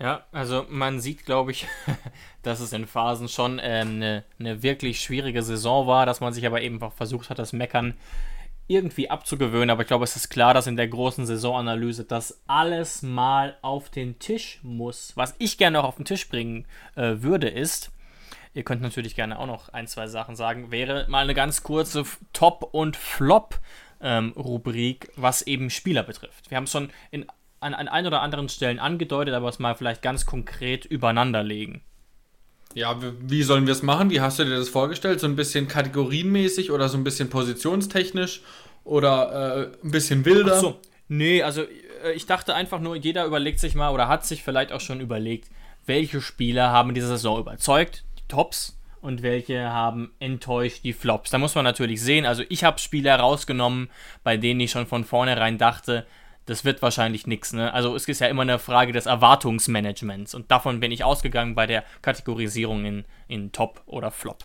[0.00, 1.66] Ja, also man sieht, glaube ich,
[2.42, 6.62] dass es in Phasen schon eine, eine wirklich schwierige Saison war, dass man sich aber
[6.62, 7.94] eben auch versucht hat, das Meckern
[8.66, 9.68] irgendwie abzugewöhnen.
[9.68, 13.90] Aber ich glaube, es ist klar, dass in der großen Saisonanalyse das alles mal auf
[13.90, 15.12] den Tisch muss.
[15.16, 16.64] Was ich gerne noch auf den Tisch bringen
[16.94, 17.90] äh, würde, ist,
[18.54, 22.04] ihr könnt natürlich gerne auch noch ein, zwei Sachen sagen, wäre mal eine ganz kurze
[22.32, 23.52] Top- und Flop-Rubrik,
[25.16, 26.50] was eben Spieler betrifft.
[26.50, 27.26] Wir haben es schon in,
[27.60, 31.82] an, an ein oder anderen Stellen angedeutet, aber es mal vielleicht ganz konkret übereinander legen.
[32.74, 34.10] Ja, wie sollen wir es machen?
[34.10, 35.20] Wie hast du dir das vorgestellt?
[35.20, 38.42] So ein bisschen kategorienmäßig oder so ein bisschen positionstechnisch
[38.84, 40.54] oder äh, ein bisschen wilder?
[40.56, 41.62] Ach so, nee, also
[42.04, 45.00] äh, ich dachte einfach nur, jeder überlegt sich mal oder hat sich vielleicht auch schon
[45.00, 45.50] überlegt,
[45.86, 51.30] welche Spieler haben diese Saison überzeugt, die Tops, und welche haben enttäuscht, die Flops.
[51.30, 53.90] Da muss man natürlich sehen, also ich habe Spieler rausgenommen,
[54.22, 56.06] bei denen ich schon von vornherein dachte,
[56.46, 57.52] das wird wahrscheinlich nichts.
[57.52, 57.72] Ne?
[57.72, 61.66] Also es ist ja immer eine Frage des Erwartungsmanagements und davon bin ich ausgegangen bei
[61.66, 64.44] der Kategorisierung in, in Top oder Flop.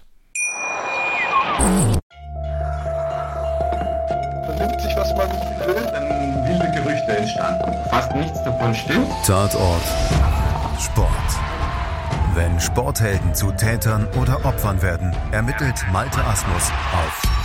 [4.46, 5.76] Vernimmt sich, was man will.
[5.92, 7.90] Dann wilde Gerüchte entstanden.
[7.90, 9.08] Fast nichts davon stimmt.
[9.26, 9.84] Tatort
[10.80, 11.10] Sport.
[12.36, 17.45] Wenn Sporthelden zu Tätern oder Opfern werden, ermittelt Malte Asmus auf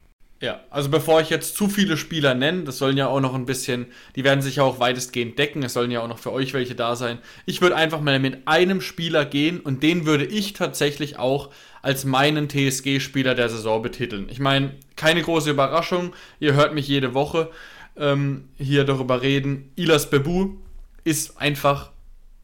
[0.41, 3.45] Ja, also bevor ich jetzt zu viele Spieler nenne, das sollen ja auch noch ein
[3.45, 3.85] bisschen,
[4.15, 6.73] die werden sich ja auch weitestgehend decken, es sollen ja auch noch für euch welche
[6.73, 7.19] da sein.
[7.45, 11.51] Ich würde einfach mal mit einem Spieler gehen und den würde ich tatsächlich auch
[11.83, 14.29] als meinen TSG-Spieler der Saison betiteln.
[14.31, 17.51] Ich meine, keine große Überraschung, ihr hört mich jede Woche
[17.95, 19.71] ähm, hier darüber reden.
[19.75, 20.55] Ilas Bebu
[21.03, 21.91] ist einfach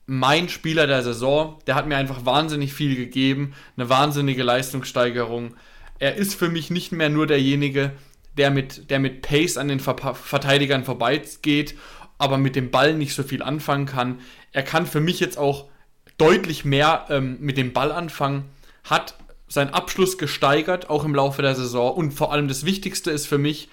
[0.05, 1.57] mein Spieler der Saison.
[1.65, 5.55] Der hat mir einfach wahnsinnig viel gegeben, eine wahnsinnige Leistungssteigerung.
[5.99, 7.91] Er ist für mich nicht mehr nur derjenige,
[8.37, 11.75] der mit, der mit Pace an den Ver Verteidigern vorbeigeht,
[12.17, 14.19] aber mit dem Ball nicht so viel anfangen kann.
[14.51, 15.69] Er kann für mich jetzt auch
[16.17, 18.45] deutlich mehr ähm, mit dem Ball anfangen,
[18.83, 19.15] hat
[19.47, 21.93] seinen Abschluss gesteigert, auch im Laufe der Saison.
[21.93, 23.69] Und vor allem das Wichtigste ist für mich,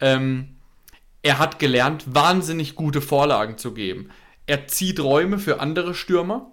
[0.00, 0.56] ähm,
[1.22, 4.10] er hat gelernt, wahnsinnig gute Vorlagen zu geben.
[4.46, 6.52] Er zieht Räume für andere Stürmer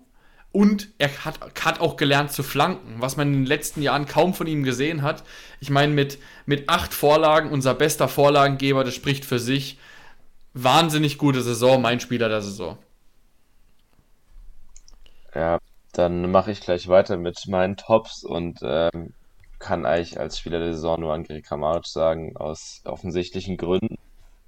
[0.52, 4.34] und er hat, hat auch gelernt zu flanken, was man in den letzten Jahren kaum
[4.34, 5.23] von ihm gesehen hat.
[5.60, 9.80] Ich meine, mit, mit acht Vorlagen, unser bester Vorlagengeber, das spricht für sich.
[10.53, 12.78] Wahnsinnig gute Saison, mein Spieler der Saison.
[15.34, 15.60] Ja,
[15.94, 19.14] dann mache ich gleich weiter mit meinen Tops und ähm,
[19.60, 23.98] kann eigentlich als Spieler der Saison nur Angry Kramaric sagen, aus offensichtlichen Gründen.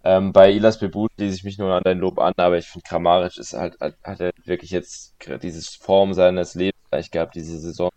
[0.03, 2.87] Ähm, bei Ilas Bebu schließe ich mich nur an dein Lob an, aber ich finde
[2.87, 7.57] Kramaric ist halt, hat, hat er wirklich jetzt dieses Form seines Lebens eigentlich gehabt, diese
[7.59, 7.89] Saison.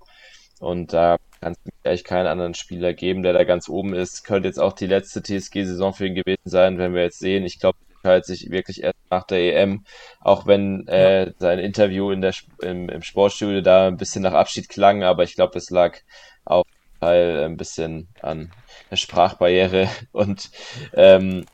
[0.61, 4.25] Und da kann es eigentlich keinen anderen Spieler geben, der da ganz oben ist.
[4.25, 7.45] Könnte jetzt auch die letzte TSG-Saison für ihn gewesen sein, wenn wir jetzt sehen.
[7.45, 9.85] Ich glaube, er entscheidet sich wirklich erst nach der EM,
[10.21, 14.69] auch wenn äh, sein Interview in der, im, im Sportstudio da ein bisschen nach Abschied
[14.69, 15.99] klang, aber ich glaube, es lag
[16.45, 16.65] auch
[17.01, 18.51] Teil ein bisschen an
[18.91, 20.51] der Sprachbarriere und
[20.95, 21.45] ähm,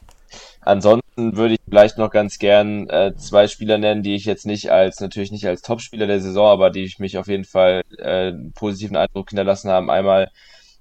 [0.64, 4.70] Ansonsten würde ich vielleicht noch ganz gern äh, zwei Spieler nennen, die ich jetzt nicht
[4.70, 8.32] als, natürlich nicht als Topspieler der Saison, aber die ich mich auf jeden Fall äh,
[8.54, 9.90] positiven Eindruck hinterlassen haben.
[9.90, 10.30] Einmal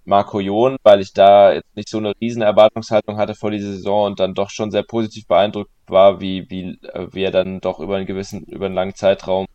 [0.06, 4.06] Marco Jon, weil ich da jetzt nicht so eine riesen Erwartungshaltung hatte vor dieser Saison
[4.06, 7.80] und dann doch schon sehr positiv beeindruckt war, wie, wie, äh, wie er dann doch
[7.80, 9.48] über einen gewissen, über einen langen Zeitraum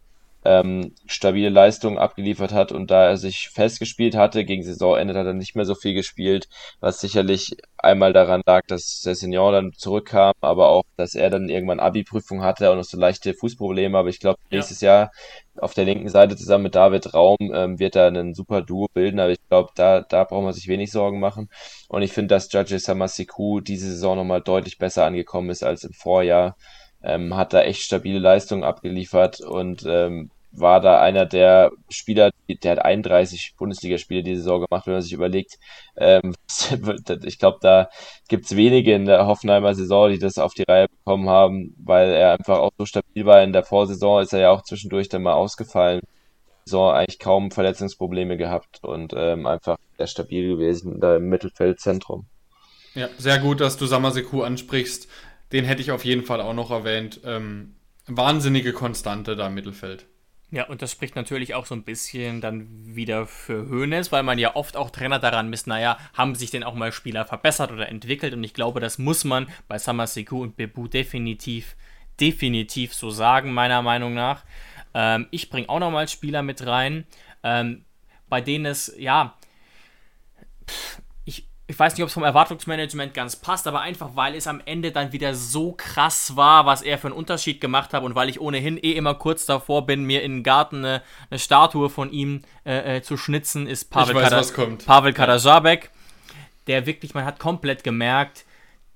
[0.46, 5.34] ähm, stabile Leistungen abgeliefert hat und da er sich festgespielt hatte, gegen Saisonende hat er
[5.34, 6.48] nicht mehr so viel gespielt,
[6.80, 11.48] was sicherlich einmal daran lag, dass der Senior dann zurückkam, aber auch, dass er dann
[11.48, 14.92] irgendwann Abi-Prüfung hatte und noch so leichte Fußprobleme, aber ich glaube, nächstes ja.
[14.92, 15.10] Jahr
[15.58, 19.20] auf der linken Seite zusammen mit David Raum ähm, wird er einen super Duo bilden,
[19.20, 21.48] aber ich glaube, da, da braucht man sich wenig Sorgen machen
[21.88, 25.92] und ich finde, dass Judge Samasiku diese Saison nochmal deutlich besser angekommen ist als im
[25.92, 26.56] Vorjahr
[27.02, 32.72] ähm, hat da echt stabile Leistungen abgeliefert und ähm, war da einer der Spieler, der
[32.72, 35.58] hat 31 Bundesligaspiele diese Saison gemacht, wenn man sich überlegt.
[35.96, 36.34] Ähm,
[37.24, 37.88] ich glaube, da
[38.28, 42.32] gibt's wenige in der Hoffenheimer Saison, die das auf die Reihe bekommen haben, weil er
[42.32, 43.42] einfach auch so stabil war.
[43.42, 46.00] In der Vorsaison ist er ja auch zwischendurch dann mal ausgefallen.
[46.64, 52.26] Saison eigentlich kaum Verletzungsprobleme gehabt und ähm, einfach sehr stabil gewesen da im Mittelfeldzentrum.
[52.94, 55.08] Ja, sehr gut, dass du Samaseku ansprichst.
[55.52, 57.20] Den hätte ich auf jeden Fall auch noch erwähnt.
[57.24, 57.76] Ähm,
[58.06, 60.06] wahnsinnige Konstante da im Mittelfeld.
[60.52, 64.38] Ja, und das spricht natürlich auch so ein bisschen dann wieder für Hoeneß, weil man
[64.38, 67.88] ja oft auch Trainer daran misst, naja, haben sich denn auch mal Spieler verbessert oder
[67.88, 68.32] entwickelt?
[68.32, 71.74] Und ich glaube, das muss man bei Samaseku und Bebu definitiv,
[72.20, 74.44] definitiv so sagen, meiner Meinung nach.
[74.94, 77.06] Ähm, ich bringe auch nochmal Spieler mit rein,
[77.42, 77.84] ähm,
[78.28, 79.36] bei denen es, ja,
[80.68, 81.02] pff,
[81.68, 84.92] ich weiß nicht, ob es vom Erwartungsmanagement ganz passt, aber einfach, weil es am Ende
[84.92, 88.40] dann wieder so krass war, was er für einen Unterschied gemacht hat und weil ich
[88.40, 92.42] ohnehin eh immer kurz davor bin, mir in den Garten eine, eine Statue von ihm
[92.64, 95.90] äh, äh, zu schnitzen, ist Pavel, weiß, Kada Pavel Kadajabek,
[96.68, 98.44] der wirklich, man hat komplett gemerkt,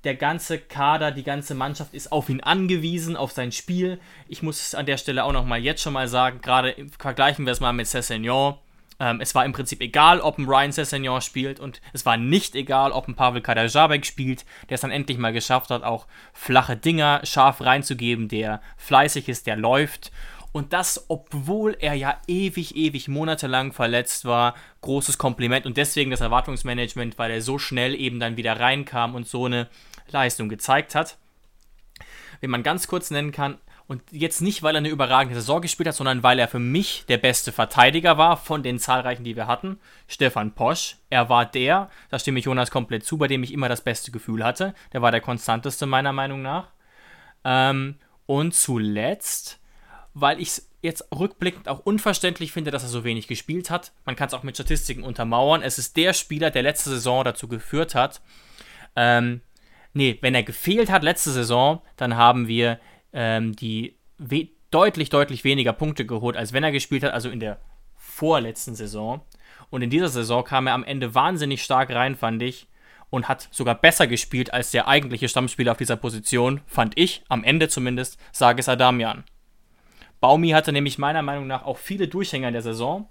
[0.05, 4.01] der ganze Kader, die ganze Mannschaft ist auf ihn angewiesen, auf sein Spiel.
[4.29, 7.45] Ich muss es an der Stelle auch noch mal jetzt schon mal sagen, gerade vergleichen
[7.45, 8.55] wir es mal mit Cessignon
[9.01, 12.55] ähm, es war im Prinzip egal, ob ein Ryan Sessegnon spielt und es war nicht
[12.55, 16.77] egal, ob ein Pavel Kadajabek spielt, der es dann endlich mal geschafft hat, auch flache
[16.77, 20.13] Dinger scharf reinzugeben, der fleißig ist, der läuft.
[20.53, 24.55] Und das, obwohl er ja ewig, ewig monatelang verletzt war.
[24.81, 29.29] Großes Kompliment und deswegen das Erwartungsmanagement, weil er so schnell eben dann wieder reinkam und
[29.29, 29.69] so eine
[30.11, 31.19] Leistung gezeigt hat.
[32.41, 33.59] Wenn man ganz kurz nennen kann,
[33.91, 37.07] und jetzt nicht, weil er eine überragende Saison gespielt hat, sondern weil er für mich
[37.09, 39.81] der beste Verteidiger war von den zahlreichen, die wir hatten.
[40.07, 40.99] Stefan Posch.
[41.11, 44.13] Er war der, da stimme ich Jonas komplett zu, bei dem ich immer das beste
[44.13, 44.77] Gefühl hatte.
[44.93, 46.69] Der war der konstanteste meiner Meinung nach.
[47.43, 47.97] Ähm,
[48.27, 49.59] und zuletzt,
[50.15, 53.91] weil ich es jetzt rückblickend auch unverständlich finde, dass er so wenig gespielt hat.
[54.05, 55.63] Man kann es auch mit Statistiken untermauern.
[55.63, 58.21] Es ist der Spieler, der letzte Saison dazu geführt hat.
[58.95, 59.41] Ähm,
[59.95, 62.79] nee, wenn er gefehlt hat letzte Saison, dann haben wir
[63.13, 63.97] ähm, die
[64.71, 67.59] deutlich, deutlich weniger Punkte geholt, als wenn er gespielt hat, also in der
[67.97, 69.23] vorletzten Saison.
[69.71, 72.67] Und in dieser Saison kam er am Ende wahnsinnig stark rein, fand ich.
[73.09, 77.43] Und hat sogar besser gespielt als der eigentliche Stammspieler auf dieser Position, fand ich, am
[77.43, 79.25] Ende zumindest, Sages Adamian.
[80.21, 83.09] Baumi hatte nämlich meiner Meinung nach auch viele Durchhänger in der Saison.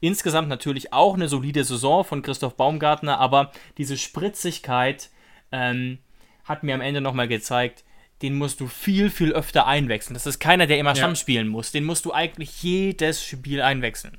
[0.00, 5.10] Insgesamt natürlich auch eine solide Saison von Christoph Baumgartner, aber diese Spritzigkeit
[5.52, 5.98] ähm,
[6.44, 7.84] hat mir am Ende nochmal gezeigt,
[8.22, 10.14] den musst du viel, viel öfter einwechseln.
[10.14, 10.96] Das ist keiner, der immer ja.
[10.96, 11.72] Stamm spielen muss.
[11.72, 14.16] Den musst du eigentlich jedes Spiel einwechseln.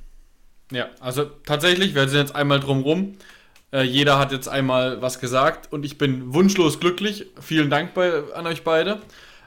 [0.70, 3.16] Ja, also tatsächlich, wir sind jetzt einmal drumrum.
[3.72, 7.26] Äh, jeder hat jetzt einmal was gesagt und ich bin wunschlos glücklich.
[7.40, 9.00] Vielen Dank bei, an euch beide.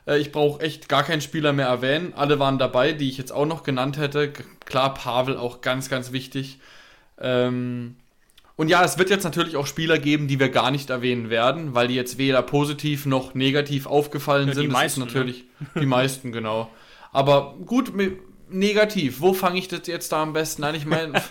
[0.06, 2.14] Äh, ich brauche echt gar keinen Spieler mehr erwähnen.
[2.16, 4.34] Alle waren dabei, die ich jetzt auch noch genannt hätte.
[4.66, 6.60] Klar, Pavel auch ganz, ganz wichtig.
[7.20, 7.96] Ähm,
[8.56, 11.74] und ja, es wird jetzt natürlich auch Spieler geben, die wir gar nicht erwähnen werden,
[11.74, 14.64] weil die jetzt weder positiv noch negativ aufgefallen ja, sind.
[14.64, 15.82] Die meisten, das natürlich ne?
[15.82, 16.70] die meisten, genau.
[17.12, 17.92] Aber gut,
[18.50, 19.22] negativ.
[19.22, 20.76] Wo fange ich das jetzt da am besten an?
[20.76, 21.22] Ich meine,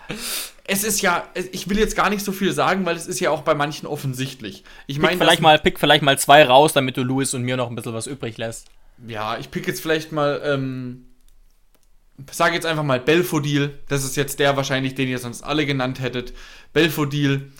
[0.64, 3.30] es ist ja, ich will jetzt gar nicht so viel sagen, weil es ist ja
[3.30, 4.64] auch bei manchen offensichtlich.
[4.86, 7.70] Ich meine, vielleicht mal, pick vielleicht mal zwei raus, damit du Louis und mir noch
[7.70, 8.68] ein bisschen was übrig lässt.
[9.06, 11.07] Ja, ich pick jetzt vielleicht mal ähm,
[12.30, 13.78] sage jetzt einfach mal Belfodil.
[13.88, 16.32] Das ist jetzt der wahrscheinlich, den ihr sonst alle genannt hättet.
[16.72, 17.52] Belfodil.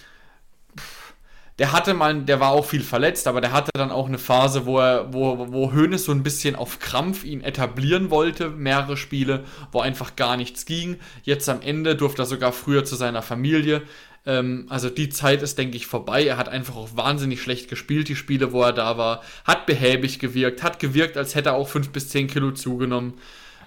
[1.58, 4.64] Der hatte mal, der war auch viel verletzt, aber der hatte dann auch eine Phase,
[4.64, 9.44] wo er, wo, wo Hoeneß so ein bisschen auf Krampf ihn etablieren wollte, mehrere Spiele,
[9.72, 10.98] wo einfach gar nichts ging.
[11.24, 13.82] Jetzt am Ende durfte er sogar früher zu seiner Familie.
[14.24, 16.24] Ähm, also die Zeit ist, denke ich, vorbei.
[16.24, 19.22] Er hat einfach auch wahnsinnig schlecht gespielt, die Spiele, wo er da war.
[19.44, 23.14] Hat behäbig gewirkt, hat gewirkt, als hätte er auch 5 bis 10 Kilo zugenommen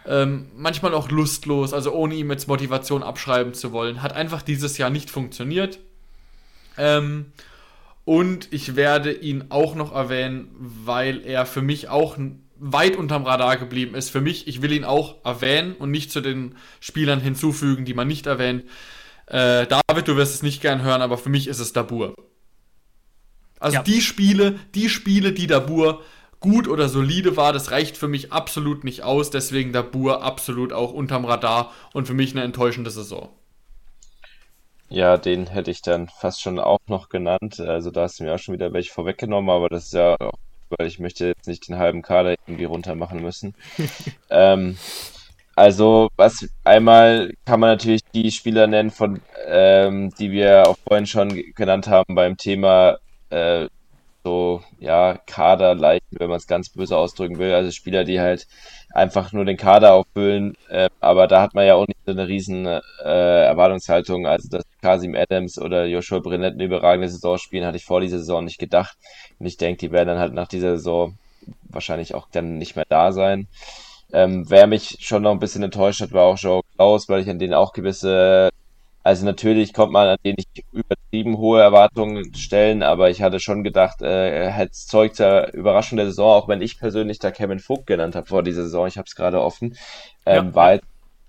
[0.08, 4.02] ähm, manchmal auch lustlos, also ohne ihm jetzt Motivation abschreiben zu wollen.
[4.02, 5.80] Hat einfach dieses Jahr nicht funktioniert.
[6.78, 7.28] Ähm,
[8.04, 12.18] und ich werde ihn auch noch erwähnen, weil er für mich auch
[12.58, 14.10] weit unterm Radar geblieben ist.
[14.10, 18.08] Für mich, ich will ihn auch erwähnen und nicht zu den Spielern hinzufügen, die man
[18.08, 18.64] nicht erwähnt.
[19.28, 22.16] Äh, David, du wirst es nicht gern hören, aber für mich ist es Dabur.
[23.60, 23.84] Also ja.
[23.84, 26.04] die Spiele, die Spiele, die Dabur
[26.42, 29.30] gut oder solide war, das reicht für mich absolut nicht aus.
[29.30, 33.30] Deswegen der Bur absolut auch unterm Radar und für mich eine enttäuschende Saison.
[34.90, 37.62] Ja, den hätte ich dann fast schon auch noch genannt.
[37.62, 40.34] Also da hast du mir auch schon wieder welche vorweggenommen, aber das ist ja auch,
[40.70, 43.56] weil ich möchte jetzt nicht den halben Kader irgendwie runter machen müssen.
[44.30, 44.78] ähm,
[45.56, 51.06] also, was einmal kann man natürlich die Spieler nennen, von ähm, die wir auch vorhin
[51.06, 52.98] schon genannt haben beim Thema
[53.30, 53.68] äh,
[54.24, 57.54] so, ja, Kader leicht, wenn man es ganz böse ausdrücken will.
[57.54, 58.48] Also Spieler, die halt
[58.94, 60.56] einfach nur den Kader auffüllen.
[60.70, 64.28] Äh, aber da hat man ja auch nicht so eine riesen äh, Erwartungshaltung.
[64.28, 68.20] Also, dass Kasim Adams oder Joshua Brennett eine überragende Saison spielen, hatte ich vor dieser
[68.20, 68.98] Saison nicht gedacht.
[69.40, 71.18] Und ich denke, die werden dann halt nach dieser Saison
[71.70, 73.48] wahrscheinlich auch dann nicht mehr da sein.
[74.14, 77.30] Ähm, wer mich schon noch ein bisschen enttäuscht hat, war auch Joe Klaus, weil ich
[77.30, 78.50] an denen auch gewisse
[79.04, 83.64] also natürlich kommt man an den nicht übertrieben hohe Erwartungen stellen, aber ich hatte schon
[83.64, 87.60] gedacht, äh, er hat Zeug zur Überraschung der Saison, auch wenn ich persönlich da Kevin
[87.60, 89.76] Vogt genannt habe vor dieser Saison, ich habe es gerade offen.
[90.26, 90.56] Ähm, ja.
[90.56, 90.86] war, jetzt,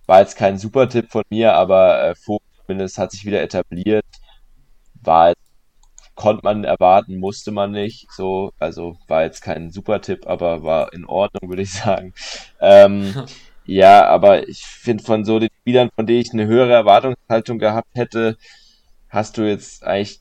[0.06, 4.04] war jetzt kein super Tipp von mir, aber äh, Vogt zumindest hat sich wieder etabliert.
[5.02, 5.40] War jetzt,
[6.14, 8.06] konnte man erwarten, musste man nicht.
[8.12, 12.12] So, also war jetzt kein super Tipp, aber war in Ordnung, würde ich sagen.
[12.60, 13.14] Ähm,
[13.64, 17.88] Ja, aber ich finde von so den Spielern, von denen ich eine höhere Erwartungshaltung gehabt
[17.94, 18.36] hätte,
[19.08, 20.20] hast du jetzt eigentlich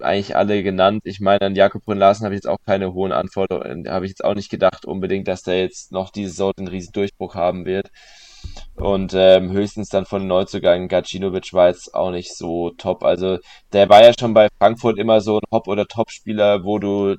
[0.00, 1.02] eigentlich alle genannt.
[1.04, 4.10] Ich meine, an Jakob Brünn Larsen habe ich jetzt auch keine hohen Anforderungen, habe ich
[4.10, 7.64] jetzt auch nicht gedacht unbedingt, dass der jetzt noch diese Saison einen riesen Durchbruch haben
[7.66, 7.90] wird.
[8.74, 13.04] Und ähm, höchstens dann von Neuzugang Gacinovic war jetzt auch nicht so top.
[13.04, 13.38] Also
[13.72, 17.16] der war ja schon bei Frankfurt immer so ein Hop- oder Top-Spieler, wo du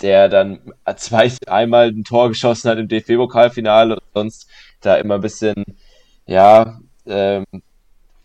[0.00, 4.48] der dann zwei, einmal ein Tor geschossen hat im DFB-Pokalfinale und sonst
[4.86, 5.64] da immer ein bisschen,
[6.26, 7.44] ja, ähm,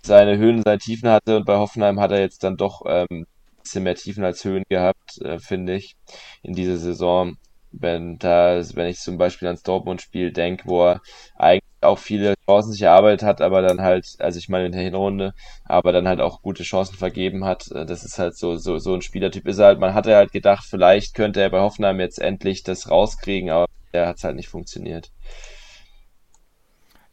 [0.03, 3.27] seine Höhen seine Tiefen hatte und bei Hoffenheim hat er jetzt dann doch ähm, ein
[3.63, 5.95] bisschen mehr Tiefen als Höhen gehabt, äh, finde ich,
[6.43, 7.37] in dieser Saison.
[7.73, 11.01] Wenn da, wenn ich zum Beispiel ans Dortmund-Spiel denke, wo er
[11.37, 14.81] eigentlich auch viele Chancen sich erarbeitet hat, aber dann halt, also ich meine in der
[14.81, 15.33] Hinrunde,
[15.63, 17.71] aber dann halt auch gute Chancen vergeben hat.
[17.71, 19.79] Äh, das ist halt so, so, so ein Spielertyp ist er halt.
[19.79, 24.07] Man hatte halt gedacht, vielleicht könnte er bei Hoffenheim jetzt endlich das rauskriegen, aber er
[24.07, 25.11] hat es halt nicht funktioniert.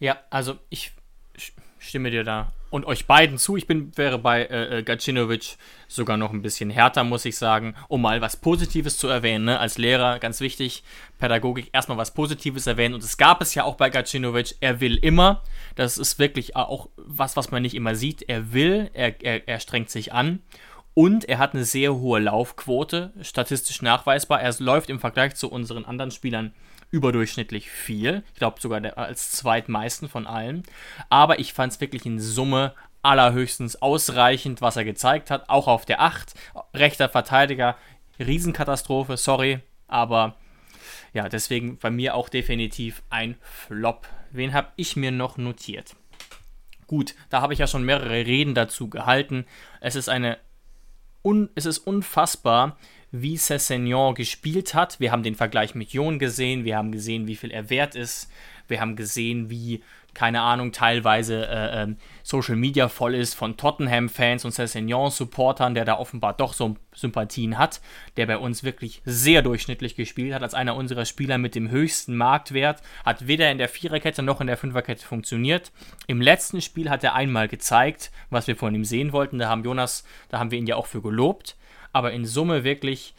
[0.01, 0.93] Ja, also ich
[1.79, 3.57] stimme dir da und euch beiden zu.
[3.57, 5.57] Ich bin, wäre bei äh, äh, Gacinovic
[5.87, 9.47] sogar noch ein bisschen härter, muss ich sagen, um mal was Positives zu erwähnen.
[9.47, 9.59] Ne?
[9.59, 10.83] Als Lehrer, ganz wichtig,
[11.19, 12.95] Pädagogik, erstmal was Positives erwähnen.
[12.95, 15.43] Und es gab es ja auch bei Gacinovic, er will immer.
[15.77, 18.23] Das ist wirklich auch was, was man nicht immer sieht.
[18.29, 20.41] Er will, er, er, er strengt sich an.
[20.95, 24.43] Und er hat eine sehr hohe Laufquote, statistisch nachweisbar.
[24.43, 26.53] Er läuft im Vergleich zu unseren anderen Spielern
[26.90, 28.23] überdurchschnittlich viel.
[28.32, 30.62] Ich glaube sogar als zweitmeisten von allen.
[31.10, 35.48] Aber ich fand es wirklich in Summe allerhöchstens ausreichend, was er gezeigt hat.
[35.48, 36.35] Auch auf der 8.
[36.74, 37.77] Rechter Verteidiger.
[38.19, 39.60] Riesenkatastrophe, sorry.
[39.86, 40.36] Aber
[41.12, 44.09] ja, deswegen bei mir auch definitiv ein Flop.
[44.31, 45.97] Wen habe ich mir noch notiert?
[46.86, 49.44] Gut, da habe ich ja schon mehrere Reden dazu gehalten.
[49.81, 50.39] Es ist eine
[51.23, 52.78] un es ist unfassbar,
[53.10, 55.01] wie Cessignon gespielt hat.
[55.01, 58.30] Wir haben den Vergleich mit Jon gesehen, wir haben gesehen, wie viel er wert ist,
[58.68, 59.82] wir haben gesehen, wie,
[60.12, 65.98] keine Ahnung, teilweise äh, äh, Social Media voll ist von Tottenham-Fans und Cessignon-Supportern, der da
[65.98, 67.80] offenbar doch so Sympathien hat,
[68.18, 72.14] der bei uns wirklich sehr durchschnittlich gespielt hat, als einer unserer Spieler mit dem höchsten
[72.14, 75.72] Marktwert, hat weder in der Viererkette noch in der Fünferkette funktioniert.
[76.06, 79.39] Im letzten Spiel hat er einmal gezeigt, was wir von ihm sehen wollten.
[79.39, 81.56] Da haben Jonas, da haben wir ihn ja auch für gelobt
[81.93, 83.15] aber in Summe wirklich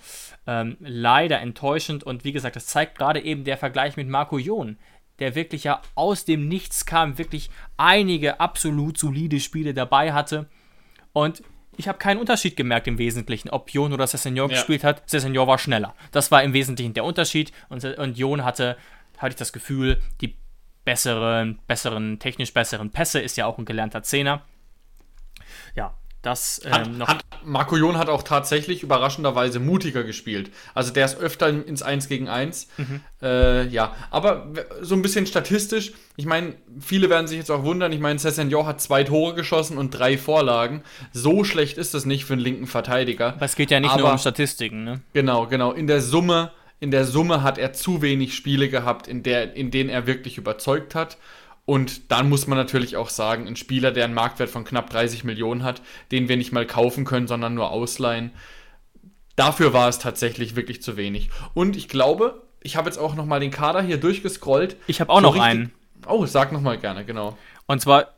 [0.48, 2.04] ähm, leider enttäuschend.
[2.04, 4.78] Und wie gesagt, das zeigt gerade eben der Vergleich mit Marco Jon,
[5.20, 10.48] der wirklich ja aus dem Nichts kam, wirklich einige absolut solide Spiele dabei hatte.
[11.14, 11.44] Und
[11.78, 14.58] ich habe keinen Unterschied gemerkt im Wesentlichen, ob Jon oder Cessignon ja.
[14.58, 15.10] gespielt hat.
[15.10, 15.96] Cessignon war schneller.
[16.12, 17.54] Das war im Wesentlichen der Unterschied.
[17.70, 18.76] Und, und Jon hatte,
[19.18, 20.36] hatte ich das Gefühl, die
[20.84, 24.42] besseren, besseren, technisch besseren Pässe, ist ja auch ein gelernter Zehner.
[25.76, 27.08] Ja, das ähm, hat.
[27.08, 30.52] Hat, Marco Jon hat auch tatsächlich überraschenderweise mutiger gespielt.
[30.74, 32.68] Also der ist öfter ins 1 gegen 1.
[32.78, 33.02] Mhm.
[33.22, 34.48] Äh, ja, aber
[34.82, 35.94] so ein bisschen statistisch.
[36.18, 37.94] Ich meine, viele werden sich jetzt auch wundern.
[37.94, 40.84] Ich meine, Cessignon hat zwei Tore geschossen und drei Vorlagen.
[41.14, 43.34] So schlecht ist das nicht für einen linken Verteidiger.
[43.34, 45.02] Aber es geht ja nicht aber, nur um Statistiken, ne?
[45.14, 45.72] Genau, genau.
[45.72, 46.52] In der Summe,
[46.82, 50.38] in der Summe hat er zu wenig Spiele gehabt, in, der, in denen er wirklich
[50.38, 51.18] überzeugt hat.
[51.70, 55.24] Und dann muss man natürlich auch sagen, ein Spieler, der einen Marktwert von knapp 30
[55.24, 58.32] Millionen hat, den wir nicht mal kaufen können, sondern nur ausleihen,
[59.36, 61.30] dafür war es tatsächlich wirklich zu wenig.
[61.54, 64.78] Und ich glaube, ich habe jetzt auch noch mal den Kader hier durchgescrollt.
[64.88, 65.72] Ich habe auch so noch einen.
[66.08, 67.38] Oh, sag noch mal gerne, genau.
[67.68, 68.16] Und zwar,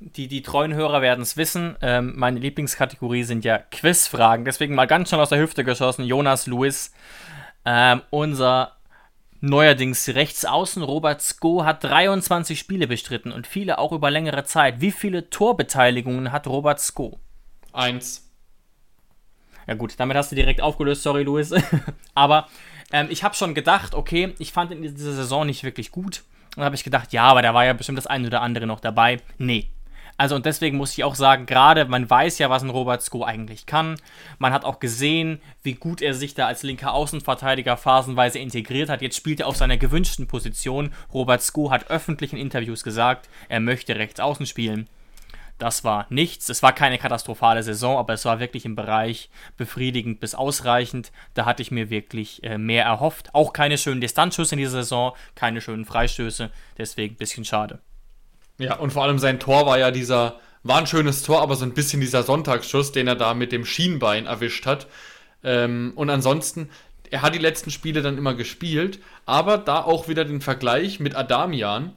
[0.00, 4.44] die, die treuen Hörer werden es wissen, ähm, meine Lieblingskategorie sind ja Quizfragen.
[4.44, 6.04] Deswegen mal ganz schnell aus der Hüfte geschossen.
[6.04, 6.92] Jonas Luis,
[7.64, 8.77] ähm, unser
[9.40, 10.82] Neuerdings rechts außen.
[10.82, 14.80] Robert Sko hat 23 Spiele bestritten und viele auch über längere Zeit.
[14.80, 17.18] Wie viele Torbeteiligungen hat Robert Sko?
[17.72, 18.28] Eins.
[19.66, 21.52] Ja gut, damit hast du direkt aufgelöst, sorry Luis.
[22.14, 22.48] aber
[22.90, 26.24] ähm, ich habe schon gedacht, okay, ich fand ihn in dieser Saison nicht wirklich gut.
[26.56, 28.80] Und habe ich gedacht, ja, aber da war ja bestimmt das eine oder andere noch
[28.80, 29.20] dabei.
[29.36, 29.68] Nee,
[30.18, 33.22] also und deswegen muss ich auch sagen, gerade man weiß ja, was ein Robert Sko
[33.22, 33.94] eigentlich kann.
[34.38, 39.00] Man hat auch gesehen, wie gut er sich da als linker Außenverteidiger phasenweise integriert hat.
[39.00, 40.92] Jetzt spielt er auf seiner gewünschten Position.
[41.14, 44.88] Robert Sko hat öffentlich in Interviews gesagt, er möchte rechts außen spielen.
[45.58, 46.48] Das war nichts.
[46.48, 51.12] Es war keine katastrophale Saison, aber es war wirklich im Bereich befriedigend bis ausreichend.
[51.34, 53.34] Da hatte ich mir wirklich äh, mehr erhofft.
[53.34, 56.50] Auch keine schönen Distanzschüsse in dieser Saison, keine schönen Freistöße.
[56.76, 57.80] Deswegen ein bisschen schade.
[58.58, 61.64] Ja, und vor allem sein Tor war ja dieser, war ein schönes Tor, aber so
[61.64, 64.88] ein bisschen dieser Sonntagsschuss, den er da mit dem Schienbein erwischt hat.
[65.44, 66.68] Ähm, und ansonsten,
[67.10, 71.14] er hat die letzten Spiele dann immer gespielt, aber da auch wieder den Vergleich mit
[71.14, 71.94] Adamian.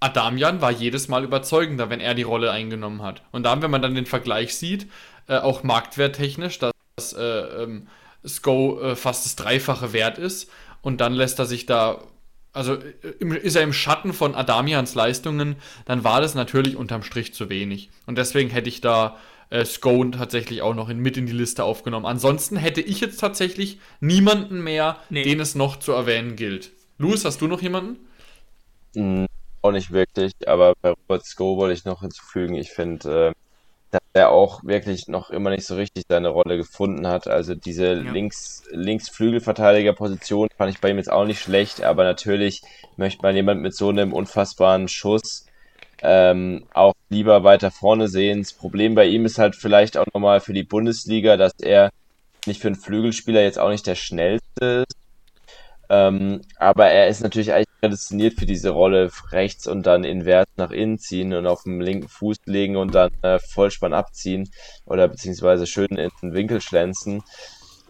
[0.00, 3.22] Adamian war jedes Mal überzeugender, wenn er die Rolle eingenommen hat.
[3.32, 4.90] Und dann, wenn man dann den Vergleich sieht,
[5.28, 7.22] äh, auch marktwerttechnisch, dass äh,
[7.62, 7.88] ähm,
[8.26, 10.50] Sko äh, fast das Dreifache wert ist,
[10.82, 11.98] und dann lässt er sich da
[12.52, 17.34] also äh, ist er im Schatten von Adamians Leistungen, dann war das natürlich unterm Strich
[17.34, 17.90] zu wenig.
[18.06, 19.16] Und deswegen hätte ich da
[19.50, 22.06] äh, Scone tatsächlich auch noch in, mit in die Liste aufgenommen.
[22.06, 25.22] Ansonsten hätte ich jetzt tatsächlich niemanden mehr, nee.
[25.22, 26.70] den es noch zu erwähnen gilt.
[26.98, 27.96] Louis, hast du noch jemanden?
[28.94, 29.26] Mm,
[29.62, 33.32] auch nicht wirklich, aber bei Robert Sko wollte ich noch hinzufügen, ich finde, äh,
[33.90, 37.26] dass er auch wirklich noch immer nicht so richtig seine Rolle gefunden hat.
[37.26, 38.12] Also diese ja.
[38.12, 42.62] links Linksflügelverteidigerposition fand ich bei ihm jetzt auch nicht schlecht, aber natürlich
[42.96, 45.46] möchte man jemand mit so einem unfassbaren Schuss
[46.02, 48.40] ähm, auch lieber weiter vorne sehen.
[48.40, 51.90] Das Problem bei ihm ist halt vielleicht auch nochmal für die Bundesliga, dass er
[52.46, 54.99] nicht für einen Flügelspieler jetzt auch nicht der schnellste ist.
[55.90, 60.70] Ähm, aber er ist natürlich eigentlich prädestiniert für diese Rolle rechts und dann invers nach
[60.70, 64.48] innen ziehen und auf dem linken Fuß legen und dann äh, Vollspann abziehen
[64.84, 67.22] oder beziehungsweise schön in den Winkel schlänzen.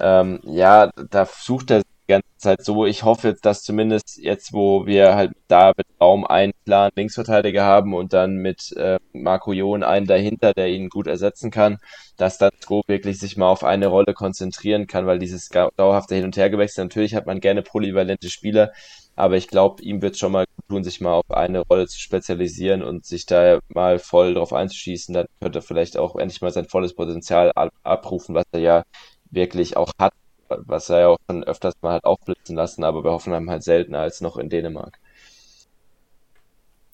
[0.00, 2.86] Ähm, ja, da sucht er ganze Zeit so.
[2.86, 7.64] Ich hoffe jetzt, dass zumindest jetzt, wo wir halt da mit Raum einen klaren Linksverteidiger
[7.64, 11.78] haben und dann mit äh, Marco Jon einen dahinter, der ihn gut ersetzen kann,
[12.16, 16.24] dass dann Sko wirklich sich mal auf eine Rolle konzentrieren kann, weil dieses dauerhafte Hin-
[16.24, 18.72] und Hergewechsel, natürlich hat man gerne polyvalente Spieler,
[19.16, 22.82] aber ich glaube, ihm wird schon mal tun, sich mal auf eine Rolle zu spezialisieren
[22.82, 25.12] und sich da mal voll drauf einzuschießen.
[25.14, 28.82] Dann könnte er vielleicht auch endlich mal sein volles Potenzial abrufen, was er ja
[29.30, 30.12] wirklich auch hat,
[30.50, 34.00] was er ja auch schon öfters mal hat aufblitzen lassen, aber bei Hoffenheim halt seltener
[34.00, 34.98] als noch in Dänemark.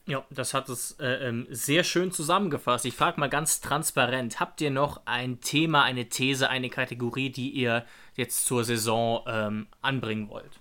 [0.08, 2.84] Ja, das hat es äh, ähm, sehr schön zusammengefasst.
[2.84, 7.50] Ich frage mal ganz transparent, habt ihr noch ein Thema, eine These, eine Kategorie, die
[7.50, 7.84] ihr
[8.14, 10.60] jetzt zur Saison ähm, anbringen wollt?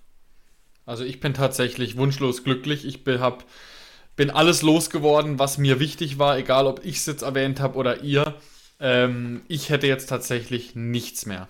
[0.84, 2.84] Also ich bin tatsächlich wunschlos glücklich.
[2.84, 3.44] Ich bin, hab,
[4.16, 8.02] bin alles losgeworden, was mir wichtig war, egal ob ich es jetzt erwähnt habe oder
[8.02, 8.34] ihr.
[8.80, 11.48] Ähm, ich hätte jetzt tatsächlich nichts mehr.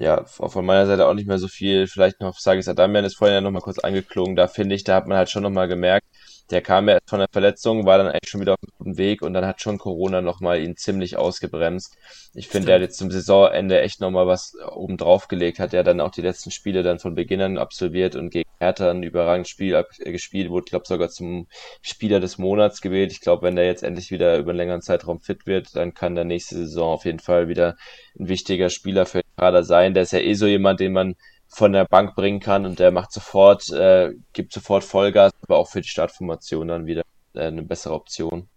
[0.00, 1.88] Ja, von meiner Seite auch nicht mehr so viel.
[1.88, 4.36] Vielleicht noch, sage ich Adamian ist vorhin ja nochmal kurz angeklungen.
[4.36, 6.06] Da finde ich, da hat man halt schon nochmal gemerkt,
[6.50, 8.96] der kam ja erst von der Verletzung, war dann eigentlich schon wieder auf einem guten
[8.96, 11.96] Weg und dann hat schon Corona nochmal ihn ziemlich ausgebremst.
[12.34, 15.82] Ich finde, der hat jetzt zum Saisonende echt nochmal was oben drauf gelegt, hat ja
[15.82, 19.50] dann auch die letzten Spiele dann von Beginn an absolviert und gegen Hertha ein überragendes
[19.50, 21.48] Spiel äh, gespielt, wurde, glaube sogar zum
[21.82, 23.10] Spieler des Monats gewählt.
[23.12, 26.14] Ich glaube, wenn der jetzt endlich wieder über einen längeren Zeitraum fit wird, dann kann
[26.14, 27.76] der nächste Saison auf jeden Fall wieder
[28.18, 29.94] ein wichtiger Spieler für Kader sein.
[29.94, 31.14] Der ist ja eh so jemand, den man
[31.48, 35.68] von der Bank bringen kann und der macht sofort, äh, gibt sofort Vollgas, aber auch
[35.68, 37.02] für die Startformation dann wieder
[37.34, 38.48] äh, eine bessere Option.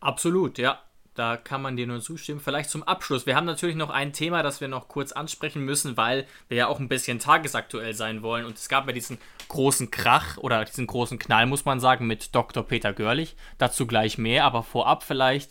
[0.00, 0.80] Absolut, ja.
[1.14, 2.38] Da kann man dir nur zustimmen.
[2.38, 3.26] Vielleicht zum Abschluss.
[3.26, 6.66] Wir haben natürlich noch ein Thema, das wir noch kurz ansprechen müssen, weil wir ja
[6.68, 8.46] auch ein bisschen tagesaktuell sein wollen.
[8.46, 9.18] Und es gab ja diesen
[9.48, 12.62] großen Krach oder diesen großen Knall, muss man sagen, mit Dr.
[12.62, 13.34] Peter Görlich.
[13.58, 15.50] Dazu gleich mehr, aber vorab vielleicht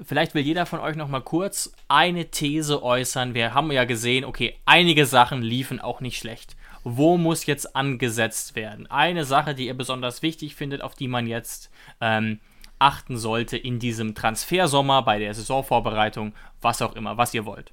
[0.00, 3.34] vielleicht will jeder von euch noch mal kurz eine These äußern.
[3.34, 6.56] Wir haben ja gesehen, okay, einige Sachen liefen auch nicht schlecht.
[6.84, 8.90] Wo muss jetzt angesetzt werden?
[8.90, 11.70] Eine Sache, die ihr besonders wichtig findet, auf die man jetzt
[12.00, 12.40] ähm,
[12.78, 17.72] achten sollte in diesem Transfersommer, bei der Saisonvorbereitung, was auch immer, was ihr wollt.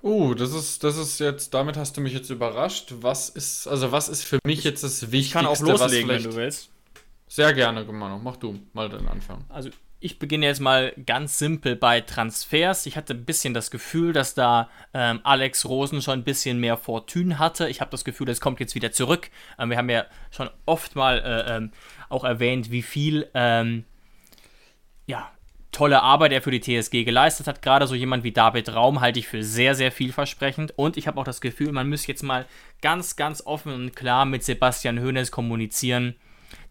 [0.00, 2.94] Oh, das ist, das ist jetzt, damit hast du mich jetzt überrascht.
[3.00, 5.16] Was ist, also was ist für mich jetzt das Wichtigste?
[5.16, 6.70] Ich kann auch loslegen, wenn du willst.
[7.28, 8.18] Sehr gerne, Manu.
[8.18, 9.44] Mach du mal den Anfang.
[9.48, 12.86] Also ich beginne jetzt mal ganz simpel bei Transfers.
[12.86, 16.76] Ich hatte ein bisschen das Gefühl, dass da ähm, Alex Rosen schon ein bisschen mehr
[16.76, 17.68] Fortune hatte.
[17.68, 19.30] Ich habe das Gefühl, es kommt jetzt wieder zurück.
[19.58, 21.72] Ähm, wir haben ja schon oft mal äh, ähm,
[22.08, 23.84] auch erwähnt, wie viel ähm,
[25.06, 25.30] ja,
[25.72, 27.60] tolle Arbeit er für die TSG geleistet hat.
[27.60, 30.78] Gerade so jemand wie David Raum halte ich für sehr, sehr vielversprechend.
[30.78, 32.46] Und ich habe auch das Gefühl, man müsste jetzt mal
[32.82, 36.14] ganz, ganz offen und klar mit Sebastian Hoeneß kommunizieren,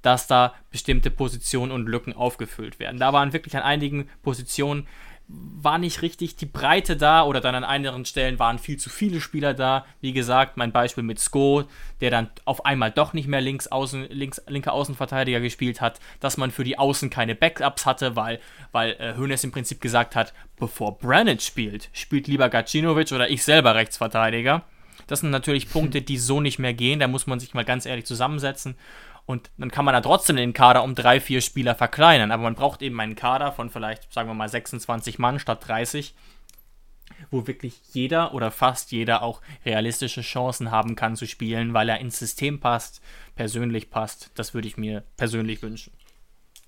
[0.02, 2.99] dass da bestimmte Positionen und Lücken aufgefüllt werden.
[2.99, 4.88] Da waren wirklich an einigen Positionen
[5.30, 9.19] war nicht richtig die Breite da oder dann an anderen Stellen waren viel zu viele
[9.19, 9.86] Spieler da.
[9.99, 11.65] Wie gesagt, mein Beispiel mit Sko,
[11.99, 16.38] der dann auf einmal doch nicht mehr links außen, links, linker Außenverteidiger gespielt hat, dass
[16.38, 18.40] man für die Außen keine Backups hatte, weil,
[18.72, 23.44] weil äh, Hönes im Prinzip gesagt hat, bevor Brandt spielt, spielt lieber Gacinovic oder ich
[23.44, 24.64] selber Rechtsverteidiger.
[25.07, 26.99] Das sind natürlich Punkte, die so nicht mehr gehen.
[26.99, 28.76] Da muss man sich mal ganz ehrlich zusammensetzen
[29.28, 32.32] und dann kann man da trotzdem den Kader um drei, vier Spieler verkleinern.
[32.32, 36.16] Aber man braucht eben einen Kader von vielleicht, sagen wir mal, 26 Mann statt 30,
[37.30, 41.99] wo wirklich jeder oder fast jeder auch realistische Chancen haben kann zu spielen, weil er
[41.99, 43.02] ins System passt,
[43.36, 44.32] persönlich passt.
[44.36, 45.91] Das würde ich mir persönlich wünschen.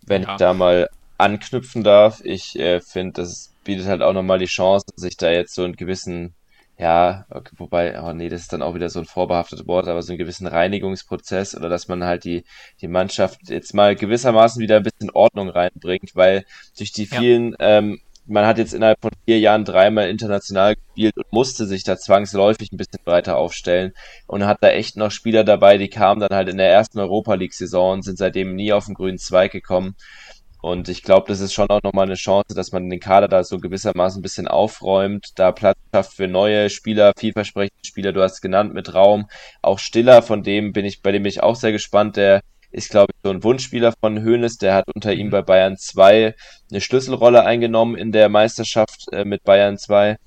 [0.02, 0.34] Wenn ja.
[0.34, 4.86] ich da mal anknüpfen darf, ich äh, finde, das bietet halt auch nochmal die Chance,
[4.98, 6.34] sich da jetzt so einen gewissen
[6.80, 10.02] ja, okay, wobei, oh nee, das ist dann auch wieder so ein vorbehaftetes Wort, aber
[10.02, 12.46] so einen gewissen Reinigungsprozess oder dass man halt die,
[12.80, 16.46] die Mannschaft jetzt mal gewissermaßen wieder ein bisschen Ordnung reinbringt, weil
[16.78, 17.80] durch die vielen, ja.
[17.80, 21.98] ähm, man hat jetzt innerhalb von vier Jahren dreimal international gespielt und musste sich da
[21.98, 23.92] zwangsläufig ein bisschen breiter aufstellen
[24.28, 27.34] und hat da echt noch Spieler dabei, die kamen dann halt in der ersten Europa
[27.34, 29.96] League-Saison und sind seitdem nie auf den grünen Zweig gekommen.
[30.62, 33.44] Und ich glaube, das ist schon auch nochmal eine Chance, dass man den Kader da
[33.44, 38.34] so gewissermaßen ein bisschen aufräumt, da Platz schafft für neue Spieler, vielversprechende Spieler, du hast
[38.34, 39.30] es genannt, mit Raum.
[39.62, 42.42] Auch Stiller, von dem bin ich, bei dem bin ich auch sehr gespannt, der
[42.72, 45.32] ist, glaube ich, so ein Wunschspieler von Hoeneß, der hat unter ihm mhm.
[45.32, 46.36] bei Bayern 2
[46.70, 50.18] eine Schlüsselrolle eingenommen in der Meisterschaft äh, mit Bayern 2.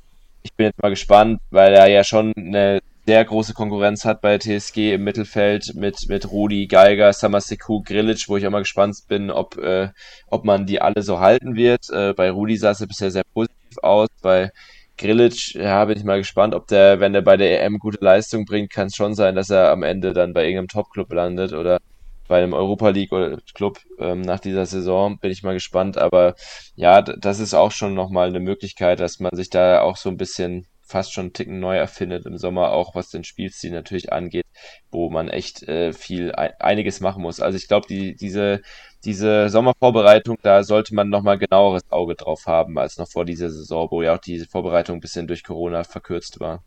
[0.43, 4.39] Ich bin jetzt mal gespannt, weil er ja schon eine sehr große Konkurrenz hat bei
[4.39, 9.31] TSG im Mittelfeld mit, mit Rudi, Geiger, Samaseku, Grilic, wo ich auch mal gespannt bin,
[9.31, 9.89] ob, äh,
[10.29, 11.91] ob man die alle so halten wird.
[11.91, 14.09] Äh, bei Rudi sah es ja bisher sehr positiv aus.
[14.23, 14.51] Bei
[14.99, 18.45] Grilic, ja, bin ich mal gespannt, ob der, wenn er bei der EM gute Leistung
[18.45, 21.81] bringt, kann es schon sein, dass er am Ende dann bei irgendeinem Top-Club landet oder
[22.29, 23.11] bei einem Europa League
[23.55, 25.19] Club ähm, nach dieser Saison.
[25.19, 25.99] Bin ich mal gespannt.
[25.99, 26.37] Aber
[26.77, 30.16] ja, das ist auch schon nochmal eine Möglichkeit, dass man sich da auch so ein
[30.16, 34.47] bisschen fast schon einen Ticken neu erfindet im Sommer, auch was den Spielstil natürlich angeht,
[34.91, 37.41] wo man echt äh, viel, einiges machen muss.
[37.41, 38.61] Also ich glaube, die, diese,
[39.05, 43.89] diese Sommervorbereitung, da sollte man nochmal genaueres Auge drauf haben, als noch vor dieser Saison,
[43.91, 46.63] wo ja auch diese Vorbereitung ein bisschen durch Corona verkürzt war.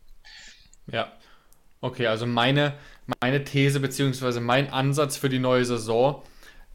[0.90, 1.12] Ja.
[1.80, 2.74] Okay, also meine,
[3.20, 6.22] meine These beziehungsweise mein Ansatz für die neue Saison,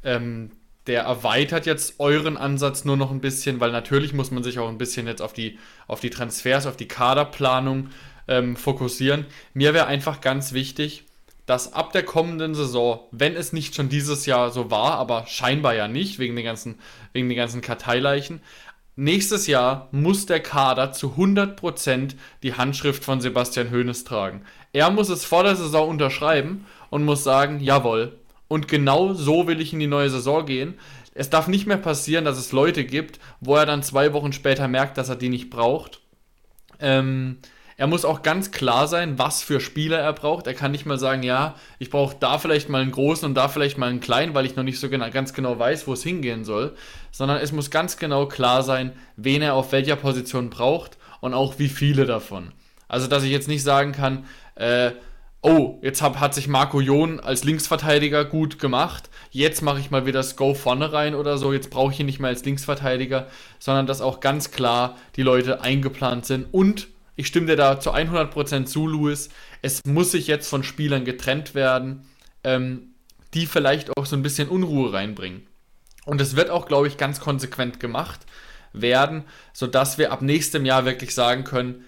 [0.04, 0.52] ähm,
[0.88, 4.70] der erweitert jetzt euren Ansatz nur noch ein bisschen, weil natürlich muss man sich auch
[4.70, 7.90] ein bisschen jetzt auf die, auf die Transfers, auf die Kaderplanung
[8.28, 9.26] ähm, fokussieren.
[9.54, 11.06] Mir wäre einfach ganz wichtig,
[11.46, 15.76] dass ab der kommenden Saison, wenn es nicht schon dieses Jahr so war, aber scheinbar
[15.76, 16.80] ja nicht, wegen den ganzen,
[17.14, 18.42] wegen den ganzen Karteileichen,
[18.96, 24.46] nächstes Jahr muss der Kader zu 100% die Handschrift von Sebastian Hoeneß tragen.
[24.74, 28.18] Er muss es vor der Saison unterschreiben und muss sagen, jawohl,
[28.52, 30.74] und genau so will ich in die neue Saison gehen.
[31.14, 34.68] Es darf nicht mehr passieren, dass es Leute gibt, wo er dann zwei Wochen später
[34.68, 36.02] merkt, dass er die nicht braucht.
[36.78, 37.38] Ähm,
[37.78, 40.48] er muss auch ganz klar sein, was für Spieler er braucht.
[40.48, 43.48] Er kann nicht mal sagen, ja, ich brauche da vielleicht mal einen großen und da
[43.48, 46.04] vielleicht mal einen kleinen, weil ich noch nicht so genau, ganz genau weiß, wo es
[46.04, 46.76] hingehen soll.
[47.12, 51.58] Sondern es muss ganz genau klar sein, wen er auf welcher Position braucht und auch
[51.58, 52.52] wie viele davon.
[52.90, 54.26] Also, dass ich jetzt nicht sagen kann,
[54.56, 54.92] äh,
[55.42, 60.06] oh, jetzt hab, hat sich Marco Jon als Linksverteidiger gut gemacht, jetzt mache ich mal
[60.06, 63.28] wieder das Go vorne rein oder so, jetzt brauche ich ihn nicht mehr als Linksverteidiger,
[63.60, 66.48] sondern dass auch ganz klar die Leute eingeplant sind.
[66.52, 69.30] Und ich stimme dir da zu 100% zu, Louis,
[69.62, 72.06] es muss sich jetzt von Spielern getrennt werden,
[72.44, 72.94] ähm,
[73.34, 75.48] die vielleicht auch so ein bisschen Unruhe reinbringen.
[76.06, 78.22] Und es wird auch, glaube ich, ganz konsequent gemacht
[78.74, 79.24] werden,
[79.54, 81.86] sodass wir ab nächstem Jahr wirklich sagen können,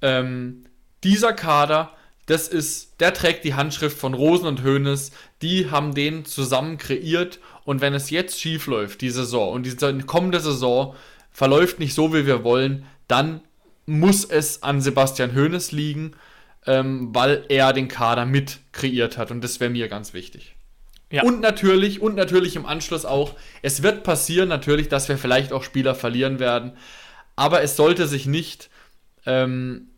[0.00, 0.64] ähm,
[1.04, 1.92] dieser Kader
[2.26, 5.10] das ist, der trägt die Handschrift von Rosen und Hoeneß,
[5.42, 10.02] die haben den zusammen kreiert und wenn es jetzt schief läuft, die Saison und die
[10.02, 10.94] kommende Saison
[11.30, 13.40] verläuft nicht so, wie wir wollen, dann
[13.86, 16.12] muss es an Sebastian Hoeneß liegen,
[16.66, 20.54] ähm, weil er den Kader mit kreiert hat und das wäre mir ganz wichtig.
[21.10, 21.24] Ja.
[21.24, 25.62] Und natürlich, und natürlich im Anschluss auch, es wird passieren natürlich, dass wir vielleicht auch
[25.62, 26.72] Spieler verlieren werden,
[27.36, 28.70] aber es sollte sich nicht
[29.26, 29.88] ähm,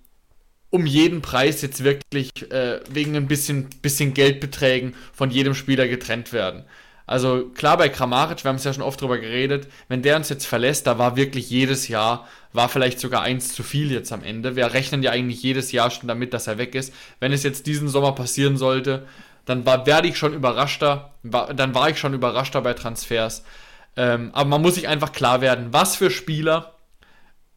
[0.75, 6.33] um jeden Preis jetzt wirklich äh, wegen ein bisschen, bisschen Geldbeträgen von jedem Spieler getrennt
[6.33, 6.65] werden.
[7.07, 10.31] Also klar bei Kramaric, wir haben es ja schon oft drüber geredet, wenn der uns
[10.31, 14.25] jetzt verlässt, da war wirklich jedes Jahr, war vielleicht sogar eins zu viel jetzt am
[14.25, 14.57] Ende.
[14.57, 16.93] Wir rechnen ja eigentlich jedes Jahr schon damit, dass er weg ist.
[17.21, 19.07] Wenn es jetzt diesen Sommer passieren sollte,
[19.45, 23.45] dann werde ich schon überraschter, war, dann war ich schon überraschter bei Transfers.
[23.97, 26.74] Ähm, aber man muss sich einfach klar werden, was für Spieler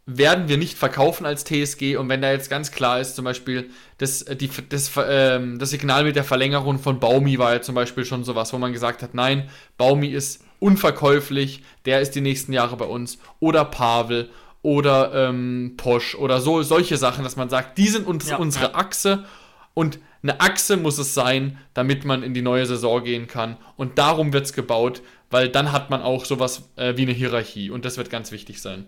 [0.07, 3.69] werden wir nicht verkaufen als TSG und wenn da jetzt ganz klar ist, zum Beispiel
[3.97, 7.75] das, äh, die, das, ähm, das Signal mit der Verlängerung von Baumi war ja zum
[7.75, 12.53] Beispiel schon sowas, wo man gesagt hat, nein, Baumi ist unverkäuflich, der ist die nächsten
[12.53, 13.19] Jahre bei uns.
[13.39, 14.29] Oder Pavel
[14.61, 18.75] oder ähm, Posch oder so, solche Sachen, dass man sagt, die sind uns, ja, unsere.
[18.75, 19.25] Achse.
[19.73, 23.57] Und eine Achse muss es sein, damit man in die neue Saison gehen kann.
[23.75, 27.69] Und darum wird es gebaut, weil dann hat man auch sowas äh, wie eine Hierarchie.
[27.69, 28.87] Und das wird ganz wichtig sein.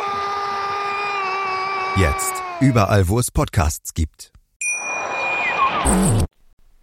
[1.97, 4.31] Jetzt überall, wo es Podcasts gibt.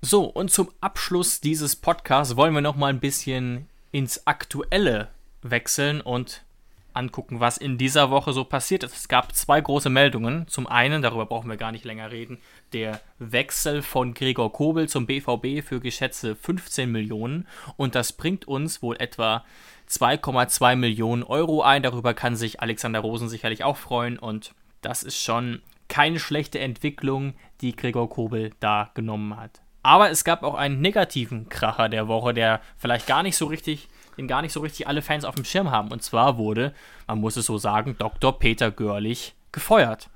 [0.02, 5.08] So, und zum Abschluss dieses Podcasts wollen wir noch mal ein bisschen ins Aktuelle
[5.42, 6.44] wechseln und
[6.92, 8.94] angucken, was in dieser Woche so passiert ist.
[8.94, 10.46] Es gab zwei große Meldungen.
[10.46, 12.36] Zum einen, darüber brauchen wir gar nicht länger reden,
[12.74, 17.46] der Wechsel von Gregor Kobel zum BVB für geschätzte 15 Millionen.
[17.78, 19.44] Und das bringt uns wohl etwa
[19.88, 21.82] 2,2 Millionen Euro ein.
[21.82, 27.34] Darüber kann sich Alexander Rosen sicherlich auch freuen und das ist schon keine schlechte Entwicklung,
[27.60, 29.62] die Gregor Kobel da genommen hat.
[29.82, 33.88] Aber es gab auch einen negativen Kracher der Woche, der vielleicht gar nicht so richtig,
[34.18, 35.90] den gar nicht so richtig alle Fans auf dem Schirm haben.
[35.90, 36.74] Und zwar wurde,
[37.06, 38.38] man muss es so sagen, Dr.
[38.38, 40.10] Peter Görlich gefeuert.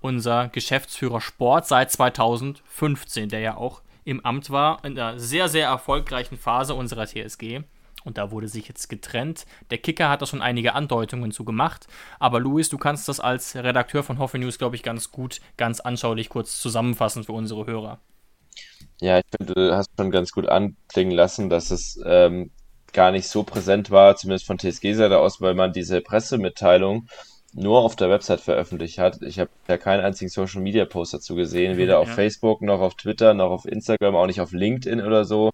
[0.00, 5.66] Unser Geschäftsführer Sport seit 2015, der ja auch im Amt war, in einer sehr, sehr
[5.66, 7.60] erfolgreichen Phase unserer TSG.
[8.08, 9.44] Und da wurde sich jetzt getrennt.
[9.70, 11.86] Der Kicker hat da schon einige Andeutungen zu gemacht.
[12.18, 15.80] Aber Luis, du kannst das als Redakteur von Hoffe News, glaube ich, ganz gut, ganz
[15.80, 18.00] anschaulich kurz zusammenfassen für unsere Hörer.
[19.02, 22.50] Ja, ich finde, du hast schon ganz gut anklingen lassen, dass es ähm,
[22.94, 27.08] gar nicht so präsent war, zumindest von TSG-Seite aus, weil man diese Pressemitteilung
[27.52, 29.20] nur auf der Website veröffentlicht hat.
[29.20, 31.98] Ich habe ja keinen einzigen Social Media Post dazu gesehen, weder ja.
[31.98, 35.50] auf Facebook noch auf Twitter noch auf Instagram, auch nicht auf LinkedIn oder so.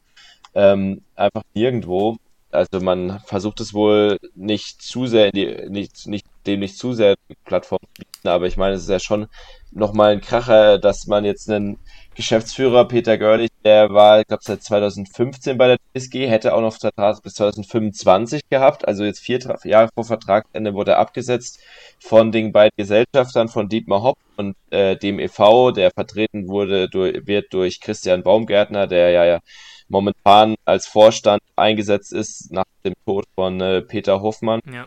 [0.55, 2.17] Ähm, einfach nirgendwo.
[2.55, 6.93] Also man versucht es wohl nicht zu sehr in die, nicht, nicht, dem nicht zu
[6.93, 9.27] sehr Plattform zu bieten, aber ich meine, es ist ja schon
[9.71, 11.79] nochmal ein Kracher, dass man jetzt einen
[12.15, 16.79] Geschäftsführer, Peter Görlich, der war, ich glaube, seit 2015 bei der TSG, hätte auch noch
[16.79, 21.59] Vertrag bis 2025 gehabt, also jetzt vier Jahre vor Vertragsende wurde er abgesetzt
[21.99, 27.27] von den beiden Gesellschaftern, von Dietmar Hopp und äh, dem e.V., der vertreten wurde, durch,
[27.27, 29.41] wird durch Christian Baumgärtner, der ja, ja
[29.89, 34.61] momentan als Vorstand eingesetzt ist nach dem Tod von äh, Peter Hoffmann.
[34.71, 34.87] Ja.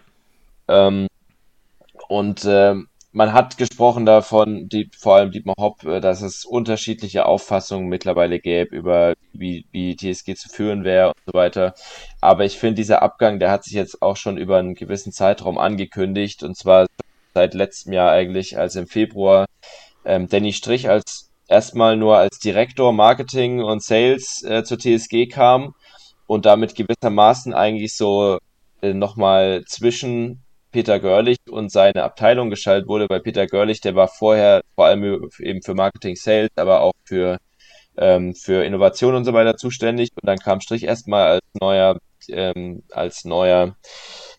[0.67, 1.07] Ähm,
[2.07, 2.75] und äh,
[3.11, 8.39] man hat gesprochen davon, die, vor allem Dietmar Hopp, äh, dass es unterschiedliche Auffassungen mittlerweile
[8.39, 11.73] gäbe über wie, wie TSG zu führen wäre und so weiter.
[12.21, 15.57] Aber ich finde, dieser Abgang, der hat sich jetzt auch schon über einen gewissen Zeitraum
[15.57, 16.87] angekündigt und zwar
[17.33, 19.45] seit letztem Jahr eigentlich, als im Februar
[20.05, 25.73] ähm, Danny Strich als erstmal nur als Direktor Marketing und Sales äh, zur TSG kam
[26.27, 28.37] und damit gewissermaßen eigentlich so
[28.81, 34.07] äh, nochmal zwischen Peter Görlich und seine Abteilung geschaltet wurde, weil Peter Görlich, der war
[34.07, 37.39] vorher vor allem eben für Marketing Sales, aber auch für,
[37.97, 40.09] ähm, für Innovation und so weiter zuständig.
[40.21, 41.97] Und dann kam Strich erstmal als neuer,
[42.29, 43.75] ähm, als neuer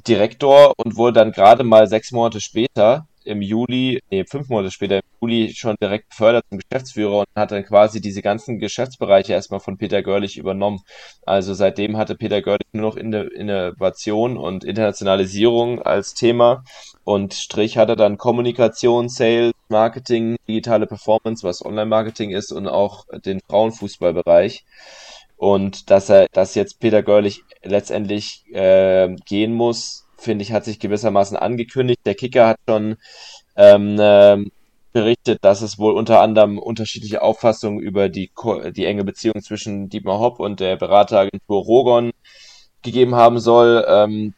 [0.07, 4.97] Direktor und wurde dann gerade mal sechs Monate später im Juli, nee, fünf Monate später
[4.97, 9.61] im Juli schon direkt befördert zum Geschäftsführer und hat dann quasi diese ganzen Geschäftsbereiche erstmal
[9.61, 10.81] von Peter Görlich übernommen.
[11.27, 16.65] Also seitdem hatte Peter Görlich nur noch Innovation und Internationalisierung als Thema
[17.05, 23.41] und Strich hatte dann Kommunikation, Sales, Marketing, digitale Performance, was Online-Marketing ist und auch den
[23.49, 24.65] Frauenfußballbereich.
[25.37, 30.79] Und dass er, dass jetzt Peter Görlich letztendlich äh, gehen muss, finde ich, hat sich
[30.79, 32.01] gewissermaßen angekündigt.
[32.05, 32.97] Der Kicker hat schon
[33.57, 34.45] ähm, äh,
[34.93, 38.31] berichtet, dass es wohl unter anderem unterschiedliche Auffassungen über die,
[38.75, 42.13] die enge Beziehung zwischen Dietmar Hopp und der Berateragentur Rogon
[42.83, 43.85] gegeben haben soll.
[43.89, 44.35] Ähm,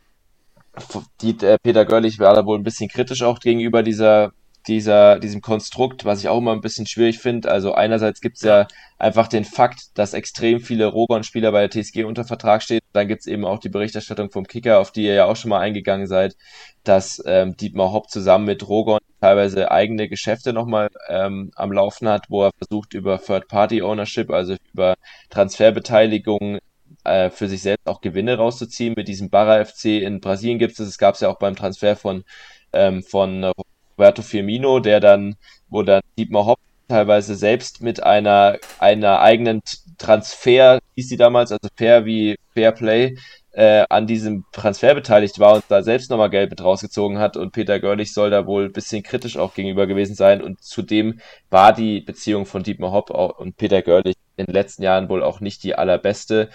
[1.21, 4.33] die, äh, Peter Görlich war da wohl ein bisschen kritisch auch gegenüber dieser
[4.67, 7.51] dieser, diesem Konstrukt, was ich auch immer ein bisschen schwierig finde.
[7.51, 8.67] Also einerseits gibt es ja
[8.99, 12.81] einfach den Fakt, dass extrem viele Rogon-Spieler bei der TSG unter Vertrag stehen.
[12.93, 15.49] Dann gibt es eben auch die Berichterstattung vom Kicker, auf die ihr ja auch schon
[15.49, 16.37] mal eingegangen seid,
[16.85, 22.27] dass ähm, Dietmar Hopp zusammen mit Rogon teilweise eigene Geschäfte nochmal ähm, am Laufen hat,
[22.29, 24.95] wo er versucht über Third-Party-Ownership, also über
[25.31, 26.59] Transferbeteiligung
[27.05, 28.95] äh, für sich selbst auch Gewinne rauszuziehen.
[28.97, 31.97] Mit diesem Barra FC in Brasilien gibt es, es gab es ja auch beim Transfer
[31.97, 32.25] von,
[32.73, 33.53] ähm, von
[34.01, 35.37] Roberto Firmino, der dann,
[35.69, 36.59] wo dann Dietmar Hopp
[36.89, 39.61] teilweise selbst mit einer, einer eigenen
[39.99, 43.17] Transfer, hieß sie damals, also Fair wie Fair Play,
[43.53, 47.53] äh, an diesem Transfer beteiligt war und da selbst nochmal Geld mit rausgezogen hat und
[47.53, 51.21] Peter Görlich soll da wohl ein bisschen kritisch auch gegenüber gewesen sein und zudem
[51.51, 55.41] war die Beziehung von Dietmar Hopp und Peter Görlich in den letzten Jahren wohl auch
[55.41, 56.49] nicht die allerbeste.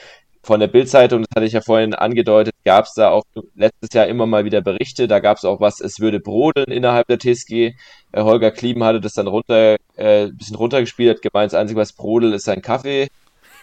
[0.45, 3.23] Von der Bildzeitung, das hatte ich ja vorhin angedeutet, gab es da auch
[3.55, 5.07] letztes Jahr immer mal wieder Berichte.
[5.07, 7.51] Da gab es auch was, es würde brodeln innerhalb der TSG.
[7.51, 7.73] Äh,
[8.13, 11.93] Holger Klieben hatte das dann runter, äh, ein bisschen runtergespielt, hat gemeint, das Einzige, was
[11.93, 13.07] brodelt, ist sein Kaffee.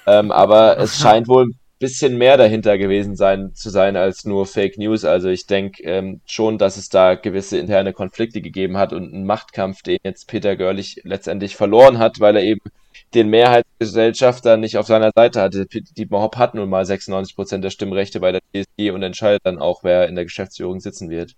[0.08, 4.76] Ähm, aber es scheint wohl bisschen mehr dahinter gewesen sein zu sein als nur Fake
[4.76, 5.04] News.
[5.04, 9.24] Also ich denke ähm, schon, dass es da gewisse interne Konflikte gegeben hat und einen
[9.24, 12.60] Machtkampf, den jetzt Peter Görlich letztendlich verloren hat, weil er eben
[13.14, 15.66] den Mehrheitsgesellschafter nicht auf seiner Seite hatte.
[15.66, 19.58] Dietmar Hopp hat nun mal 96 Prozent der Stimmrechte bei der TSG und entscheidet dann
[19.58, 21.34] auch, wer in der Geschäftsführung sitzen wird.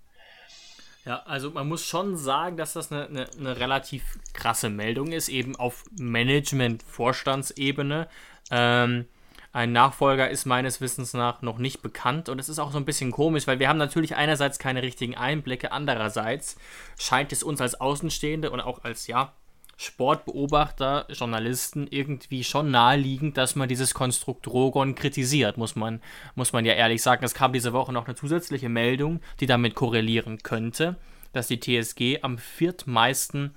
[1.05, 5.29] Ja, also man muss schon sagen, dass das eine, eine, eine relativ krasse Meldung ist,
[5.29, 8.09] eben auf Management-Vorstandsebene.
[8.51, 9.05] Ähm,
[9.53, 12.87] ein Nachfolger ist meines Wissens nach noch nicht bekannt und es ist auch so ein
[12.87, 16.57] bisschen komisch, weil wir haben natürlich einerseits keine richtigen Einblicke, andererseits
[16.99, 19.33] scheint es uns als Außenstehende und auch als ja
[19.77, 26.01] Sportbeobachter, Journalisten irgendwie schon naheliegend, dass man dieses Konstrukt Rogon kritisiert, muss man,
[26.35, 27.25] muss man ja ehrlich sagen.
[27.25, 30.97] Es kam diese Woche noch eine zusätzliche Meldung, die damit korrelieren könnte,
[31.33, 33.55] dass die TSG am viertmeisten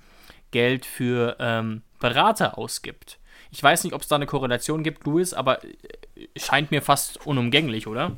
[0.50, 3.18] Geld für ähm, Berater ausgibt.
[3.50, 5.68] Ich weiß nicht, ob es da eine Korrelation gibt, Louis, aber äh,
[6.36, 8.16] scheint mir fast unumgänglich, oder?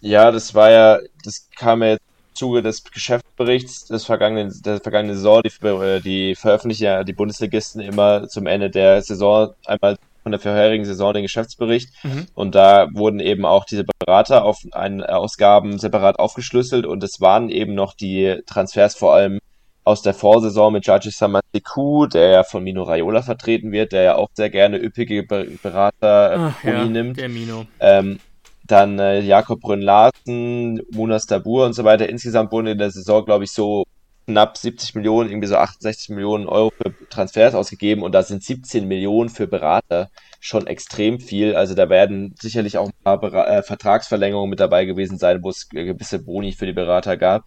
[0.00, 2.07] Ja, das war ja, das kam ja jetzt
[2.38, 5.42] Zuge des Geschäftsberichts des vergangenen, der vergangenen Saison.
[5.42, 10.40] Die, äh, die veröffentlichen ja die Bundesligisten immer zum Ende der Saison einmal von der
[10.40, 11.90] vorherigen Saison den Geschäftsbericht.
[12.02, 12.26] Mhm.
[12.34, 17.48] Und da wurden eben auch diese Berater auf einen Ausgaben separat aufgeschlüsselt und es waren
[17.48, 19.40] eben noch die Transfers vor allem
[19.84, 24.14] aus der Vorsaison mit Jaji Samaseku, der ja von Mino Raiola vertreten wird, der ja
[24.16, 27.16] auch sehr gerne üppige Berater äh, ja, nimmt.
[27.16, 27.64] Der Mino.
[27.80, 28.20] Ähm,
[28.70, 32.08] dann äh, Jakob Brünn-Larsen, Munas Dabur und so weiter.
[32.08, 33.84] Insgesamt wurden in der Saison, glaube ich, so
[34.28, 38.86] knapp 70 Millionen, irgendwie so 68 Millionen Euro für Transfers ausgegeben und da sind 17
[38.86, 41.56] Millionen für Berater schon extrem viel.
[41.56, 45.48] Also da werden sicherlich auch ein paar Ber äh, Vertragsverlängerungen mit dabei gewesen sein, wo
[45.48, 47.44] es gewisse Boni für die Berater gab.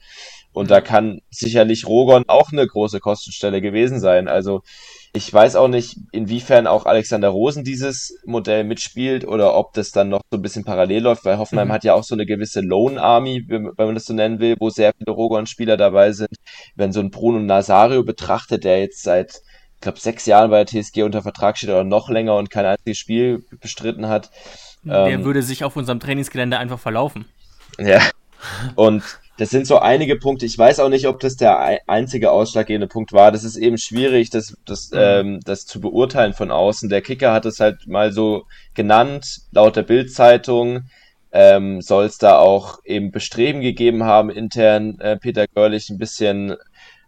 [0.53, 4.27] Und da kann sicherlich Rogon auch eine große Kostenstelle gewesen sein.
[4.27, 4.63] Also
[5.13, 10.07] ich weiß auch nicht, inwiefern auch Alexander Rosen dieses Modell mitspielt oder ob das dann
[10.07, 11.73] noch so ein bisschen parallel läuft, weil Hoffenheim mhm.
[11.73, 14.69] hat ja auch so eine gewisse Lone Army, wenn man das so nennen will, wo
[14.69, 16.33] sehr viele Rogon-Spieler dabei sind.
[16.75, 19.41] Wenn so ein Bruno Nazario betrachtet, der jetzt seit,
[19.75, 22.65] ich glaube, sechs Jahren bei der TSG unter Vertrag steht oder noch länger und kein
[22.65, 24.31] einziges Spiel bestritten hat.
[24.83, 27.25] Der ähm, würde sich auf unserem Trainingsgelände einfach verlaufen.
[27.77, 27.99] Ja.
[28.75, 29.03] Und
[29.37, 30.45] das sind so einige Punkte.
[30.45, 33.31] Ich weiß auch nicht, ob das der einzige ausschlaggebende Punkt war.
[33.31, 34.97] Das ist eben schwierig, das, das, mhm.
[34.99, 36.89] ähm, das zu beurteilen von außen.
[36.89, 40.81] Der Kicker hat es halt mal so genannt, laut der Bildzeitung.
[41.33, 46.55] Ähm, soll es da auch eben Bestreben gegeben haben, intern äh, Peter Görlich ein bisschen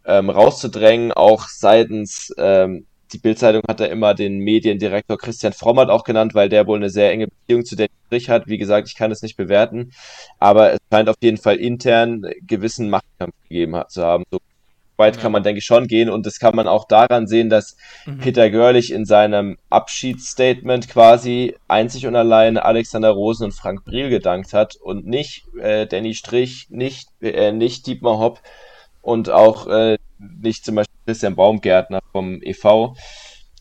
[0.06, 6.04] ähm, rauszudrängen, auch seitens ähm, die Bildzeitung hat da immer den Mediendirektor Christian Frommert auch
[6.04, 8.48] genannt, weil der wohl eine sehr enge Beziehung zu der Strich hat.
[8.48, 9.92] Wie gesagt, ich kann es nicht bewerten,
[10.40, 14.24] aber es scheint auf jeden Fall intern gewissen Machtkampf gegeben zu haben.
[14.32, 14.40] So
[14.98, 15.22] weit ja.
[15.22, 18.20] kann man, denke ich, schon gehen und das kann man auch daran sehen, dass mhm.
[18.20, 24.54] Peter Görlich in seinem Abschiedsstatement quasi einzig und allein Alexander Rosen und Frank Briel gedankt
[24.54, 28.42] hat und nicht äh, Danny Strich, nicht, äh, nicht Dietmar Hopp
[29.04, 32.96] und auch äh, nicht zum Beispiel Christian Baumgärtner vom EV.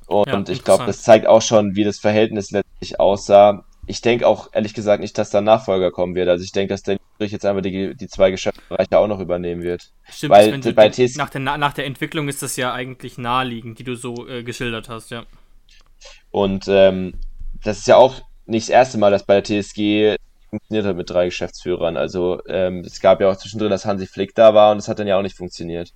[0.07, 3.65] Und ja, ich glaube, das zeigt auch schon, wie das Verhältnis letztlich aussah.
[3.87, 6.29] Ich denke auch ehrlich gesagt nicht, dass da ein Nachfolger kommen wird.
[6.29, 9.93] Also ich denke, dass der jetzt einfach die, die zwei Geschäftsbereiche auch noch übernehmen wird.
[10.09, 13.79] Stimmt, Weil, du, bei TS nach, der, nach der Entwicklung ist das ja eigentlich naheliegend,
[13.79, 15.25] die du so äh, geschildert hast, ja.
[16.31, 17.15] Und ähm,
[17.63, 20.17] das ist ja auch nicht das erste Mal, dass bei der TSG
[20.53, 21.97] funktioniert hat mit drei Geschäftsführern.
[21.97, 24.99] Also ähm, es gab ja auch zwischendrin, dass Hansi Flick da war und es hat
[24.99, 25.93] dann ja auch nicht funktioniert.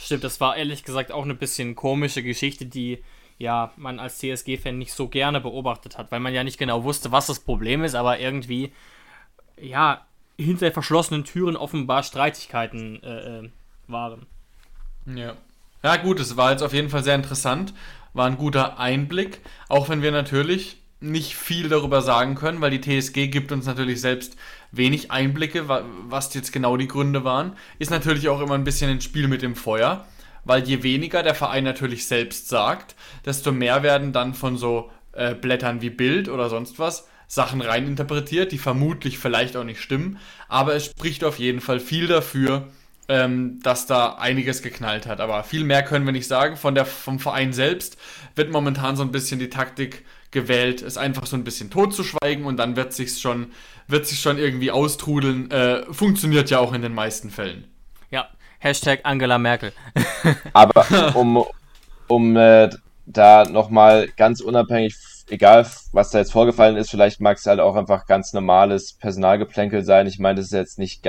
[0.00, 3.02] Stimmt, das war ehrlich gesagt auch eine bisschen komische Geschichte, die
[3.38, 7.10] ja man als TSG-Fan nicht so gerne beobachtet hat, weil man ja nicht genau wusste,
[7.10, 8.72] was das Problem ist, aber irgendwie
[9.60, 10.06] ja
[10.36, 13.50] hinter verschlossenen Türen offenbar Streitigkeiten äh, äh,
[13.88, 14.26] waren.
[15.06, 15.34] Ja.
[15.82, 17.74] Ja, gut, es war jetzt auf jeden Fall sehr interessant.
[18.12, 22.80] War ein guter Einblick, auch wenn wir natürlich nicht viel darüber sagen können, weil die
[22.80, 24.36] TSG gibt uns natürlich selbst
[24.72, 27.56] wenig Einblicke, was jetzt genau die Gründe waren.
[27.78, 30.06] Ist natürlich auch immer ein bisschen ein Spiel mit dem Feuer,
[30.44, 35.34] weil je weniger der Verein natürlich selbst sagt, desto mehr werden dann von so äh,
[35.34, 40.18] Blättern wie Bild oder sonst was Sachen reininterpretiert, die vermutlich vielleicht auch nicht stimmen,
[40.48, 42.68] aber es spricht auf jeden Fall viel dafür,
[43.08, 45.20] ähm, dass da einiges geknallt hat.
[45.20, 46.56] Aber viel mehr können wir nicht sagen.
[46.56, 47.98] Von der, vom Verein selbst
[48.34, 52.56] wird momentan so ein bisschen die Taktik gewählt, es einfach so ein bisschen totzuschweigen und
[52.58, 53.52] dann wird sich schon,
[53.86, 55.50] wird sich schon irgendwie austrudeln.
[55.50, 57.64] Äh, funktioniert ja auch in den meisten Fällen.
[58.10, 58.28] Ja,
[58.58, 59.72] Hashtag Angela Merkel.
[60.52, 61.44] Aber um,
[62.08, 62.70] um äh,
[63.06, 64.94] da nochmal ganz unabhängig
[65.30, 69.84] egal was da jetzt vorgefallen ist, vielleicht mag es halt auch einfach ganz normales Personalgeplänkel
[69.84, 70.06] sein.
[70.06, 71.08] Ich meine, das ist jetzt nicht,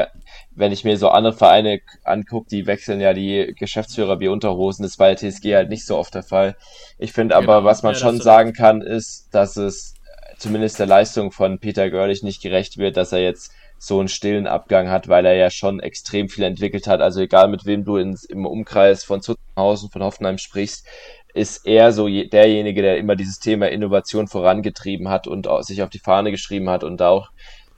[0.52, 4.84] wenn ich mir so andere Vereine angucke, die wechseln ja die Geschäftsführer wie Unterhosen.
[4.84, 6.56] Das war bei der TSG halt nicht so oft der Fall.
[6.98, 7.64] Ich finde aber, genau.
[7.64, 9.96] was man ja, schon sagen kann, ist, dass es
[10.38, 14.46] zumindest der Leistung von Peter Görlich nicht gerecht wird, dass er jetzt so einen stillen
[14.46, 17.00] Abgang hat, weil er ja schon extrem viel entwickelt hat.
[17.00, 20.86] Also egal mit wem du ins, im Umkreis von Zuttenhausen, von Hoffenheim sprichst,
[21.34, 26.00] ist er so derjenige, der immer dieses Thema Innovation vorangetrieben hat und sich auf die
[26.00, 27.30] Fahne geschrieben hat und da auch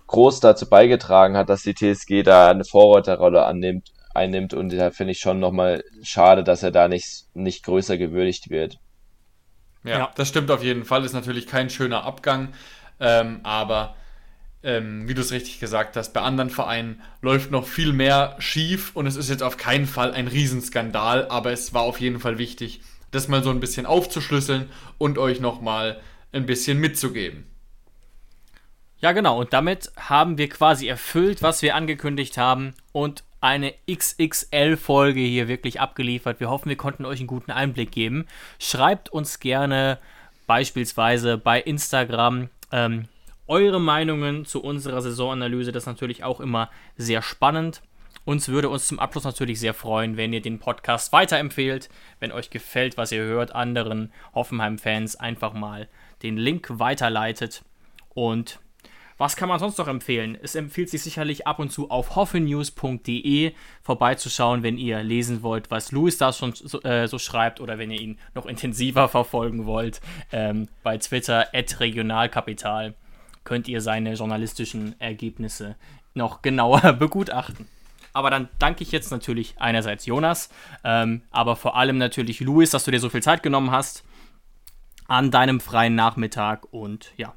[0.08, 4.54] groß dazu beigetragen hat, dass die TSG da eine Vorreiterrolle annimmt, einnimmt.
[4.54, 8.78] Und da finde ich schon nochmal schade, dass er da nicht, nicht größer gewürdigt wird.
[9.84, 11.06] Ja, ja, das stimmt auf jeden Fall.
[11.06, 12.50] Ist natürlich kein schöner Abgang,
[13.00, 13.96] ähm, aber
[14.64, 18.96] ähm, wie du es richtig gesagt hast, bei anderen Vereinen läuft noch viel mehr schief.
[18.96, 22.38] Und es ist jetzt auf keinen Fall ein Riesenskandal, aber es war auf jeden Fall
[22.38, 26.02] wichtig, das mal so ein bisschen aufzuschlüsseln und euch nochmal
[26.32, 27.46] ein bisschen mitzugeben.
[29.00, 29.40] Ja, genau.
[29.40, 35.82] Und damit haben wir quasi erfüllt, was wir angekündigt haben und eine XXL-Folge hier wirklich
[35.82, 36.40] abgeliefert.
[36.40, 38.28] Wir hoffen, wir konnten euch einen guten Einblick geben.
[38.60, 39.98] Schreibt uns gerne
[40.46, 43.06] beispielsweise bei Instagram ähm,
[43.48, 45.72] eure Meinungen zu unserer Saisonanalyse.
[45.72, 47.82] Das ist natürlich auch immer sehr spannend.
[48.24, 51.90] Uns würde uns zum Abschluss natürlich sehr freuen, wenn ihr den Podcast weiterempfehlt,
[52.20, 55.88] wenn euch gefällt, was ihr hört, anderen Hoffenheim-Fans einfach mal
[56.22, 57.64] den Link weiterleitet.
[58.14, 58.60] Und
[59.18, 60.38] was kann man sonst noch empfehlen?
[60.42, 63.54] Es empfiehlt sich sicherlich ab und zu auf hoffenews.de
[63.84, 67.92] vorbeizuschauen, wenn ihr lesen wollt, was Louis da schon so, äh, so schreibt oder wenn
[67.92, 70.02] ihr ihn noch intensiver verfolgen wollt.
[70.32, 72.96] Ähm, bei Twitter regionalkapital
[73.44, 75.76] könnt ihr seine journalistischen Ergebnisse
[76.14, 77.68] noch genauer begutachten.
[78.14, 80.50] Aber dann danke ich jetzt natürlich einerseits Jonas,
[80.84, 84.04] ähm, aber vor allem natürlich Luis, dass du dir so viel Zeit genommen hast
[85.08, 87.34] an deinem freien Nachmittag und ja,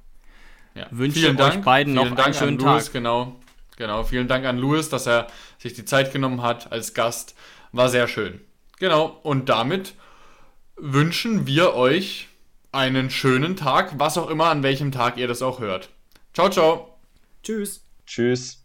[0.74, 0.86] ja.
[0.90, 2.74] wünsche vielen euch Dank, beiden noch Dank einen schönen Tag.
[2.74, 3.36] Louis, genau,
[3.76, 4.04] genau.
[4.04, 5.26] Vielen Dank an Luis, dass er
[5.58, 7.34] sich die Zeit genommen hat als Gast.
[7.72, 8.40] War sehr schön.
[8.78, 9.94] Genau, und damit
[10.76, 12.28] wünschen wir euch
[12.72, 15.90] einen schönen Tag, was auch immer, an welchem Tag ihr das auch hört.
[16.32, 16.98] Ciao, ciao.
[17.42, 17.84] Tschüss.
[18.06, 18.64] Tschüss.